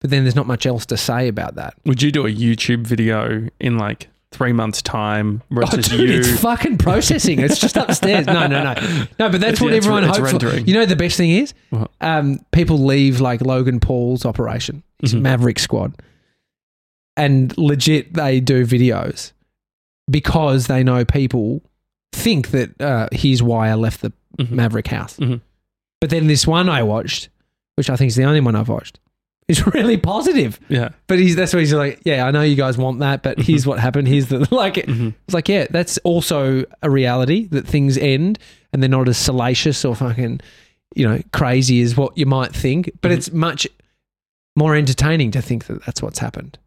but 0.00 0.10
then 0.10 0.24
there's 0.24 0.36
not 0.36 0.46
much 0.46 0.66
else 0.66 0.86
to 0.86 0.96
say 0.96 1.28
about 1.28 1.54
that. 1.56 1.74
Would 1.84 2.02
you 2.02 2.10
do 2.12 2.26
a 2.26 2.30
YouTube 2.32 2.86
video 2.86 3.48
in 3.60 3.76
like 3.78 4.08
three 4.30 4.52
months' 4.52 4.82
time 4.82 5.40
where 5.48 5.64
it's 5.64 5.72
Oh, 5.72 5.76
just 5.78 5.90
dude, 5.90 6.10
you? 6.10 6.18
it's 6.20 6.40
fucking 6.40 6.76
processing. 6.78 7.38
It's 7.40 7.58
just 7.58 7.76
upstairs. 7.78 8.26
No, 8.26 8.46
no, 8.46 8.62
no, 8.62 8.74
no. 8.74 9.06
But 9.30 9.40
that's 9.40 9.44
It's- 9.54 9.60
what 9.62 9.72
it's- 9.72 9.86
everyone 9.86 10.04
hopes 10.04 10.32
for. 10.42 10.58
You 10.60 10.74
know, 10.74 10.84
the 10.86 10.96
best 10.96 11.16
thing 11.16 11.30
is, 11.30 11.54
um, 12.02 12.38
people 12.52 12.84
leave 12.84 13.20
like 13.20 13.40
Logan 13.40 13.80
Paul's 13.80 14.26
operation, 14.26 14.82
his 15.00 15.14
Mhm. 15.14 15.22
Maverick 15.22 15.58
Squad, 15.58 15.94
and 17.16 17.56
legit 17.56 18.14
they 18.14 18.40
do 18.40 18.64
videos 18.66 19.32
because 20.10 20.66
they 20.66 20.82
know 20.84 21.04
people 21.04 21.62
think 22.12 22.50
that 22.50 22.80
uh, 22.80 23.08
here's 23.12 23.42
why 23.42 23.68
I 23.70 23.74
left 23.74 24.02
the 24.02 24.12
Mhm. 24.38 24.50
Maverick 24.50 24.86
house. 24.88 25.16
Mhm. 25.18 25.40
But 26.00 26.10
then 26.10 26.26
this 26.26 26.46
one 26.46 26.68
I 26.68 26.82
watched, 26.82 27.28
which 27.76 27.90
I 27.90 27.96
think 27.96 28.08
is 28.08 28.16
the 28.16 28.24
only 28.24 28.40
one 28.40 28.54
I've 28.54 28.68
watched, 28.68 29.00
is 29.48 29.66
really 29.74 29.96
positive. 29.96 30.60
Yeah. 30.68 30.90
But 31.06 31.18
he's 31.18 31.34
that's 31.36 31.52
what 31.52 31.60
he's 31.60 31.72
like. 31.74 32.00
Yeah, 32.04 32.26
I 32.26 32.30
know 32.30 32.42
you 32.42 32.54
guys 32.56 32.78
want 32.78 33.00
that, 33.00 33.22
but 33.22 33.38
here's 33.40 33.66
what 33.66 33.78
happened. 33.78 34.06
Here's 34.08 34.26
the 34.26 34.46
like. 34.54 34.74
Mhm. 34.74 35.14
It's 35.26 35.34
like, 35.34 35.48
yeah, 35.48 35.66
that's 35.70 35.98
also 35.98 36.64
a 36.82 36.90
reality 36.90 37.46
that 37.48 37.66
things 37.66 37.96
end 37.98 38.38
and 38.72 38.82
they're 38.82 38.90
not 38.90 39.08
as 39.08 39.16
salacious 39.18 39.84
or 39.84 39.94
fucking, 39.96 40.40
you 40.94 41.08
know, 41.08 41.20
crazy 41.32 41.80
as 41.82 41.96
what 41.96 42.16
you 42.18 42.26
might 42.26 42.54
think. 42.54 42.90
But 43.00 43.10
Mhm. 43.10 43.16
it's 43.16 43.32
much 43.32 43.66
more 44.56 44.74
entertaining 44.76 45.30
to 45.32 45.40
think 45.42 45.66
that 45.66 45.84
that's 45.84 46.02
what's 46.02 46.18
happened. 46.18 46.58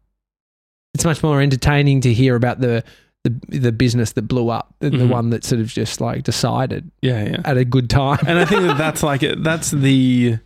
It's 0.94 1.04
much 1.04 1.22
more 1.22 1.40
entertaining 1.40 2.00
to 2.02 2.12
hear 2.12 2.36
about 2.36 2.60
the 2.60 2.84
the, 3.24 3.58
the 3.60 3.72
business 3.72 4.12
that 4.12 4.22
blew 4.22 4.48
up 4.48 4.74
the 4.80 4.90
Mhm. 4.90 5.08
one 5.08 5.30
that 5.30 5.44
sort 5.44 5.60
of 5.60 5.68
just 5.68 6.00
like 6.00 6.24
decided 6.24 6.90
Yeah. 7.02 7.24
Yeah. 7.24 7.40
at 7.44 7.56
a 7.56 7.64
good 7.64 7.88
time. 7.88 8.18
and 8.26 8.38
I 8.38 8.44
think 8.44 8.62
that 8.62 8.78
that's 8.78 9.02
like 9.02 9.20
that's 9.38 9.70
the 9.70 10.38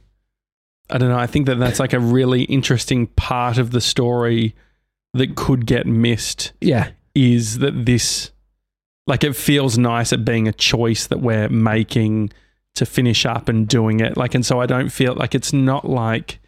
I 0.91 0.99
don't 0.99 1.09
know. 1.09 1.19
I 1.19 1.27
think 1.27 1.47
that 1.47 1.59
that's 1.59 1.81
like 1.81 1.93
a 1.95 1.99
really 1.99 2.43
interesting 2.45 3.09
part 3.09 3.59
of 3.59 3.71
the 3.73 3.81
story 3.81 4.55
that 5.15 5.35
could 5.35 5.67
get 5.67 5.85
missed 5.87 6.53
yeah, 6.61 6.91
is 7.15 7.59
that 7.59 7.87
this 7.87 8.31
like 9.09 9.25
it 9.25 9.35
feels 9.35 9.79
nice 9.79 10.13
at 10.13 10.25
being 10.25 10.47
a 10.47 10.53
choice 10.53 11.07
that 11.07 11.21
we're 11.21 11.49
making 11.49 12.31
to 12.75 12.85
finish 12.87 13.25
up 13.25 13.49
and 13.49 13.67
doing 13.67 14.01
it 14.01 14.17
like 14.19 14.35
and 14.35 14.45
so 14.45 14.61
I 14.61 14.67
don't 14.67 14.91
feel 14.91 15.15
like 15.15 15.35
it's 15.35 15.53
not 15.53 15.89
like 15.89 16.41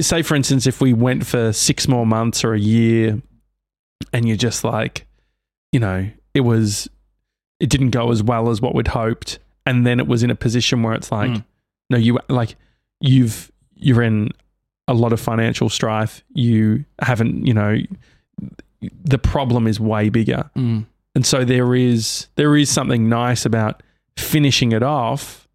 say 0.00 0.22
for 0.22 0.34
instance 0.34 0.66
if 0.66 0.80
we 0.80 0.94
went 0.94 1.26
for 1.26 1.52
6 1.52 1.86
more 1.88 2.06
months 2.06 2.42
or 2.44 2.54
a 2.54 2.58
year 2.58 3.20
and 4.12 4.26
you're 4.26 4.38
just 4.38 4.64
like 4.64 5.06
you 5.74 5.80
know 5.80 6.08
it 6.34 6.40
was 6.42 6.88
it 7.60 7.68
didn't 7.68 7.90
go 7.90 8.10
as 8.10 8.22
well 8.22 8.48
as 8.50 8.60
what 8.60 8.74
we'd 8.74 8.88
hoped. 8.88 9.38
And 9.66 9.86
then 9.86 9.98
it 9.98 10.06
was 10.06 10.22
in 10.22 10.30
a 10.30 10.34
position 10.34 10.82
where 10.82 10.94
it's 10.94 11.10
like 11.10 11.30
Mm. 11.30 11.44
no 11.90 11.98
you 11.98 12.18
like 12.28 12.56
you've 13.00 13.50
you're 13.74 14.02
in 14.02 14.30
a 14.86 14.94
lot 14.94 15.12
of 15.12 15.20
financial 15.20 15.68
strife. 15.68 16.22
You 16.34 16.84
haven't 17.00 17.46
you 17.46 17.54
know 17.54 17.78
the 19.04 19.18
problem 19.18 19.66
is 19.66 19.80
way 19.80 20.08
bigger. 20.10 20.50
Mm. 20.56 20.84
and 21.14 21.24
so 21.26 21.44
there 21.44 21.74
is 21.74 22.28
there 22.36 22.56
is 22.56 22.68
something 22.70 23.08
nice 23.08 23.44
about 23.46 23.82
finishing 24.16 24.72
it 24.72 24.82
off. 24.82 25.48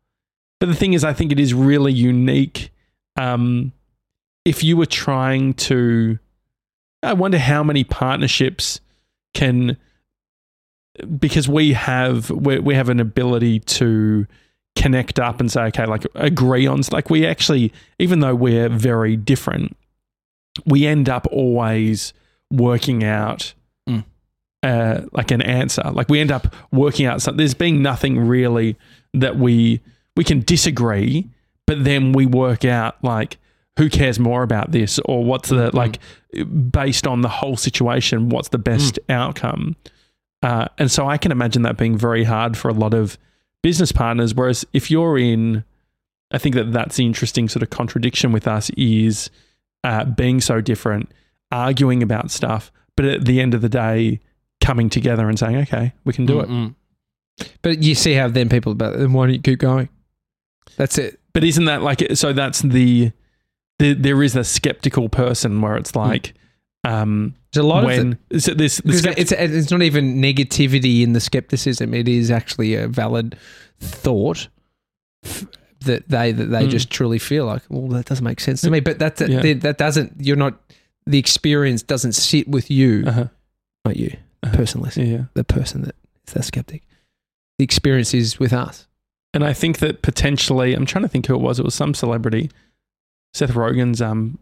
But 0.59 0.67
the 0.69 0.75
thing 0.75 0.93
is 0.93 1.03
i 1.03 1.13
think 1.13 1.31
it 1.31 1.39
is 1.39 1.53
really 1.53 1.93
unique. 1.93 2.71
Um, 3.15 3.71
if 4.45 4.63
you 4.63 4.75
were 4.77 4.85
trying 5.05 5.53
to 5.69 6.17
i 7.03 7.13
wonder 7.13 7.37
how 7.37 7.63
many 7.63 7.83
partnerships 7.83 8.79
can 9.33 9.77
because 11.19 11.47
we 11.47 11.73
have 11.73 12.29
we, 12.29 12.59
we 12.59 12.75
have 12.75 12.89
an 12.89 12.99
ability 12.99 13.59
to 13.61 14.25
connect 14.75 15.19
up 15.19 15.39
and 15.39 15.51
say 15.51 15.63
okay 15.63 15.85
like 15.85 16.05
agree 16.15 16.65
on 16.67 16.81
like 16.91 17.09
we 17.09 17.25
actually 17.25 17.73
even 17.97 18.19
though 18.19 18.35
we're 18.35 18.69
very 18.69 19.15
different 19.17 19.75
we 20.65 20.85
end 20.85 21.09
up 21.09 21.27
always 21.31 22.13
working 22.51 23.03
out 23.03 23.53
Mm. 23.87 24.03
uh, 24.63 25.01
like 25.13 25.31
an 25.31 25.41
answer. 25.41 25.83
Like 25.91 26.09
we 26.09 26.19
end 26.19 26.31
up 26.31 26.53
working 26.71 27.05
out 27.05 27.21
something. 27.21 27.37
There's 27.37 27.53
been 27.53 27.81
nothing 27.81 28.19
really 28.19 28.75
that 29.13 29.37
we 29.37 29.81
we 30.15 30.23
can 30.23 30.41
disagree, 30.41 31.29
but 31.65 31.83
then 31.83 32.11
we 32.11 32.25
work 32.25 32.65
out 32.65 33.01
like 33.03 33.37
who 33.77 33.89
cares 33.89 34.19
more 34.19 34.43
about 34.43 34.71
this 34.71 34.99
or 35.05 35.23
what's 35.23 35.49
the 35.49 35.73
like 35.75 35.99
based 36.71 37.07
on 37.07 37.21
the 37.21 37.29
whole 37.29 37.55
situation, 37.57 38.29
what's 38.29 38.49
the 38.49 38.57
best 38.59 38.99
outcome. 39.09 39.75
Uh, 40.41 40.67
and 40.77 40.89
so 40.89 41.07
I 41.07 41.17
can 41.17 41.31
imagine 41.31 41.63
that 41.63 41.77
being 41.77 41.97
very 41.97 42.23
hard 42.23 42.57
for 42.57 42.69
a 42.69 42.73
lot 42.73 42.93
of 42.93 43.17
business 43.61 43.91
partners. 43.91 44.33
Whereas 44.33 44.65
if 44.73 44.89
you're 44.89 45.17
in, 45.17 45.63
I 46.31 46.37
think 46.37 46.55
that 46.55 46.71
that's 46.71 46.95
the 46.95 47.05
interesting 47.05 47.49
sort 47.49 47.63
of 47.63 47.69
contradiction 47.69 48.31
with 48.31 48.47
us 48.47 48.69
is 48.71 49.29
uh, 49.83 50.05
being 50.05 50.39
so 50.39 50.61
different, 50.61 51.11
arguing 51.51 52.01
about 52.03 52.31
stuff, 52.31 52.71
but 52.95 53.05
at 53.05 53.25
the 53.25 53.41
end 53.41 53.53
of 53.53 53.61
the 53.61 53.69
day, 53.69 54.19
coming 54.61 54.89
together 54.89 55.27
and 55.27 55.39
saying, 55.39 55.55
okay, 55.57 55.93
we 56.05 56.13
can 56.13 56.25
do 56.25 56.39
it. 56.39 56.49
Mm-mm. 56.49 56.75
But 57.61 57.81
you 57.81 57.95
see 57.95 58.13
how 58.13 58.27
then 58.27 58.49
people 58.49 58.73
about 58.73 58.97
then 58.97 59.13
why 59.13 59.25
don't 59.25 59.35
you 59.35 59.41
keep 59.41 59.59
going? 59.59 59.89
That's 60.77 60.97
it. 60.97 61.19
But 61.33 61.43
isn't 61.43 61.65
that 61.65 61.81
like 61.81 62.01
so? 62.15 62.33
That's 62.33 62.61
the, 62.61 63.11
the 63.79 63.93
there 63.93 64.21
is 64.21 64.35
a 64.35 64.43
skeptical 64.43 65.09
person 65.09 65.61
where 65.61 65.77
it's 65.77 65.95
like, 65.95 66.33
um, 66.83 67.35
There's 67.53 67.63
a 67.63 67.67
lot 67.67 67.83
of 67.83 67.87
when 67.87 68.17
so 68.39 68.53
this 68.53 68.77
the 68.77 69.13
it's 69.17 69.31
it's 69.31 69.71
not 69.71 69.81
even 69.81 70.21
negativity 70.21 71.01
in 71.01 71.13
the 71.13 71.19
skepticism. 71.19 71.93
It 71.93 72.07
is 72.07 72.29
actually 72.29 72.75
a 72.75 72.87
valid 72.87 73.37
thought 73.79 74.47
f- 75.25 75.45
that 75.81 76.07
they 76.09 76.31
that 76.31 76.45
they 76.45 76.65
Mm. 76.67 76.69
just 76.69 76.89
truly 76.91 77.17
feel 77.17 77.45
like, 77.45 77.63
well, 77.69 77.87
that 77.89 78.05
doesn't 78.05 78.23
make 78.23 78.39
sense 78.39 78.61
to 78.61 78.69
me. 78.69 78.79
But 78.81 78.99
that 78.99 79.15
that, 79.17 79.29
Yeah. 79.29 79.53
that 79.53 79.77
doesn't. 79.79 80.13
You're 80.19 80.35
not. 80.35 80.59
The 81.07 81.17
experience 81.17 81.81
doesn't 81.81 82.11
sit 82.13 82.47
with 82.47 82.69
you, 82.69 83.03
uh-huh, 83.07 83.27
not 83.83 83.97
you, 83.97 84.09
the 84.41 84.49
Uh-huh. 84.49 84.57
person 84.57 84.81
listening, 84.81 85.11
yeah. 85.11 85.23
the 85.33 85.43
person 85.43 85.81
that 85.83 85.95
is 86.27 86.33
the 86.35 86.43
skeptic. 86.43 86.83
The 87.57 87.63
experience 87.63 88.13
is 88.13 88.37
with 88.39 88.53
us. 88.53 88.85
And 89.33 89.43
I 89.43 89.53
think 89.53 89.79
that 89.79 90.03
potentially, 90.03 90.75
I'm 90.75 90.85
trying 90.85 91.01
to 91.03 91.07
think 91.09 91.25
who 91.25 91.33
it 91.33 91.41
was. 91.41 91.57
It 91.57 91.65
was 91.65 91.73
some 91.73 91.93
celebrity. 91.95 92.51
Seth 93.33 93.51
Rogen's 93.55 94.01
um, 94.01 94.37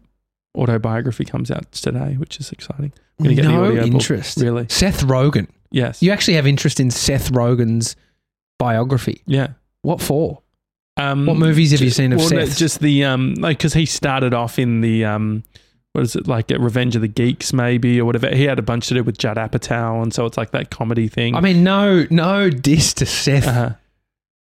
autobiography 0.58 1.24
comes 1.24 1.50
out 1.50 1.70
today, 1.72 2.14
which 2.18 2.40
is 2.40 2.50
exciting. 2.52 2.92
I'm 3.18 3.24
gonna 3.24 3.34
get 3.34 3.44
no 3.44 3.64
audiobook. 3.64 3.92
interest. 3.92 4.38
Really? 4.38 4.66
Seth 4.68 5.02
Rogen. 5.04 5.48
Yes. 5.70 6.02
You 6.02 6.12
actually 6.12 6.34
have 6.34 6.46
interest 6.46 6.80
in 6.80 6.90
Seth 6.90 7.30
Rogen's 7.32 7.96
biography. 8.58 9.22
Yeah. 9.26 9.48
What 9.82 10.00
for? 10.00 10.42
Um, 10.96 11.26
What 11.26 11.36
movies 11.36 11.70
have 11.70 11.80
you 11.80 11.90
seen 11.90 12.12
of 12.12 12.18
well, 12.18 12.30
no, 12.30 12.46
just 12.46 12.80
the 12.80 13.04
um, 13.04 13.34
like 13.34 13.58
because 13.58 13.72
he 13.72 13.86
started 13.86 14.34
off 14.34 14.58
in 14.58 14.80
the 14.80 15.04
um, 15.04 15.44
what 15.92 16.02
is 16.02 16.16
it 16.16 16.26
like 16.26 16.50
Revenge 16.50 16.96
of 16.96 17.02
the 17.02 17.08
Geeks 17.08 17.52
maybe 17.52 18.00
or 18.00 18.04
whatever. 18.04 18.34
He 18.34 18.44
had 18.44 18.58
a 18.58 18.62
bunch 18.62 18.88
to 18.88 18.94
do 18.94 19.04
with 19.04 19.16
Judd 19.16 19.36
Apatow, 19.36 20.02
and 20.02 20.12
so 20.12 20.26
it's 20.26 20.36
like 20.36 20.50
that 20.50 20.70
comedy 20.70 21.06
thing. 21.06 21.36
I 21.36 21.40
mean, 21.40 21.62
no, 21.62 22.06
no 22.10 22.50
diss 22.50 22.94
to 22.94 23.06
Seth 23.06 23.46
uh-huh, 23.46 23.74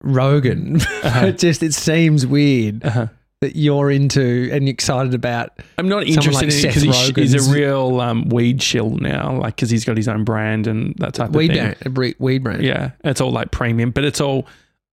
Rogen. 0.03 0.83
Uh-huh. 1.03 1.27
it 1.27 1.37
just 1.37 1.63
it 1.63 1.73
seems 1.73 2.27
weird 2.27 2.83
uh-huh. 2.83 3.07
That 3.41 3.55
you're 3.55 3.89
into 3.89 4.49
and 4.51 4.67
excited 4.67 5.13
about. 5.13 5.51
I'm 5.77 5.87
not 5.87 6.03
interested 6.03 6.33
like 6.33 6.43
in 6.43 6.49
it 6.49 6.61
because 6.61 6.81
he's, 6.81 7.15
he's 7.33 7.47
a 7.47 7.53
real 7.53 8.01
um, 8.01 8.27
weed 8.29 8.61
shill 8.61 8.89
now, 8.91 9.37
like 9.37 9.55
because 9.55 9.69
he's 9.69 9.85
got 9.85 9.95
his 9.95 10.07
own 10.07 10.23
brand 10.25 10.67
and 10.67 10.93
that 10.97 11.13
type 11.13 11.31
Weed 11.31 11.55
of 11.55 11.77
thing. 11.77 11.93
brand, 11.93 12.15
weed 12.19 12.43
brand. 12.43 12.63
Yeah, 12.63 12.91
it's 13.03 13.21
all 13.21 13.31
like 13.31 13.51
premium, 13.51 13.91
but 13.91 14.03
it's 14.03 14.19
all. 14.19 14.45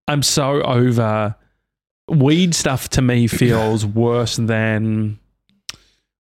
I'm 0.08 0.22
so 0.22 0.62
over 0.62 1.34
weed 2.08 2.54
stuff. 2.54 2.88
To 2.90 3.02
me, 3.02 3.26
feels 3.26 3.84
worse 4.04 4.36
than 4.36 5.18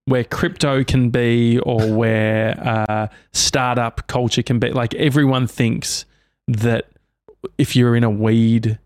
where 0.06 0.24
crypto 0.24 0.82
can 0.82 1.10
be, 1.10 1.60
or 1.60 1.92
where 1.92 2.58
uh, 2.60 3.06
startup 3.32 4.08
culture 4.08 4.42
can 4.42 4.58
be. 4.58 4.70
Like 4.70 4.94
everyone 4.94 5.46
thinks 5.46 6.04
that 6.48 6.88
if 7.58 7.76
you're 7.76 7.94
in 7.94 8.02
a 8.02 8.10
weed 8.10 8.78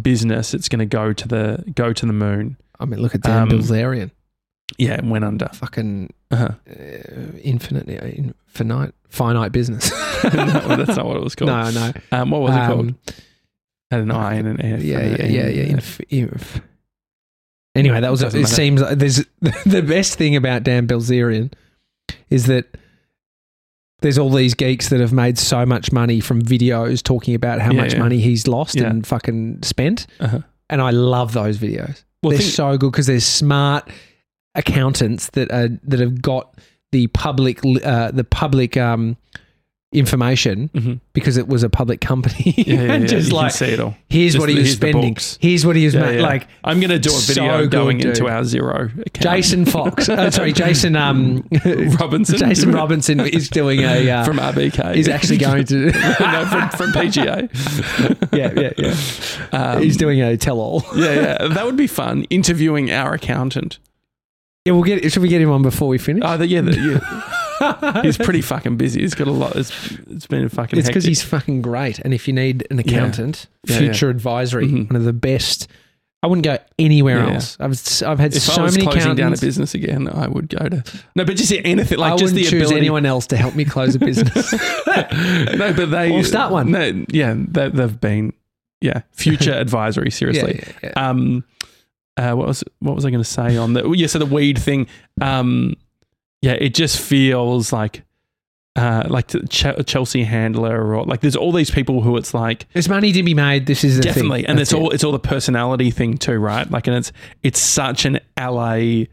business, 0.00 0.54
it's 0.54 0.70
going 0.70 0.78
to 0.80 0.86
go 0.86 1.12
to 1.12 1.28
the 1.28 1.64
go 1.74 1.92
to 1.92 2.06
the 2.06 2.12
moon. 2.14 2.56
I 2.80 2.84
mean, 2.84 3.00
look 3.00 3.14
at 3.14 3.22
Dan 3.22 3.42
Um, 3.42 3.48
Bilzerian. 3.50 4.10
Yeah, 4.76 5.00
went 5.04 5.24
under. 5.24 5.48
Fucking 5.52 6.12
Uh-huh. 6.30 6.48
uh, 6.68 7.38
infinite, 7.42 7.88
infinite, 7.88 8.94
finite 9.08 9.50
business. 9.52 9.90
no, 10.24 10.30
that's 10.76 10.96
not 10.96 11.06
what 11.06 11.16
it 11.16 11.24
was 11.24 11.34
called. 11.36 11.48
No, 11.50 11.70
no. 11.70 11.92
Um, 12.12 12.30
what 12.30 12.42
was 12.42 12.54
it 12.54 12.58
Um, 12.58 12.72
called? 12.72 12.94
Had 13.90 14.00
an 14.00 14.10
I 14.10 14.34
and 14.34 14.46
an 14.48 14.60
F. 14.60 14.82
Yeah, 14.82 15.00
yeah, 15.00 15.26
yeah, 15.26 15.48
yeah. 15.48 15.62
Inf- 15.72 16.00
inf- 16.10 16.60
Anyway, 17.74 18.00
that 18.00 18.10
was. 18.10 18.22
It 18.22 18.46
seems 18.48 18.82
like 18.82 18.98
there's 18.98 19.24
the 19.64 19.82
best 19.86 20.18
thing 20.18 20.36
about 20.36 20.64
Dan 20.64 20.86
Bilzerian 20.86 21.52
is 22.28 22.46
that 22.46 22.66
there's 24.00 24.18
all 24.18 24.30
these 24.30 24.54
geeks 24.54 24.90
that 24.90 25.00
have 25.00 25.12
made 25.12 25.38
so 25.38 25.64
much 25.64 25.90
money 25.92 26.20
from 26.20 26.42
videos 26.42 27.02
talking 27.02 27.34
about 27.34 27.60
how 27.60 27.70
Yeah, 27.72 27.80
much 27.80 27.92
yeah. 27.94 27.98
money 28.00 28.20
he's 28.20 28.46
lost 28.46 28.76
Yeah. 28.76 28.90
and 28.90 29.06
fucking 29.06 29.62
spent, 29.62 30.06
Uh-huh. 30.20 30.40
and 30.68 30.82
I 30.82 30.90
love 30.90 31.32
those 31.32 31.56
videos. 31.58 32.04
Well, 32.22 32.30
they're 32.30 32.38
think- 32.38 32.52
so 32.52 32.76
good 32.76 32.92
because 32.92 33.06
they're 33.06 33.20
smart 33.20 33.88
accountants 34.54 35.30
that 35.30 35.50
are 35.52 35.68
that 35.84 36.00
have 36.00 36.20
got 36.20 36.54
the 36.92 37.06
public 37.08 37.60
uh, 37.84 38.10
the 38.10 38.24
public 38.24 38.76
um, 38.76 39.16
information 39.90 40.68
Mhm. 40.74 41.00
because 41.14 41.38
it 41.38 41.48
was 41.48 41.62
a 41.62 41.70
public 41.70 42.00
company. 42.02 42.52
Yeah, 42.58 42.74
yeah, 42.82 42.92
and 42.92 43.08
just 43.08 43.32
like 43.32 43.52
see 43.52 43.66
it 43.66 43.80
all. 43.80 43.96
here's 44.10 44.32
Just 44.34 44.40
what 44.40 44.50
he 44.50 44.56
was 44.56 44.66
here's 44.66 44.76
spending. 44.76 45.16
Here's 45.40 45.64
what 45.64 45.76
he 45.76 45.86
was 45.86 45.94
Yeah, 45.94 46.12
ma- 46.16 46.22
like. 46.28 46.46
I'm 46.62 46.78
going 46.80 46.90
to 46.90 46.98
do 46.98 47.08
a 47.08 47.12
so 47.12 47.32
video 47.32 47.60
good, 47.62 47.70
going 47.70 48.00
into 48.00 48.12
dude. 48.20 48.28
our 48.28 48.42
Xero 48.42 48.84
account. 49.06 49.20
Jason 49.20 49.64
Fox, 49.64 50.08
uh, 50.10 50.30
sorry, 50.38 50.52
Jason 50.52 50.94
um, 50.94 51.42
Robinson. 51.98 52.36
Jason 52.36 52.72
Robinson 52.72 53.20
is 53.20 53.48
doing 53.48 53.80
a 53.80 54.10
uh, 54.10 54.24
from 54.24 54.36
RBK. 54.36 54.94
He's 54.94 55.08
actually 55.08 55.38
going 55.38 55.64
to 55.66 55.86
no, 55.86 56.46
from, 56.50 56.68
from 56.70 56.92
PGA. 56.92 57.48
yeah 58.36 58.52
yeah 58.60 58.72
yeah. 58.76 59.58
Um, 59.58 59.82
He's 59.82 59.96
doing 59.96 60.20
a 60.20 60.36
tell 60.36 60.60
all. 60.60 60.84
yeah, 60.96 61.14
yeah. 61.14 61.48
That 61.48 61.64
would 61.64 61.76
be 61.76 61.86
fun. 61.86 62.24
Interviewing 62.24 62.90
our 62.90 63.14
accountant. 63.14 63.78
Yeah, 64.66 64.72
we'll 64.74 64.82
get. 64.82 65.10
Should 65.10 65.22
we 65.22 65.28
get 65.28 65.40
him 65.40 65.50
on 65.50 65.62
before 65.62 65.88
we 65.88 65.96
finish? 65.96 66.22
Oh, 66.26 66.36
the, 66.36 66.46
yeah, 66.46 66.60
the, 66.60 66.72
yeah. 66.76 67.32
He's 68.02 68.16
pretty 68.18 68.40
fucking 68.42 68.76
busy. 68.76 69.00
He's 69.00 69.14
got 69.14 69.26
a 69.28 69.32
lot. 69.32 69.56
It's, 69.56 69.70
it's 70.10 70.26
been 70.26 70.44
a 70.44 70.48
fucking. 70.48 70.78
It's 70.78 70.88
because 70.88 71.04
he's 71.04 71.22
fucking 71.22 71.62
great. 71.62 71.98
And 72.00 72.12
if 72.14 72.26
you 72.28 72.34
need 72.34 72.66
an 72.70 72.78
accountant, 72.78 73.46
Yeah, 73.66 73.72
yeah. 73.74 73.78
future 73.80 74.10
advisory, 74.10 74.66
Mhm. 74.68 74.88
one 74.90 74.96
of 74.96 75.04
the 75.04 75.12
best. 75.12 75.68
I 76.20 76.26
wouldn't 76.26 76.44
go 76.44 76.58
anywhere 76.80 77.18
Yeah. 77.18 77.34
else. 77.34 77.56
I've 77.60 77.80
I've 78.08 78.18
had 78.18 78.34
If 78.34 78.42
so 78.42 78.60
I 78.60 78.64
was 78.64 78.76
many 78.76 78.90
closing 78.90 79.14
down 79.14 79.32
a 79.32 79.36
business 79.36 79.74
again, 79.74 80.08
I 80.08 80.26
would 80.26 80.48
go 80.48 80.68
to 80.68 80.82
no, 81.14 81.24
but 81.24 81.36
just 81.36 81.52
anything 81.52 81.96
like 81.98 82.14
I 82.14 82.16
just 82.16 82.34
the 82.34 82.42
choose 82.42 82.54
ability. 82.54 82.76
anyone 82.78 83.06
else 83.06 83.28
to 83.28 83.36
help 83.36 83.54
me 83.54 83.64
close 83.64 83.94
a 83.94 84.00
business. 84.00 84.52
no, 84.86 85.72
but 85.74 85.86
they 85.92 86.10
Or 86.12 86.24
start 86.24 86.50
one. 86.52 86.72
No, 86.72 87.04
yeah, 87.10 87.34
they, 87.36 87.68
they've 87.68 88.00
been 88.00 88.32
yeah 88.80 89.02
future 89.12 89.52
advisory. 89.52 90.10
Seriously, 90.10 90.56
Yeah, 90.64 90.72
yeah, 90.82 90.90
yeah. 90.96 91.08
um, 91.08 91.44
uh, 92.16 92.32
what 92.32 92.48
was 92.48 92.64
what 92.80 92.96
was 92.96 93.04
I 93.04 93.10
going 93.10 93.22
to 93.22 93.28
say 93.30 93.56
on 93.56 93.74
the? 93.74 93.88
Yeah, 93.90 94.08
so 94.08 94.18
the 94.18 94.26
weed 94.26 94.58
thing. 94.58 94.88
Um, 95.20 95.76
yeah, 96.42 96.52
it 96.52 96.74
just 96.74 97.00
feels 97.00 97.72
like. 97.72 98.02
Uh, 98.76 99.04
like 99.08 99.26
Ch- 99.48 99.66
Chelsea 99.86 100.22
Handler, 100.22 100.94
or 100.94 101.02
like 101.04 101.20
there's 101.20 101.34
all 101.34 101.50
these 101.50 101.68
people 101.70 102.00
who 102.00 102.16
it's 102.16 102.32
like 102.32 102.64
There's 102.74 102.88
money 102.88 103.10
to 103.10 103.24
be 103.24 103.34
made. 103.34 103.66
This 103.66 103.82
is 103.82 103.96
the 103.96 104.02
thing. 104.04 104.12
definitely, 104.12 104.46
and 104.46 104.56
That's 104.56 104.70
it's 104.70 104.78
it. 104.78 104.80
all 104.80 104.90
it's 104.90 105.02
all 105.02 105.10
the 105.10 105.18
personality 105.18 105.90
thing 105.90 106.16
too, 106.16 106.38
right? 106.38 106.70
Like, 106.70 106.86
and 106.86 106.94
it's 106.94 107.10
it's 107.42 107.58
such 107.58 108.04
an 108.04 108.20
LA. 108.38 109.06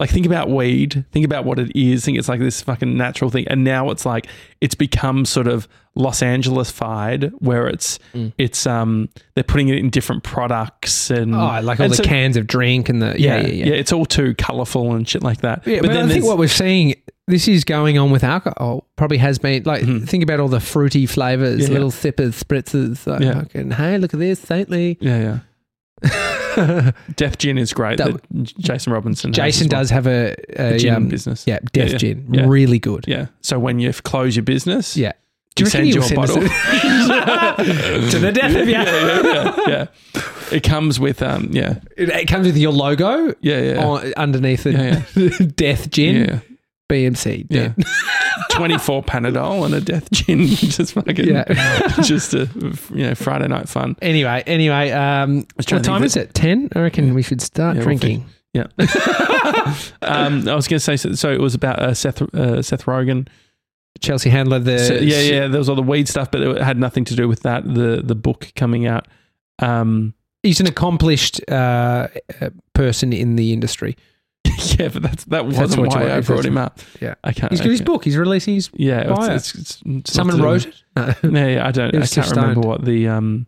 Like, 0.00 0.10
think 0.10 0.24
about 0.26 0.48
weed. 0.48 1.04
Think 1.12 1.24
about 1.26 1.44
what 1.44 1.58
it 1.58 1.70
is. 1.76 2.04
Think 2.04 2.18
it's 2.18 2.28
like 2.28 2.40
this 2.40 2.62
fucking 2.62 2.96
natural 2.96 3.30
thing, 3.30 3.46
and 3.48 3.62
now 3.62 3.90
it's 3.90 4.04
like 4.06 4.26
it's 4.62 4.74
become 4.74 5.24
sort 5.26 5.46
of 5.46 5.68
Los 5.94 6.22
Angeles 6.22 6.70
fied, 6.70 7.32
where 7.38 7.66
it's 7.68 7.98
Mm. 8.14 8.32
it's 8.38 8.66
um 8.66 9.08
they're 9.34 9.44
putting 9.44 9.68
it 9.68 9.76
in 9.78 9.90
different 9.90 10.22
products 10.22 11.10
and 11.10 11.34
Oh, 11.34 11.60
like 11.62 11.78
all 11.80 11.84
and 11.84 11.92
the 11.92 11.96
so- 11.98 12.02
cans 12.04 12.36
of 12.38 12.46
drink 12.46 12.88
and 12.88 13.02
the 13.02 13.14
yeah, 13.20 13.40
yeah, 13.42 13.66
yeah. 13.66 13.74
It's 13.74 13.92
all 13.92 14.06
too 14.06 14.34
colorful 14.36 14.94
and 14.94 15.06
shit 15.06 15.22
like 15.22 15.42
that. 15.42 15.66
Yeah, 15.66 15.80
but, 15.82 15.90
then 15.92 16.06
I 16.08 16.12
think 16.12 16.24
what 16.24 16.38
we're 16.38 16.48
seeing, 16.48 16.94
this 17.26 17.46
is 17.46 17.64
going 17.64 17.98
on 17.98 18.10
with 18.10 18.24
alcohol. 18.24 18.86
Probably 18.96 19.18
has 19.18 19.38
been 19.38 19.64
like 19.64 19.82
Mhm. 19.82 20.08
think 20.08 20.22
about 20.22 20.40
all 20.40 20.48
the 20.48 20.60
fruity 20.60 21.04
flavors, 21.06 21.60
Yeah, 21.60 21.66
yeah. 21.68 21.72
little 21.74 21.90
sippers, 21.90 22.42
spritzers. 22.42 23.06
Like, 23.06 23.20
Yeah. 23.20 23.34
fucking, 23.42 23.72
hey, 23.72 23.98
look 23.98 24.14
at 24.14 24.20
this, 24.20 24.38
saintly. 24.40 24.96
yeah, 25.00 25.40
yeah. 26.02 26.10
Death 27.16 27.38
Gin 27.38 27.58
is 27.58 27.72
great. 27.72 27.98
That- 27.98 28.20
Jason 28.58 28.92
Robinson. 28.92 29.32
Jason 29.32 29.66
as 29.66 29.72
well. 29.72 29.80
does 29.80 29.90
have 29.90 30.06
a, 30.06 30.34
a 30.58 30.74
a 30.74 30.78
gin 30.78 30.94
um, 30.94 31.08
business. 31.08 31.44
yeah, 31.46 31.58
Death 31.72 31.92
yeah, 31.92 31.98
Gin, 31.98 32.26
yeah. 32.32 32.46
really 32.46 32.78
good. 32.78 33.04
Yeah. 33.06 33.26
So 33.40 33.58
when 33.58 33.78
you 33.78 33.92
close 33.92 34.36
your 34.36 34.42
business, 34.44 34.96
Yeah. 34.96 35.12
you 35.58 35.66
reckon 35.66 35.70
send 35.70 35.94
you 35.94 36.00
a 36.00 36.04
send 36.04 36.16
bottle 36.16 36.36
to 38.10 38.18
the 38.18 38.32
death 38.32 38.56
of 38.56 38.68
you? 38.68 38.74
Yeah, 38.80 38.84
yeah, 38.84 39.22
yeah, 39.22 39.68
yeah. 39.68 39.86
It 40.52 40.62
comes 40.64 40.98
with 40.98 41.22
um, 41.22 41.48
yeah, 41.52 41.78
It, 41.96 42.08
it 42.08 42.26
comes 42.28 42.46
with 42.46 42.56
your 42.56 42.72
logo 42.72 43.34
yeah, 43.40 43.60
yeah, 43.60 43.84
on, 43.86 44.12
underneath 44.16 44.64
the 44.64 44.72
Yeah, 44.72 45.46
Death 45.56 45.90
Gin, 45.90 46.16
yeah, 46.28 46.40
BMC. 46.90 47.46
yeah. 47.48 47.72
Twenty 48.50 48.78
four 48.78 49.02
Panadol 49.02 49.64
and 49.64 49.74
a 49.74 49.80
death 49.80 50.10
gin, 50.10 50.46
just 50.46 50.92
fucking, 50.94 51.28
Yeah. 51.28 51.44
just 52.02 52.34
a 52.34 52.48
you 52.92 53.06
know 53.06 53.14
Friday 53.14 53.46
night 53.48 53.68
fun. 53.68 53.96
Anyway, 54.02 54.42
anyway, 54.46 54.90
um, 54.90 55.46
what 55.54 55.84
time 55.84 56.02
is 56.02 56.16
it? 56.16 56.34
Ten. 56.34 56.68
I 56.74 56.80
reckon 56.80 57.14
we 57.14 57.22
should 57.22 57.40
start 57.40 57.76
Yeah, 57.76 57.80
we'll 57.80 57.96
drinking. 57.98 58.26
Yeah. 58.52 58.66
um, 60.02 60.48
I 60.48 60.54
was 60.56 60.66
going 60.66 60.78
to 60.78 60.80
say 60.80 60.96
so, 60.96 61.12
so. 61.12 61.30
It 61.30 61.40
was 61.40 61.54
about 61.54 61.78
uh, 61.78 61.94
Seth 61.94 62.22
uh, 62.34 62.62
Seth 62.62 62.84
Rogen. 62.86 63.28
Chelsea 64.00 64.30
Handler. 64.30 64.58
The 64.58 64.78
So, 64.78 64.94
yeah, 64.94 65.20
yeah. 65.20 65.46
There 65.48 65.58
was 65.58 65.68
all 65.68 65.76
the 65.76 65.82
weed 65.82 66.08
stuff, 66.08 66.30
but 66.30 66.40
it 66.40 66.62
had 66.62 66.78
nothing 66.78 67.04
to 67.06 67.14
do 67.14 67.28
with 67.28 67.42
that. 67.42 67.62
The 67.64 68.02
the 68.04 68.14
book 68.14 68.52
coming 68.56 68.86
out. 68.86 69.06
Um, 69.60 70.14
He's 70.42 70.58
an 70.58 70.66
accomplished 70.66 71.38
uh, 71.50 72.08
uh, 72.40 72.48
person 72.72 73.12
in 73.12 73.36
the 73.36 73.52
industry. 73.52 73.96
yeah, 74.78 74.88
but 74.88 75.02
that's 75.02 75.24
that 75.26 75.46
wasn't 75.46 75.76
what 75.82 75.94
you 75.94 76.00
why 76.00 76.16
I 76.16 76.20
brought 76.20 76.44
him 76.44 76.58
up. 76.58 76.78
Yeah. 77.00 77.14
I 77.24 77.32
can't. 77.32 77.52
He's 77.52 77.60
got 77.60 77.70
his 77.70 77.82
book. 77.82 78.04
He's 78.04 78.16
releasing 78.16 78.54
his. 78.54 78.70
Yeah, 78.74 79.00
it's, 79.10 79.18
bio. 79.18 79.34
it's, 79.34 79.54
it's, 79.54 79.82
it's 79.84 80.12
Someone 80.12 80.40
wrote 80.42 80.66
it. 80.66 80.82
No. 80.96 81.14
No, 81.30 81.46
yeah, 81.48 81.66
I 81.66 81.70
don't. 81.70 81.88
I 81.94 82.06
can't 82.06 82.30
remember 82.30 82.52
stoned. 82.52 82.64
what 82.64 82.84
the 82.84 83.08
um, 83.08 83.46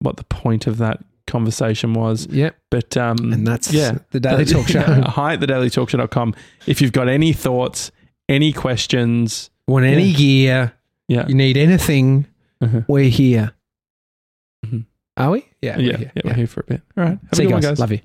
what 0.00 0.16
the 0.16 0.24
point 0.24 0.66
of 0.66 0.78
that 0.78 1.04
conversation 1.26 1.92
was. 1.94 2.26
Yep. 2.28 2.56
But 2.70 2.96
um, 2.96 3.16
And 3.32 3.46
that's 3.46 3.72
yeah, 3.72 3.98
the 4.10 4.20
Daily 4.20 4.44
Talk 4.44 4.66
Show. 4.68 4.80
Hi 4.82 5.34
at 5.34 5.40
thedailytalkshow.com. 5.40 6.34
If 6.66 6.80
you've 6.80 6.92
got 6.92 7.08
any 7.08 7.32
thoughts, 7.32 7.90
any 8.28 8.52
questions, 8.52 9.50
Want 9.68 9.84
any 9.84 10.04
Yeah. 10.04 10.16
gear? 10.16 10.72
yeah, 11.08 11.26
You 11.28 11.34
need 11.34 11.56
anything? 11.56 12.26
uh-huh. 12.60 12.82
We're 12.88 13.10
here. 13.10 13.52
Mhm. 14.64 14.86
Are 15.16 15.30
we? 15.32 15.44
Yeah. 15.60 15.76
yeah, 15.78 15.92
we're 15.92 15.96
here. 15.98 16.12
yeah, 16.14 16.22
we're 16.24 16.34
here 16.34 16.46
for 16.46 16.60
a 16.60 16.64
bit. 16.64 16.82
All 16.96 17.04
right, 17.04 17.10
have 17.10 17.20
See 17.34 17.42
a 17.42 17.44
you 17.44 17.48
good 17.48 17.54
one, 17.54 17.62
guys. 17.62 17.70
guys. 17.72 17.80
Love 17.80 17.92
you. 17.92 18.00